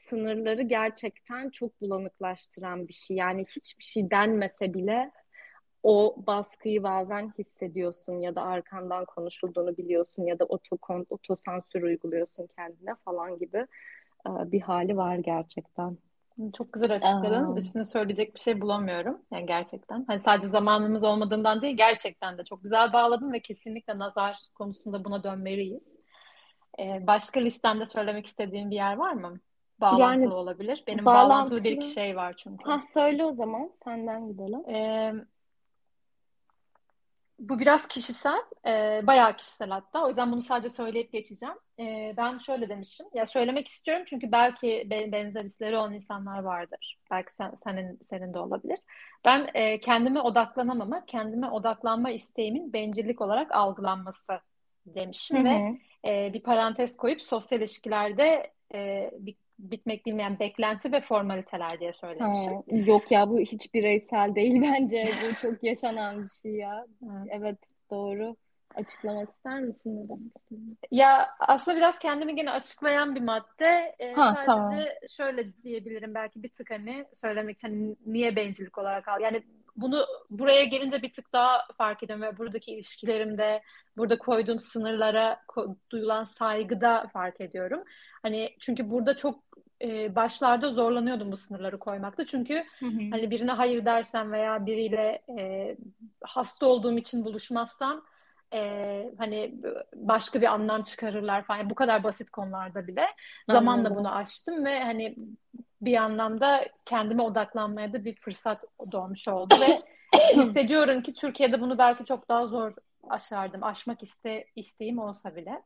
sınırları 0.08 0.62
gerçekten 0.62 1.50
çok 1.50 1.80
bulanıklaştıran 1.80 2.88
bir 2.88 2.92
şey. 2.92 3.16
Yani 3.16 3.44
hiçbir 3.56 3.84
şey 3.84 4.10
denmese 4.10 4.74
bile 4.74 5.10
o 5.82 6.16
baskıyı 6.26 6.82
bazen 6.82 7.32
hissediyorsun 7.38 8.20
ya 8.20 8.34
da 8.34 8.42
arkandan 8.42 9.04
konuşulduğunu 9.04 9.76
biliyorsun 9.76 10.22
ya 10.22 10.38
da 10.38 10.44
otokon, 10.44 11.06
otosansür 11.10 11.82
uyguluyorsun 11.82 12.46
kendine 12.56 12.94
falan 13.04 13.38
gibi 13.38 13.66
bir 14.26 14.60
hali 14.60 14.96
var 14.96 15.16
gerçekten. 15.16 15.96
Çok 16.56 16.72
güzel 16.72 16.96
açıkladın. 16.96 17.56
Üstüne 17.56 17.84
söyleyecek 17.84 18.34
bir 18.34 18.40
şey 18.40 18.60
bulamıyorum. 18.60 19.18
Yani 19.30 19.46
gerçekten. 19.46 20.04
Hani 20.06 20.20
sadece 20.20 20.48
zamanımız 20.48 21.04
olmadığından 21.04 21.62
değil, 21.62 21.76
gerçekten 21.76 22.38
de 22.38 22.44
çok 22.44 22.62
güzel 22.62 22.92
bağladın 22.92 23.32
ve 23.32 23.40
kesinlikle 23.40 23.98
nazar 23.98 24.38
konusunda 24.54 25.04
buna 25.04 25.24
dönmeliyiz. 25.24 25.92
Ee, 26.78 27.06
başka 27.06 27.40
listemde 27.40 27.86
söylemek 27.86 28.26
istediğin 28.26 28.70
bir 28.70 28.76
yer 28.76 28.96
var 28.96 29.12
mı? 29.12 29.40
Bağlantılı 29.80 30.24
yani, 30.24 30.34
olabilir. 30.34 30.84
Benim 30.86 31.04
bağlantılı, 31.04 31.30
bağlantılı 31.30 31.64
bir 31.64 31.72
iki 31.72 31.90
şey 31.90 32.16
var 32.16 32.34
çünkü. 32.36 32.64
Ha 32.64 32.80
söyle 32.94 33.24
o 33.24 33.32
zaman. 33.32 33.70
Senden 33.84 34.28
gidelim. 34.28 34.68
Ee, 34.68 35.14
bu 37.42 37.58
biraz 37.58 37.88
kişisel, 37.88 38.42
e, 38.66 39.00
bayağı 39.06 39.36
kişisel 39.36 39.70
hatta. 39.70 40.04
O 40.04 40.08
yüzden 40.08 40.32
bunu 40.32 40.42
sadece 40.42 40.74
söyleyip 40.74 41.12
geçeceğim. 41.12 41.54
E, 41.78 42.14
ben 42.16 42.38
şöyle 42.38 42.68
demişim. 42.68 43.06
Ya 43.14 43.26
söylemek 43.26 43.68
istiyorum 43.68 44.04
çünkü 44.08 44.32
belki 44.32 44.86
benzer 44.90 45.44
hisleri 45.44 45.76
olan 45.76 45.94
insanlar 45.94 46.38
vardır. 46.38 46.98
Belki 47.10 47.34
sen, 47.34 47.54
senin 47.64 47.98
senin 48.10 48.34
de 48.34 48.38
olabilir. 48.38 48.78
Ben 49.24 49.50
e, 49.54 49.80
kendime 49.80 50.20
odaklanamama, 50.20 51.06
kendime 51.06 51.50
odaklanma 51.50 52.10
isteğimin 52.10 52.72
bencillik 52.72 53.20
olarak 53.20 53.52
algılanması 53.52 54.40
demişim 54.86 55.36
Hı-hı. 55.36 55.44
ve 55.44 55.78
e, 56.08 56.32
bir 56.32 56.42
parantez 56.42 56.96
koyup 56.96 57.22
sosyal 57.22 57.60
ilişkilerde 57.60 58.52
e, 58.74 59.10
bitmek 59.58 60.06
bilmeyen 60.06 60.38
beklenti 60.38 60.92
ve 60.92 61.00
formaliteler 61.00 61.80
diye 61.80 61.92
söylemişim. 61.92 62.52
Ha, 62.52 62.62
yok 62.68 63.10
ya 63.10 63.30
bu 63.30 63.40
hiç 63.40 63.74
bireysel 63.74 64.34
değil 64.34 64.62
bence. 64.62 65.08
Bu 65.22 65.34
çok 65.42 65.62
yaşanan 65.62 66.22
bir 66.22 66.28
şey 66.28 66.52
ya. 66.52 66.86
Evet, 67.02 67.28
evet 67.30 67.58
doğru. 67.90 68.36
Açıklamak 68.74 69.30
ister 69.30 69.60
misin 69.60 70.04
neden? 70.04 70.30
Ya 70.90 71.28
aslında 71.40 71.76
biraz 71.76 71.98
kendini 71.98 72.34
gene 72.36 72.50
açıklayan 72.50 73.14
bir 73.14 73.20
madde. 73.20 73.96
Ee, 73.98 74.12
ha, 74.12 74.34
sadece 74.36 74.46
tamam. 74.46 75.08
şöyle 75.16 75.62
diyebilirim 75.62 76.14
belki 76.14 76.42
bir 76.42 76.48
tık 76.48 76.70
hani 76.70 77.04
söylemek 77.14 77.58
için 77.58 77.98
niye 78.06 78.36
bencillik 78.36 78.78
olarak 78.78 79.08
al. 79.08 79.20
Yani 79.20 79.42
bunu 79.76 80.06
buraya 80.30 80.64
gelince 80.64 81.02
bir 81.02 81.12
tık 81.12 81.32
daha 81.32 81.66
fark 81.78 82.02
ediyorum 82.02 82.24
ve 82.24 82.38
buradaki 82.38 82.72
ilişkilerimde, 82.72 83.62
burada 83.96 84.18
koyduğum 84.18 84.58
sınırlara 84.58 85.40
ko- 85.48 85.76
duyulan 85.90 86.24
saygıda 86.24 87.06
fark 87.12 87.40
ediyorum. 87.40 87.84
Hani 88.22 88.56
çünkü 88.60 88.90
burada 88.90 89.16
çok 89.16 89.38
e, 89.82 90.14
başlarda 90.14 90.70
zorlanıyordum 90.70 91.32
bu 91.32 91.36
sınırları 91.36 91.78
koymakta. 91.78 92.26
Çünkü 92.26 92.64
hı 92.78 92.86
hı. 92.86 93.10
hani 93.10 93.30
birine 93.30 93.52
hayır 93.52 93.84
dersem 93.84 94.32
veya 94.32 94.66
biriyle 94.66 95.22
e, 95.38 95.76
hasta 96.22 96.66
olduğum 96.66 96.98
için 96.98 97.24
buluşmazsam 97.24 98.04
e, 98.54 99.12
hani 99.18 99.54
başka 99.94 100.40
bir 100.40 100.46
anlam 100.46 100.82
çıkarırlar 100.82 101.42
falan. 101.42 101.58
Yani 101.58 101.70
bu 101.70 101.74
kadar 101.74 102.04
basit 102.04 102.30
konularda 102.30 102.86
bile 102.86 103.06
zamanla 103.50 103.96
bunu 103.96 104.14
açtım 104.14 104.64
ve 104.64 104.84
hani 104.84 105.16
bir 105.82 105.96
anlamda 105.96 106.68
kendime 106.84 107.22
odaklanmaya 107.22 107.92
da 107.92 108.04
bir 108.04 108.16
fırsat 108.16 108.64
doğmuş 108.92 109.28
oldu 109.28 109.54
ve 109.60 109.82
hissediyorum 110.42 111.02
ki 111.02 111.14
Türkiye'de 111.14 111.60
bunu 111.60 111.78
belki 111.78 112.04
çok 112.04 112.28
daha 112.28 112.46
zor 112.46 112.72
aşardım. 113.08 113.64
Aşmak 113.64 114.02
iste, 114.02 114.44
isteğim 114.56 114.98
olsa 114.98 115.36
bile. 115.36 115.62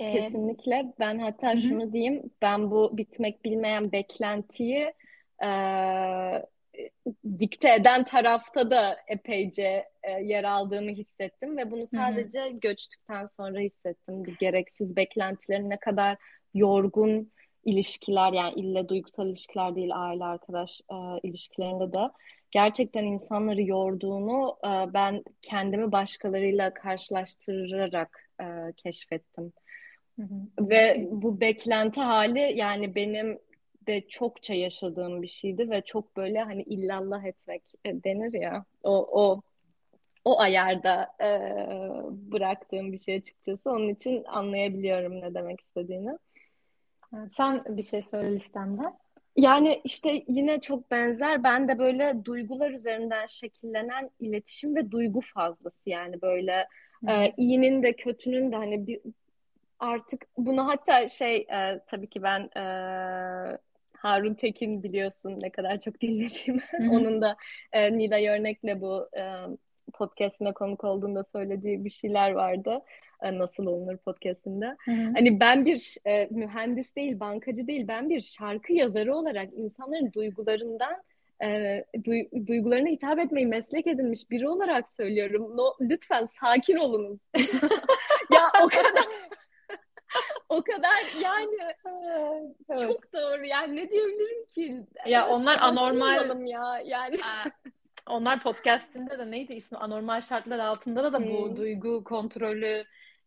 Ee, 0.00 0.12
Kesinlikle. 0.12 0.92
Ben 1.00 1.18
hatta 1.18 1.52
hı. 1.52 1.58
şunu 1.58 1.92
diyeyim. 1.92 2.30
Ben 2.42 2.70
bu 2.70 2.96
bitmek 2.96 3.44
bilmeyen 3.44 3.92
beklentiyi 3.92 4.94
e, 5.44 5.48
dikte 7.38 7.74
eden 7.74 8.04
tarafta 8.04 8.70
da 8.70 8.96
epeyce 9.08 9.88
e, 10.02 10.10
yer 10.10 10.44
aldığımı 10.44 10.90
hissettim 10.90 11.56
ve 11.56 11.70
bunu 11.70 11.86
sadece 11.86 12.40
hı 12.40 12.44
hı. 12.44 12.60
göçtükten 12.60 13.26
sonra 13.26 13.60
hissettim. 13.60 14.24
Bu 14.24 14.30
gereksiz 14.40 14.96
beklentilerin 14.96 15.70
ne 15.70 15.76
kadar 15.76 16.16
yorgun 16.54 17.32
ilişkiler 17.64 18.32
yani 18.32 18.52
ille 18.54 18.88
duygusal 18.88 19.26
ilişkiler 19.26 19.76
değil 19.76 19.90
aile 19.94 20.24
arkadaş 20.24 20.80
e, 20.80 20.94
ilişkilerinde 21.22 21.92
de 21.92 22.10
gerçekten 22.50 23.04
insanları 23.04 23.62
yorduğunu 23.62 24.56
e, 24.64 24.94
ben 24.94 25.24
kendimi 25.42 25.92
başkalarıyla 25.92 26.74
karşılaştırarak 26.74 28.28
e, 28.40 28.72
keşfettim. 28.76 29.52
Hı 30.18 30.22
hı. 30.22 30.68
Ve 30.68 31.08
bu 31.10 31.40
beklenti 31.40 32.00
hali 32.00 32.52
yani 32.54 32.94
benim 32.94 33.38
de 33.86 34.00
çokça 34.08 34.54
yaşadığım 34.54 35.22
bir 35.22 35.28
şeydi 35.28 35.70
ve 35.70 35.80
çok 35.80 36.16
böyle 36.16 36.40
hani 36.40 36.62
illallah 36.62 37.24
etmek 37.24 37.62
e, 37.84 38.04
denir 38.04 38.32
ya 38.32 38.64
o 38.82 39.22
o 39.22 39.42
o 40.24 40.40
ayarda 40.40 41.12
e, 41.20 41.28
bıraktığım 42.32 42.92
bir 42.92 42.98
şey 42.98 43.14
açıkçası. 43.14 43.70
Onun 43.70 43.88
için 43.88 44.24
anlayabiliyorum 44.24 45.20
ne 45.20 45.34
demek 45.34 45.60
istediğini. 45.60 46.18
Sen 47.36 47.64
bir 47.68 47.82
şey 47.82 48.02
söyle 48.02 48.34
listemde. 48.34 48.82
Yani 49.36 49.80
işte 49.84 50.24
yine 50.28 50.60
çok 50.60 50.90
benzer. 50.90 51.44
Ben 51.44 51.68
de 51.68 51.78
böyle 51.78 52.24
duygular 52.24 52.70
üzerinden 52.70 53.26
şekillenen 53.26 54.10
iletişim 54.18 54.76
ve 54.76 54.90
duygu 54.90 55.20
fazlası 55.20 55.90
yani 55.90 56.22
böyle 56.22 56.68
e, 57.08 57.32
iyinin 57.36 57.82
de 57.82 57.92
kötünün 57.92 58.52
de 58.52 58.56
hani 58.56 58.86
bir 58.86 59.00
artık 59.78 60.26
bunu 60.36 60.66
hatta 60.66 61.08
şey 61.08 61.36
e, 61.36 61.80
tabii 61.86 62.06
ki 62.06 62.22
ben 62.22 62.40
e, 62.56 62.64
Harun 63.92 64.34
Tekin 64.34 64.82
biliyorsun 64.82 65.40
ne 65.40 65.50
kadar 65.50 65.80
çok 65.80 66.00
dinlediğim. 66.00 66.60
Onun 66.90 67.22
da 67.22 67.36
e, 67.72 67.98
Nilay 67.98 68.28
Örnek'le 68.28 68.80
bu 68.80 69.08
e, 69.16 69.22
podcastine 69.92 70.52
konuk 70.52 70.84
olduğunda 70.84 71.24
söylediği 71.24 71.84
bir 71.84 71.90
şeyler 71.90 72.30
vardı. 72.30 72.80
E, 73.22 73.38
nasıl 73.38 73.66
olunur 73.66 73.96
podcastinde. 73.96 74.76
Hani 74.86 75.40
ben 75.40 75.64
bir 75.64 75.96
e, 76.06 76.28
mühendis 76.30 76.96
değil, 76.96 77.20
bankacı 77.20 77.66
değil, 77.66 77.88
ben 77.88 78.10
bir 78.10 78.20
şarkı 78.20 78.72
yazarı 78.72 79.14
olarak 79.14 79.48
insanların 79.52 80.12
duygularından 80.12 81.02
e, 81.42 81.48
du- 81.94 82.46
duygularına 82.46 82.88
hitap 82.88 83.18
etmeyi 83.18 83.46
meslek 83.46 83.86
edinmiş 83.86 84.30
biri 84.30 84.48
olarak 84.48 84.88
söylüyorum. 84.88 85.56
No, 85.56 85.74
lütfen 85.80 86.28
sakin 86.40 86.76
olunuz. 86.76 87.18
ya 88.32 88.46
o 88.64 88.68
kadar 88.68 89.04
o 90.48 90.62
kadar 90.62 91.22
yani 91.22 91.56
evet. 92.70 92.80
çok 92.80 93.12
doğru. 93.12 93.44
Yani 93.44 93.76
ne 93.76 93.90
diyebilirim 93.90 94.46
ki? 94.46 94.84
Ya 95.06 95.22
evet, 95.22 95.32
onlar 95.32 95.58
anormal 95.60 96.46
ya 96.46 96.82
yani. 96.84 97.18
onlar 98.08 98.42
podcast'inde 98.42 99.18
de 99.18 99.30
neydi 99.30 99.52
ismi? 99.52 99.78
Anormal 99.78 100.20
şartlar 100.20 100.58
altında 100.58 101.04
da 101.04 101.12
da 101.12 101.26
bu 101.26 101.48
hmm. 101.48 101.56
duygu 101.56 102.04
kontrolü 102.04 102.84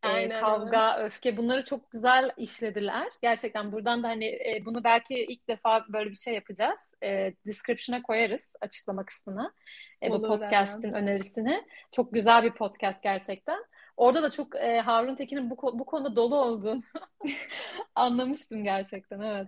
Aynen, 0.08 0.42
kavga, 0.42 0.96
evet. 1.00 1.06
öfke 1.06 1.38
bunları 1.38 1.66
çok 1.66 1.92
güzel 1.92 2.32
işlediler. 2.38 3.08
Gerçekten 3.22 3.72
buradan 3.72 4.04
da 4.04 4.08
hani 4.08 4.26
e, 4.26 4.62
bunu 4.66 4.84
belki 4.84 5.16
ilk 5.16 5.48
defa 5.48 5.86
böyle 5.90 6.10
bir 6.10 6.16
şey 6.16 6.34
yapacağız. 6.34 6.92
E, 7.04 7.34
description'a 7.46 8.02
koyarız 8.02 8.54
açıklama 8.62 9.06
kısmına. 9.06 9.54
E, 10.04 10.10
bu 10.10 10.22
podcast'in 10.22 10.94
önerisini. 10.94 11.64
Çok 11.92 12.14
güzel 12.14 12.44
bir 12.44 12.52
podcast 12.52 13.04
gerçekten. 13.04 13.66
Orada 13.98 14.24
da 14.24 14.32
çok 14.32 14.56
e, 14.56 14.80
Harun 14.80 15.16
Tekin'in 15.16 15.50
bu, 15.50 15.80
bu 15.80 15.86
konuda 15.86 16.16
dolu 16.16 16.36
olduğunu 16.36 16.84
anlamıştım 17.96 18.64
gerçekten 18.64 19.20
evet. 19.20 19.48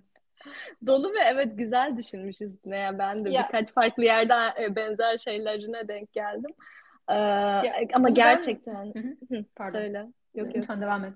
Dolu 0.85 1.13
ve 1.13 1.19
evet 1.25 1.57
güzel 1.57 1.97
düşünmüşüz 1.97 2.65
ne 2.65 2.77
yani 2.77 2.99
ben 2.99 3.25
de 3.25 3.29
ya, 3.29 3.43
birkaç 3.43 3.71
farklı 3.71 4.03
yerde 4.03 4.63
e, 4.63 4.75
benzer 4.75 5.17
şeylerine 5.17 5.87
denk 5.87 6.13
geldim. 6.13 6.51
Ee, 7.09 7.15
ya, 7.15 7.75
ama 7.93 8.09
gerçekten 8.09 8.93
ben... 8.95 9.45
Pardon. 9.55 9.79
söyle. 9.79 10.07
Yok 10.37 10.47
yok. 10.47 10.55
Lütfen 10.55 10.81
devam 10.81 11.05
et. 11.05 11.13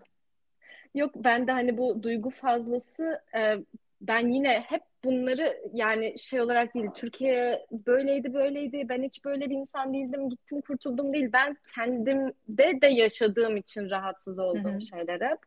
Yok 0.96 1.12
ben 1.16 1.48
de 1.48 1.52
hani 1.52 1.78
bu 1.78 2.04
duygu 2.04 2.30
fazlası 2.30 3.22
e, 3.36 3.58
ben 4.02 4.28
yine 4.28 4.60
hep 4.60 4.82
bunları 5.04 5.58
yani 5.74 6.20
şey 6.20 6.42
olarak 6.42 6.74
değil 6.74 6.88
Türkiye 6.96 7.66
böyleydi 7.72 8.34
böyleydi 8.34 8.90
ben 8.90 9.04
hiç 9.04 9.26
böyle 9.26 9.50
bir 9.50 9.56
insan 9.56 9.94
değildim 9.94 10.30
gittim 10.30 10.62
kurtuldum 10.62 11.14
değil 11.14 11.30
ben 11.34 11.58
kendimde 11.76 12.82
de 12.82 12.88
yaşadığım 12.88 13.58
için 13.58 13.90
rahatsız 13.90 14.40
olduğum 14.40 14.72
Hı-hı. 14.72 14.82
şeyler 14.82 15.22
hep 15.22 15.40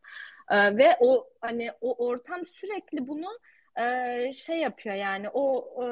ee, 0.50 0.76
ve 0.76 0.96
o 1.00 1.28
hani 1.40 1.70
o 1.80 2.06
ortam 2.06 2.46
sürekli 2.46 3.08
bunu 3.08 3.38
e, 3.80 4.32
şey 4.32 4.58
yapıyor 4.58 4.94
yani 4.94 5.28
o 5.28 5.68
e, 5.84 5.86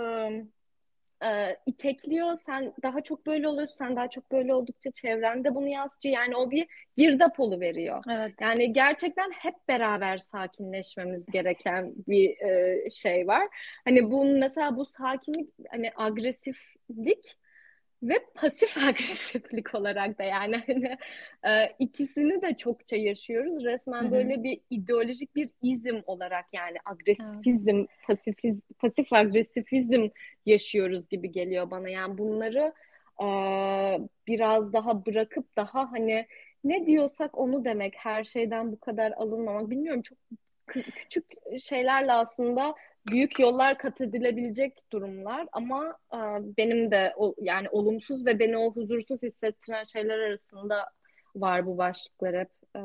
e, 1.24 1.56
itekliyor. 1.66 2.34
Sen 2.36 2.72
daha 2.82 3.00
çok 3.00 3.26
böyle 3.26 3.48
oluyorsun. 3.48 3.76
Sen 3.76 3.96
daha 3.96 4.10
çok 4.10 4.32
böyle 4.32 4.54
oldukça 4.54 4.90
çevrende 4.90 5.54
bunu 5.54 5.68
yansıtıyor. 5.68 6.14
Yani 6.14 6.36
o 6.36 6.50
bir 6.50 6.66
girdap 6.96 7.40
veriyor. 7.60 8.04
Evet. 8.10 8.34
Yani 8.40 8.72
gerçekten 8.72 9.30
hep 9.30 9.54
beraber 9.68 10.18
sakinleşmemiz 10.18 11.26
gereken 11.26 11.92
bir 12.08 12.40
e, 12.40 12.90
şey 12.90 13.26
var. 13.26 13.48
Hani 13.84 14.10
bu 14.10 14.24
mesela 14.24 14.76
bu 14.76 14.84
sakinlik 14.84 15.50
hani 15.70 15.90
agresiflik 15.96 17.36
ve 18.02 18.14
pasif 18.34 18.76
agresiflik 18.88 19.74
olarak 19.74 20.18
da 20.18 20.22
yani 20.22 20.62
hani 20.66 20.98
e, 21.44 21.74
ikisini 21.78 22.42
de 22.42 22.56
çokça 22.56 22.96
yaşıyoruz. 22.96 23.64
Resmen 23.64 24.02
Hı-hı. 24.02 24.12
böyle 24.12 24.42
bir 24.42 24.60
ideolojik 24.70 25.36
bir 25.36 25.50
izim 25.62 26.02
olarak 26.06 26.46
yani 26.52 26.76
agresifizm, 26.84 27.76
evet. 27.76 27.88
pasifiz, 28.06 28.56
pasif 28.78 29.12
agresifizm 29.12 30.08
yaşıyoruz 30.46 31.08
gibi 31.08 31.32
geliyor 31.32 31.70
bana. 31.70 31.88
Yani 31.88 32.18
bunları 32.18 32.72
e, 33.22 33.26
biraz 34.26 34.72
daha 34.72 35.06
bırakıp 35.06 35.56
daha 35.56 35.92
hani 35.92 36.26
ne 36.64 36.86
diyorsak 36.86 37.38
onu 37.38 37.64
demek 37.64 37.94
her 37.96 38.24
şeyden 38.24 38.72
bu 38.72 38.80
kadar 38.80 39.12
alınmamak 39.12 39.70
bilmiyorum 39.70 40.02
çok 40.02 40.18
küçük 40.72 41.24
şeylerle 41.60 42.12
aslında 42.12 42.74
büyük 43.10 43.40
yollar 43.40 43.78
kat 43.78 44.00
edilebilecek 44.00 44.92
durumlar 44.92 45.46
ama 45.52 45.96
e, 46.14 46.18
benim 46.58 46.90
de 46.90 47.14
o, 47.16 47.34
yani 47.40 47.68
olumsuz 47.70 48.26
ve 48.26 48.38
beni 48.38 48.56
o 48.56 48.72
huzursuz 48.72 49.22
hissettiren 49.22 49.84
şeyler 49.84 50.18
arasında 50.18 50.90
var 51.36 51.66
bu 51.66 51.78
başlıklar 51.78 52.40
hep. 52.40 52.48
E, 52.76 52.80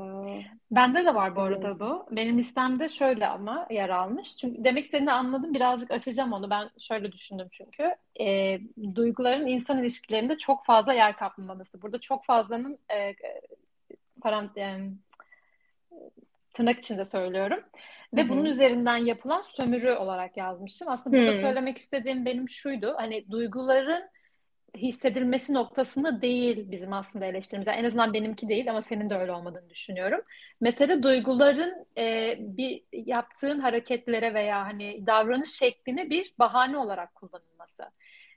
Bende 0.72 1.06
de 1.06 1.16
var 1.16 1.36
bu 1.36 1.42
arada 1.42 1.80
bu. 1.80 2.06
Benim 2.12 2.38
listemde 2.38 2.88
şöyle 2.88 3.28
ama 3.28 3.68
yer 3.70 3.90
almış. 3.90 4.38
Çünkü 4.38 4.64
demek 4.64 4.86
istediğini 4.86 5.12
anladım. 5.12 5.54
Birazcık 5.54 5.92
açacağım 5.92 6.34
onu. 6.34 6.50
Ben 6.50 6.70
şöyle 6.80 7.12
düşündüm 7.12 7.48
çünkü. 7.52 7.96
E, 8.20 8.60
duyguların 8.96 9.48
insan 9.48 9.80
ilişkilerinde 9.80 10.38
çok 10.38 10.66
fazla 10.66 10.94
yer 10.94 11.18
kaplamaması. 11.18 11.82
Burada 11.82 12.00
çok 12.00 12.26
fazlanın 12.26 12.80
e, 12.94 13.16
parant 14.22 14.58
e, 14.58 14.80
tırnak 16.58 16.80
içinde 16.80 17.06
söylüyorum. 17.06 17.60
Ve 18.14 18.22
Hı-hı. 18.22 18.30
bunun 18.30 18.46
üzerinden 18.46 18.98
yapılan 18.98 19.42
sömürü 19.42 19.92
olarak 19.92 20.38
yazmıştım. 20.38 20.88
Aslında 20.90 21.18
burada 21.18 21.32
Hı-hı. 21.32 21.42
söylemek 21.42 21.78
istediğim 21.78 22.26
benim 22.26 22.50
şuydu. 22.50 22.94
Hani 22.98 23.32
duyguların 23.32 24.04
hissedilmesi 24.78 25.54
noktasında 25.54 26.22
değil 26.22 26.72
bizim 26.72 26.94
aslında 26.94 27.26
eleştirimiz. 27.26 27.68
Yani 27.68 27.80
en 27.80 27.84
azından 27.84 28.14
benimki 28.14 28.50
değil 28.50 28.70
ama 28.70 28.82
senin 28.82 29.10
de 29.10 29.16
öyle 29.20 29.32
olmadığını 29.32 29.70
düşünüyorum. 29.70 30.22
Mesele 30.62 31.04
duyguların 31.04 31.86
e, 31.98 32.36
bir 32.40 32.84
yaptığın 32.92 33.60
hareketlere 33.60 34.34
veya 34.34 34.66
hani 34.66 35.08
davranış 35.08 35.50
şekline 35.50 36.10
bir 36.10 36.34
bahane 36.40 36.78
olarak 36.78 37.16
kullanılması. 37.16 37.84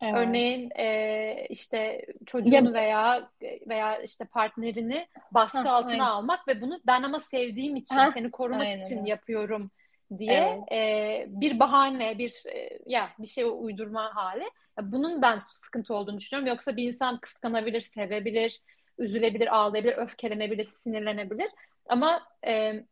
Evet. 0.03 0.15
Örneğin 0.17 0.71
e, 0.79 1.47
işte 1.49 2.07
çocuğunu 2.27 2.75
veya 2.75 3.31
veya 3.69 4.03
işte 4.03 4.25
partnerini 4.25 5.07
baskı 5.31 5.59
ha, 5.59 5.73
altına 5.73 5.93
aynen. 5.93 6.05
almak 6.05 6.49
ve 6.49 6.61
bunu 6.61 6.81
ben 6.87 7.03
ama 7.03 7.21
sevdiğim 7.21 7.77
için, 7.77 7.95
ha, 7.95 8.11
seni 8.15 8.31
korumak 8.31 8.61
aynen. 8.61 8.81
için 8.81 9.07
yapıyorum 9.07 9.71
diye 10.19 10.63
evet. 10.71 10.73
e, 10.73 11.25
bir 11.29 11.61
bahane, 11.61 12.19
bir 12.19 12.43
e, 12.47 12.79
ya 12.87 13.11
bir 13.19 13.27
şey 13.27 13.45
uydurma 13.59 14.17
hali. 14.17 14.45
Bunun 14.83 15.23
ben 15.23 15.39
sıkıntı 15.39 15.95
olduğunu 15.95 16.19
düşünüyorum. 16.19 16.49
Yoksa 16.49 16.77
bir 16.77 16.85
insan 16.85 17.21
kıskanabilir, 17.21 17.81
sevebilir, 17.81 18.61
üzülebilir, 18.99 19.57
ağlayabilir, 19.57 19.97
öfkelenebilir, 19.97 20.65
sinirlenebilir. 20.65 21.51
Ama 21.89 22.23
e, 22.47 22.85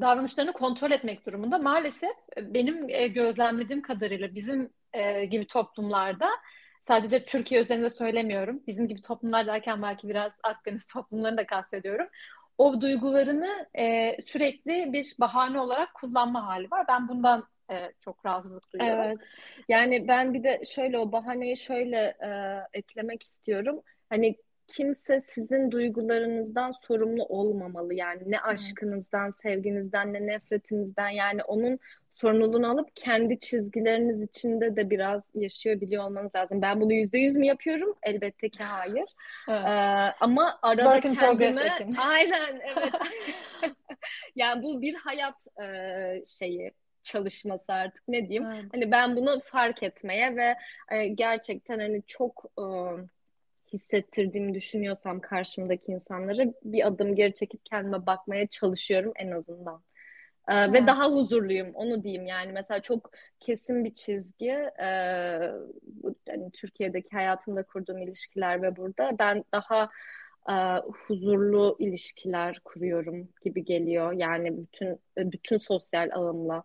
davranışlarını 0.00 0.52
kontrol 0.52 0.90
etmek 0.90 1.26
durumunda. 1.26 1.58
Maalesef 1.58 2.16
benim 2.36 2.86
gözlemlediğim 3.14 3.82
kadarıyla 3.82 4.34
bizim 4.34 4.70
e, 4.92 5.24
gibi 5.24 5.46
toplumlarda 5.46 6.28
sadece 6.86 7.24
Türkiye 7.24 7.62
üzerinde 7.62 7.90
söylemiyorum. 7.90 8.62
Bizim 8.66 8.88
gibi 8.88 9.02
toplumlar 9.02 9.46
derken 9.46 9.82
belki 9.82 10.08
biraz 10.08 10.32
Akdeniz 10.42 10.86
toplumlarını 10.92 11.36
da 11.36 11.46
kastediyorum. 11.46 12.06
O 12.58 12.80
duygularını 12.80 13.68
e, 13.78 14.16
sürekli 14.26 14.92
bir 14.92 15.14
bahane 15.20 15.60
olarak 15.60 15.94
kullanma 15.94 16.46
hali 16.46 16.70
var. 16.70 16.84
Ben 16.88 17.08
bundan 17.08 17.48
e, 17.70 17.92
çok 18.00 18.26
rahatsızlık 18.26 18.72
duyuyorum. 18.72 19.04
Evet. 19.04 19.18
Yani 19.68 20.08
ben 20.08 20.34
bir 20.34 20.42
de 20.42 20.62
şöyle 20.64 20.98
o 20.98 21.12
bahaneyi 21.12 21.56
şöyle 21.56 22.16
e, 22.22 22.30
eklemek 22.72 23.22
istiyorum. 23.22 23.82
Hani 24.08 24.36
kimse 24.66 25.20
sizin 25.20 25.70
duygularınızdan 25.70 26.72
sorumlu 26.86 27.24
olmamalı. 27.24 27.94
Yani 27.94 28.22
ne 28.26 28.40
aşkınızdan, 28.40 29.30
sevginizden, 29.30 30.12
ne 30.12 30.26
nefretinizden. 30.26 31.08
Yani 31.08 31.42
onun 31.42 31.78
sorumluluğunu 32.20 32.70
alıp 32.70 32.96
kendi 32.96 33.38
çizgileriniz 33.38 34.22
içinde 34.22 34.76
de 34.76 34.90
biraz 34.90 35.30
yaşıyor 35.34 35.80
biliyor 35.80 36.04
olmanız 36.04 36.34
lazım. 36.34 36.62
Ben 36.62 36.80
bunu 36.80 36.92
yüzde 36.92 37.18
yüz 37.18 37.34
mü 37.34 37.46
yapıyorum? 37.46 37.94
Elbette 38.02 38.48
ki 38.48 38.64
hayır. 38.64 39.04
Evet. 39.48 39.64
Ee, 39.64 40.14
ama 40.20 40.58
arada 40.62 41.00
Work 41.00 41.20
kendime 41.20 41.78
aynen 41.98 42.60
evet. 42.76 42.92
yani 44.36 44.62
bu 44.62 44.82
bir 44.82 44.94
hayat 44.94 45.46
e, 45.62 46.22
şeyi 46.38 46.72
çalışması 47.02 47.72
artık 47.72 48.08
ne 48.08 48.28
diyeyim. 48.28 48.46
Evet. 48.46 48.64
Hani 48.72 48.90
ben 48.90 49.16
bunu 49.16 49.40
fark 49.44 49.82
etmeye 49.82 50.36
ve 50.36 50.54
e, 50.90 51.08
gerçekten 51.08 51.78
hani 51.78 52.02
çok 52.06 52.44
e, 52.58 52.64
hissettirdiğimi 53.72 54.54
düşünüyorsam 54.54 55.20
karşımdaki 55.20 55.92
insanları 55.92 56.54
bir 56.64 56.86
adım 56.86 57.14
geri 57.14 57.34
çekip 57.34 57.66
kendime 57.66 58.06
bakmaya 58.06 58.46
çalışıyorum 58.46 59.12
en 59.16 59.30
azından. 59.30 59.82
Ee, 60.50 60.72
ve 60.72 60.86
daha 60.86 61.10
huzurluyum 61.10 61.70
onu 61.74 62.02
diyeyim 62.02 62.26
yani 62.26 62.52
mesela 62.52 62.82
çok 62.82 63.10
kesin 63.40 63.84
bir 63.84 63.94
çizgi 63.94 64.70
ee, 64.78 64.86
yani 66.26 66.50
Türkiye'deki 66.52 67.08
hayatımda 67.10 67.62
kurduğum 67.62 67.98
ilişkiler 67.98 68.62
ve 68.62 68.76
burada 68.76 69.18
ben 69.18 69.44
daha 69.52 69.90
e, 70.48 70.54
huzurlu 71.06 71.76
ilişkiler 71.78 72.60
kuruyorum 72.64 73.28
gibi 73.44 73.64
geliyor 73.64 74.12
yani 74.12 74.58
bütün 74.58 75.00
bütün 75.16 75.58
sosyal 75.58 76.10
ağımla 76.12 76.64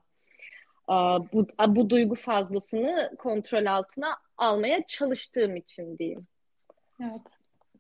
e, 0.90 0.94
bu, 1.34 1.48
bu 1.68 1.90
duygu 1.90 2.16
fazlasını 2.16 3.16
kontrol 3.20 3.66
altına 3.66 4.18
almaya 4.38 4.86
çalıştığım 4.88 5.56
için 5.56 5.98
diyeyim. 5.98 6.28
Evet. 7.02 7.22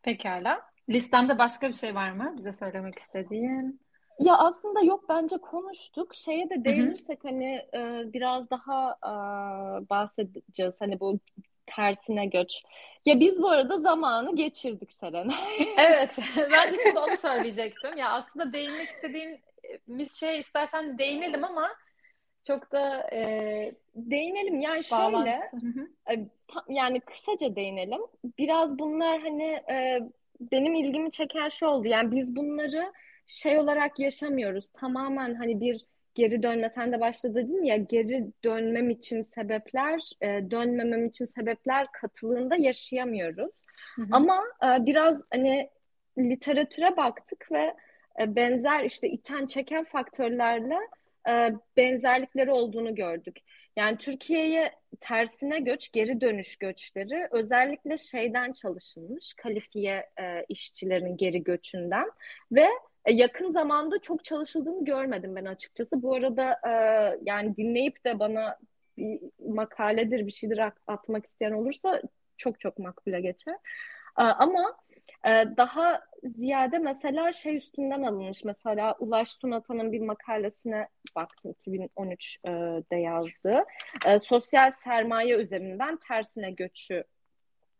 Pekala. 0.01 0.61
Listende 0.89 1.37
başka 1.37 1.69
bir 1.69 1.73
şey 1.73 1.95
var 1.95 2.11
mı 2.11 2.35
bize 2.37 2.53
söylemek 2.53 2.99
istediğin? 2.99 3.84
Ya 4.19 4.37
aslında 4.37 4.81
yok 4.81 5.03
bence 5.09 5.37
konuştuk. 5.37 6.15
Şeye 6.15 6.49
de 6.49 6.65
değinirsek 6.65 7.23
hani 7.23 7.65
e, 7.73 8.03
biraz 8.13 8.49
daha 8.49 8.97
e, 9.03 9.09
bahsedeceğiz. 9.89 10.81
Hani 10.81 10.99
bu 10.99 11.19
tersine 11.65 12.25
göç. 12.25 12.63
Ya 13.05 13.19
biz 13.19 13.41
bu 13.41 13.49
arada 13.49 13.79
zamanı 13.79 14.35
geçirdik 14.35 14.93
Seren. 14.99 15.31
evet. 15.77 16.11
Ben 16.51 16.73
de 16.73 16.77
şimdi 16.83 16.99
onu 16.99 17.17
söyleyecektim. 17.17 17.97
Ya 17.97 18.11
aslında 18.11 18.53
değinmek 18.53 18.89
istediğimiz 18.89 20.13
şey 20.19 20.39
istersen 20.39 20.97
değinelim 20.97 21.43
ama 21.43 21.69
çok 22.47 22.71
da 22.71 23.09
e, 23.13 23.71
değinelim. 23.95 24.59
Yani 24.59 24.83
şöyle 24.83 25.39
e, 26.11 26.13
yani 26.69 26.99
kısaca 26.99 27.55
değinelim. 27.55 28.01
Biraz 28.37 28.79
bunlar 28.79 29.21
hani 29.21 29.61
e, 29.69 29.99
benim 30.39 30.75
ilgimi 30.75 31.11
çeken 31.11 31.49
şey 31.49 31.67
oldu. 31.67 31.87
Yani 31.87 32.11
biz 32.11 32.35
bunları 32.35 32.93
şey 33.27 33.57
olarak 33.59 33.99
yaşamıyoruz. 33.99 34.69
Tamamen 34.69 35.35
hani 35.35 35.61
bir 35.61 35.85
geri 36.15 36.43
dönme 36.43 36.69
sen 36.69 36.91
de 36.91 36.99
başta 36.99 37.35
dedin 37.35 37.63
ya 37.63 37.77
geri 37.77 38.27
dönmem 38.43 38.89
için 38.89 39.23
sebepler 39.23 40.01
e, 40.21 40.27
dönmemem 40.51 41.05
için 41.05 41.25
sebepler 41.25 41.87
katılığında 41.91 42.55
yaşayamıyoruz. 42.55 43.51
Hı 43.95 44.01
hı. 44.01 44.07
Ama 44.11 44.43
e, 44.63 44.85
biraz 44.85 45.21
hani 45.31 45.69
literatüre 46.17 46.97
baktık 46.97 47.51
ve 47.51 47.75
e, 48.19 48.35
benzer 48.35 48.83
işte 48.83 49.09
iten 49.09 49.45
çeken 49.45 49.83
faktörlerle 49.83 50.77
e, 51.29 51.53
benzerlikleri 51.77 52.51
olduğunu 52.51 52.95
gördük. 52.95 53.39
Yani 53.75 53.97
Türkiye'ye 53.97 54.71
tersine 54.99 55.59
göç, 55.59 55.91
geri 55.91 56.21
dönüş 56.21 56.57
göçleri 56.57 57.27
özellikle 57.31 57.97
şeyden 57.97 58.51
çalışılmış, 58.51 59.33
kalifiye 59.33 60.09
e, 60.19 60.45
işçilerin 60.49 61.17
geri 61.17 61.43
göçünden 61.43 62.11
ve 62.51 62.67
yakın 63.11 63.51
zamanda 63.51 63.99
çok 64.01 64.23
çalışıldığını 64.23 64.85
görmedim 64.85 65.35
ben 65.35 65.45
açıkçası. 65.45 66.01
Bu 66.01 66.15
arada 66.15 66.59
e, 66.67 66.71
yani 67.21 67.57
dinleyip 67.57 68.05
de 68.05 68.19
bana 68.19 68.57
bir 68.97 69.19
makaledir 69.47 70.27
bir 70.27 70.31
şeydir 70.31 70.71
atmak 70.87 71.25
isteyen 71.25 71.51
olursa 71.51 72.01
çok 72.37 72.59
çok 72.59 72.79
makbule 72.79 73.21
geçer. 73.21 73.55
E, 74.17 74.21
ama 74.21 74.77
e, 75.25 75.29
daha 75.57 76.01
ziyade 76.23 76.79
mesela 76.79 77.31
şey 77.31 77.57
üstünden 77.57 78.03
alınmış. 78.03 78.43
Mesela 78.43 78.95
Ulaş 78.99 79.35
Tunatan'ın 79.35 79.91
bir 79.91 80.01
makalesine 80.01 80.87
baktım 81.15 81.55
2013'de 81.65 82.95
yazdığı. 82.95 83.63
E, 84.05 84.19
sosyal 84.19 84.71
sermaye 84.71 85.35
üzerinden 85.35 85.97
tersine 86.07 86.51
göçü 86.51 87.03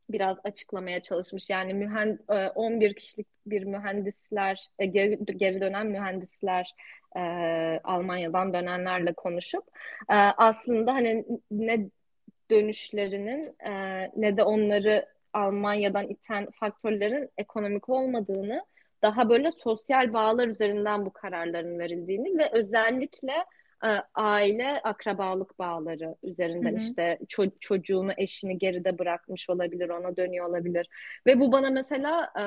biraz 0.10 0.38
açıklamaya 0.44 1.02
çalışmış. 1.02 1.50
Yani 1.50 1.74
mühend 1.74 2.20
11 2.56 2.92
e, 2.92 2.94
kişilik 2.94 3.28
bir 3.46 3.64
mühendisler, 3.64 4.70
e, 4.80 4.86
geri, 4.86 5.62
dönen 5.62 5.88
mühendisler 5.88 6.76
e, 7.16 7.20
Almanya'dan 7.84 8.54
dönenlerle 8.54 9.14
konuşup 9.14 9.64
aslında 10.38 10.94
hani 10.94 11.26
ne 11.52 11.90
dönüşlerinin 12.52 13.56
ne 14.16 14.38
de 14.38 14.44
onları 14.44 15.06
Almanya'dan 15.34 16.08
iten 16.08 16.48
faktörlerin 16.52 17.30
ekonomik 17.38 17.90
olmadığını, 17.90 18.66
daha 19.02 19.30
böyle 19.30 19.52
sosyal 19.52 20.14
bağlar 20.14 20.48
üzerinden 20.48 21.06
bu 21.06 21.14
kararların 21.14 21.80
verildiğini 21.80 22.38
ve 22.38 22.50
özellikle 22.52 23.34
aile 24.16 24.82
akrabalık 24.84 25.60
bağları 25.60 26.16
üzerinden 26.24 26.72
hı 26.72 26.74
hı. 26.74 26.78
işte 26.78 27.18
ço- 27.28 27.60
çocuğunu 27.60 28.12
eşini 28.18 28.58
geride 28.58 29.00
bırakmış 29.00 29.50
olabilir 29.50 29.90
ona 29.90 30.18
dönüyor 30.18 30.50
olabilir 30.50 30.88
ve 31.28 31.40
bu 31.40 31.52
bana 31.52 31.70
mesela 31.70 32.32
e, 32.40 32.46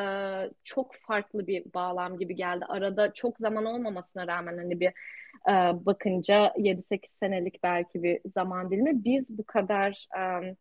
çok 0.64 0.94
farklı 0.94 1.46
bir 1.46 1.64
bağlam 1.74 2.18
gibi 2.18 2.36
geldi 2.36 2.64
arada 2.64 3.12
çok 3.12 3.38
zaman 3.38 3.64
olmamasına 3.64 4.26
rağmen 4.26 4.58
hani 4.58 4.80
bir 4.80 4.92
e, 5.48 5.52
bakınca 5.86 6.52
7-8 6.56 7.10
senelik 7.20 7.62
belki 7.62 8.02
bir 8.02 8.20
zaman 8.34 8.70
dilimi 8.70 9.04
biz 9.04 9.38
bu 9.38 9.44
kadar 9.44 10.06
e, 10.18 10.54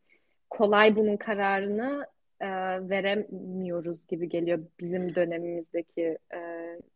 kolay 0.50 0.96
bunun 0.96 1.18
kararını 1.18 2.08
e, 2.42 2.48
veremiyoruz 2.90 4.08
gibi 4.08 4.30
geliyor 4.30 4.60
bizim 4.80 5.16
dönemimizdeki 5.16 6.18
e, 6.34 6.40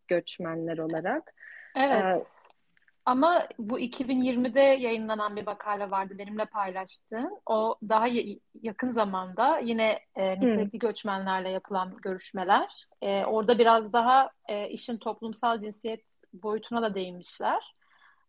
göçmenler 0.07 0.77
olarak. 0.77 1.33
Evet. 1.75 2.21
E, 2.21 2.40
ama 3.05 3.47
bu 3.59 3.79
2020'de 3.79 4.59
yayınlanan 4.59 5.35
bir 5.35 5.45
makale 5.45 5.91
vardı 5.91 6.17
benimle 6.17 6.45
paylaştığın. 6.45 7.41
O 7.45 7.75
daha 7.89 8.07
yakın 8.53 8.91
zamanda 8.91 9.59
yine 9.59 9.99
e, 10.15 10.31
nitelikli 10.31 10.79
göçmenlerle 10.79 11.49
yapılan 11.49 11.97
görüşmeler. 12.01 12.87
E, 13.01 13.25
orada 13.25 13.59
biraz 13.59 13.93
daha 13.93 14.29
e, 14.47 14.69
işin 14.69 14.97
toplumsal 14.97 15.59
cinsiyet 15.59 16.03
boyutuna 16.33 16.81
da 16.81 16.95
değinmişler. 16.95 17.75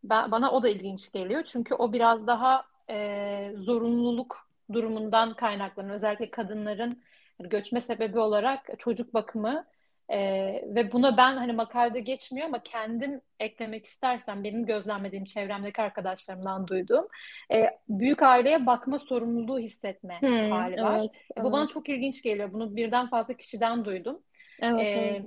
Ben, 0.05 0.31
bana 0.31 0.53
o 0.53 0.63
da 0.63 0.69
ilginç 0.69 1.13
geliyor. 1.13 1.43
Çünkü 1.43 1.75
o 1.75 1.93
biraz 1.93 2.27
daha 2.27 2.65
e, 2.91 3.53
zorunluluk 3.57 4.49
durumundan 4.73 5.35
kaynaklanan 5.35 5.91
özellikle 5.91 6.31
kadınların 6.31 7.03
göçme 7.41 7.81
sebebi 7.81 8.19
olarak 8.19 8.71
çocuk 8.79 9.15
bakımı 9.15 9.65
E, 10.13 10.19
ve 10.67 10.93
buna 10.93 11.17
ben 11.17 11.37
hani 11.37 11.53
makalede 11.53 12.01
geçmiyor 12.01 12.47
ama 12.47 12.63
kendim 12.63 13.21
eklemek 13.41 13.87
istersem 13.87 14.45
benim 14.45 14.67
gözlemlediğim 14.67 15.25
çevremdeki 15.25 15.83
arkadaşlarımdan 15.83 16.67
duyduğum 16.67 17.09
e, 17.53 17.71
büyük 17.89 18.23
aileye 18.23 18.67
bakma 18.67 18.99
sorumluluğu 18.99 19.59
hissetme 19.59 20.21
hmm, 20.21 20.51
hali 20.51 20.83
var. 20.83 20.99
Evet, 20.99 21.11
evet. 21.37 21.45
Bu 21.45 21.53
bana 21.53 21.69
çok 21.69 21.89
ilginç 21.89 22.23
geliyor. 22.23 22.53
Bunu 22.53 22.77
birden 22.77 23.09
fazla 23.09 23.35
kişiden 23.35 23.85
duydum. 23.85 24.23
Evet, 24.61 24.81
e, 24.81 24.85
evet. 24.85 25.23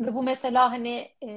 Ve 0.00 0.14
bu 0.14 0.22
mesela 0.22 0.70
hani 0.70 1.08
e, 1.22 1.28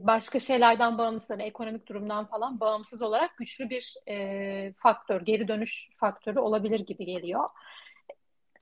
başka 0.00 0.40
şeylerden 0.40 0.98
bağımsız, 0.98 1.30
hani 1.30 1.42
ekonomik 1.42 1.88
durumdan 1.88 2.24
falan 2.24 2.60
bağımsız 2.60 3.02
olarak 3.02 3.36
güçlü 3.36 3.70
bir 3.70 3.94
e, 4.08 4.72
faktör, 4.72 5.20
geri 5.20 5.48
dönüş 5.48 5.88
faktörü 5.96 6.38
olabilir 6.38 6.80
gibi 6.80 7.04
geliyor. 7.04 7.48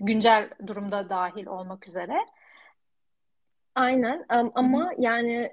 Güncel 0.00 0.50
durumda 0.66 1.08
dahil 1.08 1.46
olmak 1.46 1.88
üzere. 1.88 2.18
Aynen 3.74 4.24
um, 4.40 4.52
ama 4.54 4.84
Hı-hı. 4.84 5.02
yani 5.02 5.50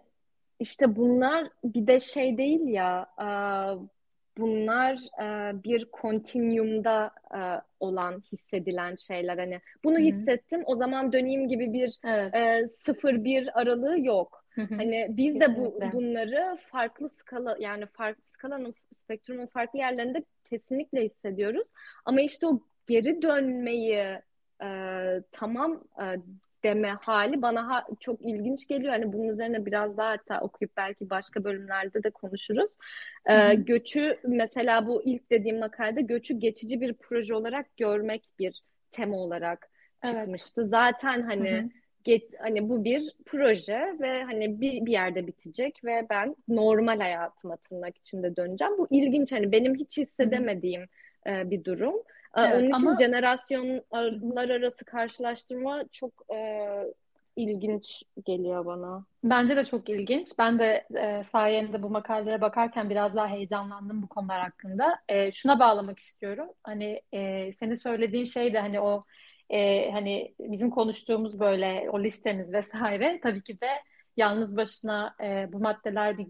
işte 0.59 0.95
bunlar 0.95 1.47
bir 1.63 1.87
de 1.87 1.99
şey 1.99 2.37
değil 2.37 2.67
ya 2.67 3.05
uh, 3.17 3.87
bunlar 4.37 4.93
uh, 4.93 5.63
bir 5.63 5.85
kontinyumda 5.85 7.11
uh, 7.33 7.61
olan 7.79 8.23
hissedilen 8.31 8.95
şeyler 8.95 9.37
hani 9.37 9.61
bunu 9.83 9.95
Hı-hı. 9.95 10.03
hissettim 10.03 10.63
o 10.65 10.75
zaman 10.75 11.13
döneyim 11.13 11.47
gibi 11.47 11.73
bir 11.73 11.99
evet. 12.03 12.33
uh, 12.65 12.75
sıfır 12.85 13.23
bir 13.23 13.59
aralığı 13.61 13.99
yok. 13.99 14.45
Hı-hı. 14.49 14.75
Hani 14.75 15.07
biz 15.09 15.33
Kesinlikle. 15.33 15.55
de 15.55 15.91
bu 15.91 15.97
bunları 15.97 16.57
farklı 16.71 17.09
skala 17.09 17.57
yani 17.59 17.85
farklı 17.85 18.23
skalanın 18.25 18.75
spektrumun 18.91 19.45
farklı 19.45 19.79
yerlerinde 19.79 20.23
kesinlikle 20.49 21.05
hissediyoruz. 21.05 21.67
Ama 22.05 22.21
işte 22.21 22.47
o 22.47 22.59
geri 22.87 23.21
dönmeyi 23.21 24.19
e, 24.63 24.69
tamam 25.31 25.83
e, 26.01 26.05
deme 26.67 26.97
hali 27.01 27.41
bana 27.41 27.67
ha, 27.67 27.85
çok 27.99 28.21
ilginç 28.21 28.67
geliyor. 28.67 28.93
Hani 28.93 29.13
bunun 29.13 29.27
üzerine 29.27 29.65
biraz 29.65 29.97
daha 29.97 30.09
hatta 30.09 30.41
okuyup 30.41 30.77
belki 30.77 31.09
başka 31.09 31.43
bölümlerde 31.43 32.03
de 32.03 32.09
konuşuruz. 32.09 32.71
Ee, 33.25 33.55
göçü 33.55 34.17
mesela 34.23 34.87
bu 34.87 35.03
ilk 35.05 35.31
dediğim 35.31 35.59
makalede 35.59 36.01
göçü 36.01 36.39
geçici 36.39 36.81
bir 36.81 36.93
proje 36.93 37.35
olarak 37.35 37.77
görmek 37.77 38.23
bir 38.39 38.63
tema 38.91 39.17
olarak 39.17 39.69
çıkmıştı. 40.05 40.61
Evet. 40.61 40.69
Zaten 40.69 41.21
hani 41.21 41.51
Hı-hı. 41.51 41.69
Get, 42.03 42.23
hani 42.39 42.69
bu 42.69 42.83
bir 42.83 43.15
proje 43.25 43.95
ve 43.99 44.23
hani 44.23 44.61
bir, 44.61 44.85
bir 44.85 44.91
yerde 44.91 45.27
bitecek 45.27 45.83
ve 45.85 46.07
ben 46.09 46.35
normal 46.47 46.99
hayatıma 46.99 47.57
tırnak 47.57 47.97
içinde 47.97 48.35
döneceğim. 48.35 48.77
Bu 48.77 48.87
ilginç 48.89 49.31
hani 49.31 49.51
benim 49.51 49.75
hiç 49.75 49.97
hissedemediğim 49.97 50.81
e, 51.27 51.49
bir 51.49 51.63
durum. 51.63 51.95
Evet, 52.37 52.55
Onun 52.55 52.77
için 52.77 52.87
ama... 52.87 52.97
jenerasyonlar 52.99 54.49
arası 54.49 54.85
karşılaştırma 54.85 55.83
çok 55.91 56.11
e, 56.33 56.67
ilginç 57.35 58.03
geliyor 58.25 58.65
bana. 58.65 59.05
Bence 59.23 59.55
de 59.55 59.65
çok 59.65 59.89
ilginç. 59.89 60.27
Ben 60.39 60.59
de 60.59 60.87
e, 60.95 61.23
sayende 61.23 61.83
bu 61.83 61.89
makalelere 61.89 62.41
bakarken 62.41 62.89
biraz 62.89 63.15
daha 63.15 63.27
heyecanlandım 63.27 64.01
bu 64.01 64.07
konular 64.07 64.41
hakkında. 64.41 64.99
E, 65.09 65.31
şuna 65.31 65.59
bağlamak 65.59 65.99
istiyorum. 65.99 66.49
Hani 66.63 67.01
e, 67.11 67.53
senin 67.53 67.75
söylediğin 67.75 68.25
şey 68.25 68.53
de 68.53 68.59
hani 68.59 68.79
o 68.81 69.03
e, 69.49 69.91
hani 69.91 70.33
bizim 70.39 70.69
konuştuğumuz 70.69 71.39
böyle 71.39 71.89
o 71.91 72.03
listemiz 72.03 72.53
vesaire 72.53 73.19
tabii 73.23 73.43
ki 73.43 73.61
de 73.61 73.69
yalnız 74.17 74.57
başına 74.57 75.15
e, 75.23 75.53
bu 75.53 75.59
maddeler 75.59 76.17
bir 76.17 76.27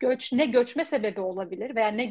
göç 0.00 0.32
ne 0.32 0.46
göçme 0.46 0.84
sebebi 0.84 1.20
olabilir 1.20 1.76
veya 1.76 1.88
ne 1.88 2.04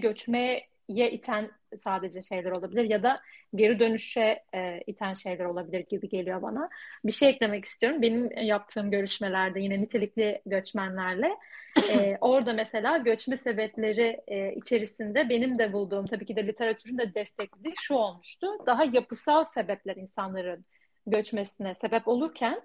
göçmeye 0.87 1.11
iten 1.11 1.51
sadece 1.83 2.21
şeyler 2.21 2.51
olabilir 2.51 2.83
ya 2.83 3.03
da 3.03 3.21
geri 3.55 3.79
dönüşe 3.79 4.43
e, 4.55 4.81
iten 4.87 5.13
şeyler 5.13 5.45
olabilir 5.45 5.85
gibi 5.89 6.09
geliyor 6.09 6.41
bana. 6.41 6.69
Bir 7.05 7.11
şey 7.11 7.29
eklemek 7.29 7.65
istiyorum. 7.65 8.01
Benim 8.01 8.31
yaptığım 8.37 8.91
görüşmelerde 8.91 9.59
yine 9.59 9.81
nitelikli 9.81 10.41
göçmenlerle 10.45 11.35
e, 11.89 12.17
orada 12.21 12.53
mesela 12.53 12.97
göçme 12.97 13.37
sebepleri 13.37 14.21
e, 14.27 14.53
içerisinde 14.55 15.29
benim 15.29 15.59
de 15.59 15.73
bulduğum 15.73 16.05
tabii 16.05 16.25
ki 16.25 16.35
de 16.35 16.47
literatürün 16.47 16.97
de 16.97 17.13
desteklediği 17.13 17.73
şu 17.77 17.95
olmuştu. 17.95 18.47
Daha 18.65 18.83
yapısal 18.83 19.45
sebepler 19.45 19.95
insanların 19.95 20.65
göçmesine 21.07 21.75
sebep 21.75 22.07
olurken 22.07 22.61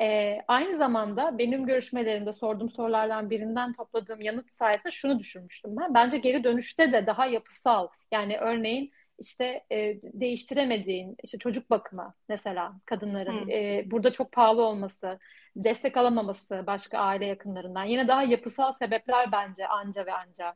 e, 0.00 0.38
aynı 0.48 0.76
zamanda 0.76 1.38
benim 1.38 1.66
görüşmelerimde 1.66 2.32
sorduğum 2.32 2.70
sorulardan 2.70 3.30
birinden 3.30 3.72
topladığım 3.72 4.20
yanıt 4.20 4.52
sayesinde 4.52 4.90
şunu 4.90 5.18
düşünmüştüm 5.18 5.76
ben. 5.76 5.94
Bence 5.94 6.18
geri 6.18 6.44
dönüşte 6.44 6.92
de 6.92 7.06
daha 7.06 7.26
yapısal 7.26 7.88
yani 8.12 8.38
örneğin 8.38 8.92
işte 9.18 9.64
e, 9.72 10.00
değiştiremediğin 10.02 11.16
işte 11.22 11.38
çocuk 11.38 11.70
bakımı 11.70 12.14
mesela 12.28 12.72
kadınların 12.84 13.44
hmm. 13.44 13.50
e, 13.50 13.82
burada 13.90 14.12
çok 14.12 14.32
pahalı 14.32 14.62
olması, 14.62 15.18
destek 15.56 15.96
alamaması 15.96 16.64
başka 16.66 16.98
aile 16.98 17.26
yakınlarından 17.26 17.84
yine 17.84 18.08
daha 18.08 18.22
yapısal 18.22 18.72
sebepler 18.72 19.32
bence 19.32 19.66
anca 19.68 20.06
ve 20.06 20.12
anca 20.12 20.54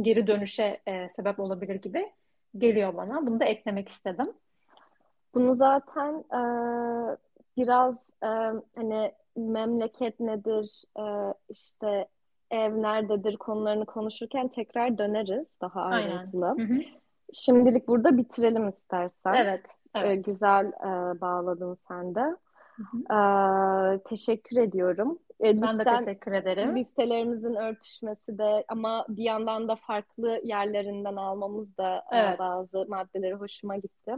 geri 0.00 0.26
dönüşe 0.26 0.80
e, 0.86 1.08
sebep 1.08 1.40
olabilir 1.40 1.74
gibi 1.74 2.12
geliyor 2.58 2.96
bana. 2.96 3.26
Bunu 3.26 3.40
da 3.40 3.44
eklemek 3.44 3.88
istedim. 3.88 4.32
Bunu 5.34 5.56
zaten 5.56 6.24
e, 6.32 6.40
biraz 7.56 8.04
e, 8.22 8.28
hani 8.76 9.12
memleket 9.36 10.20
nedir, 10.20 10.82
e, 10.98 11.34
işte 11.48 12.08
ev 12.50 12.82
nerededir 12.82 13.36
konularını 13.36 13.86
konuşurken 13.86 14.48
tekrar 14.48 14.98
döneriz 14.98 15.60
daha 15.60 15.82
ayrıntılı. 15.82 16.48
Aynen. 16.48 16.68
Hı 16.68 16.74
hı. 16.74 16.80
Şimdilik 17.32 17.88
burada 17.88 18.16
bitirelim 18.16 18.68
istersen. 18.68 19.34
Evet. 19.34 19.62
evet. 19.94 20.10
E, 20.10 20.14
güzel 20.14 20.66
e, 20.66 21.20
bağladın 21.20 21.74
sen 21.88 22.14
de. 22.14 22.36
Hı 22.76 22.82
hı. 22.92 23.14
E, 23.14 24.02
teşekkür 24.02 24.56
ediyorum. 24.56 25.18
E, 25.40 25.62
ben 25.62 25.78
de 25.78 25.84
teşekkür 25.84 26.32
ederim. 26.32 26.76
Listelerimizin 26.76 27.54
örtüşmesi 27.54 28.38
de 28.38 28.64
ama 28.68 29.06
bir 29.08 29.22
yandan 29.22 29.68
da 29.68 29.76
farklı 29.76 30.40
yerlerinden 30.44 31.16
almamız 31.16 31.76
da 31.76 32.04
e, 32.12 32.16
evet. 32.16 32.38
bazı 32.38 32.86
maddeleri 32.88 33.34
hoşuma 33.34 33.76
gitti. 33.76 34.14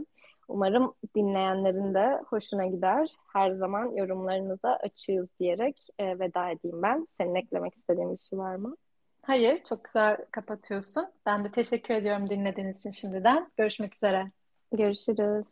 Umarım 0.49 0.93
dinleyenlerin 1.15 1.93
de 1.93 2.21
hoşuna 2.27 2.65
gider. 2.65 3.09
Her 3.33 3.51
zaman 3.51 3.91
yorumlarınıza 3.91 4.69
açığız 4.83 5.27
diyerek 5.39 5.87
e, 5.99 6.19
veda 6.19 6.49
edeyim 6.49 6.81
ben. 6.81 7.07
Senin 7.17 7.35
eklemek 7.35 7.77
istediğin 7.77 8.13
bir 8.13 8.17
şey 8.17 8.39
var 8.39 8.55
mı? 8.55 8.75
Hayır, 9.21 9.63
çok 9.69 9.83
güzel 9.83 10.17
kapatıyorsun. 10.31 11.13
Ben 11.25 11.43
de 11.45 11.51
teşekkür 11.51 11.93
ediyorum 11.93 12.29
dinlediğiniz 12.29 12.79
için 12.79 12.91
şimdiden. 12.91 13.51
Görüşmek 13.57 13.95
üzere. 13.95 14.31
Görüşürüz. 14.71 15.47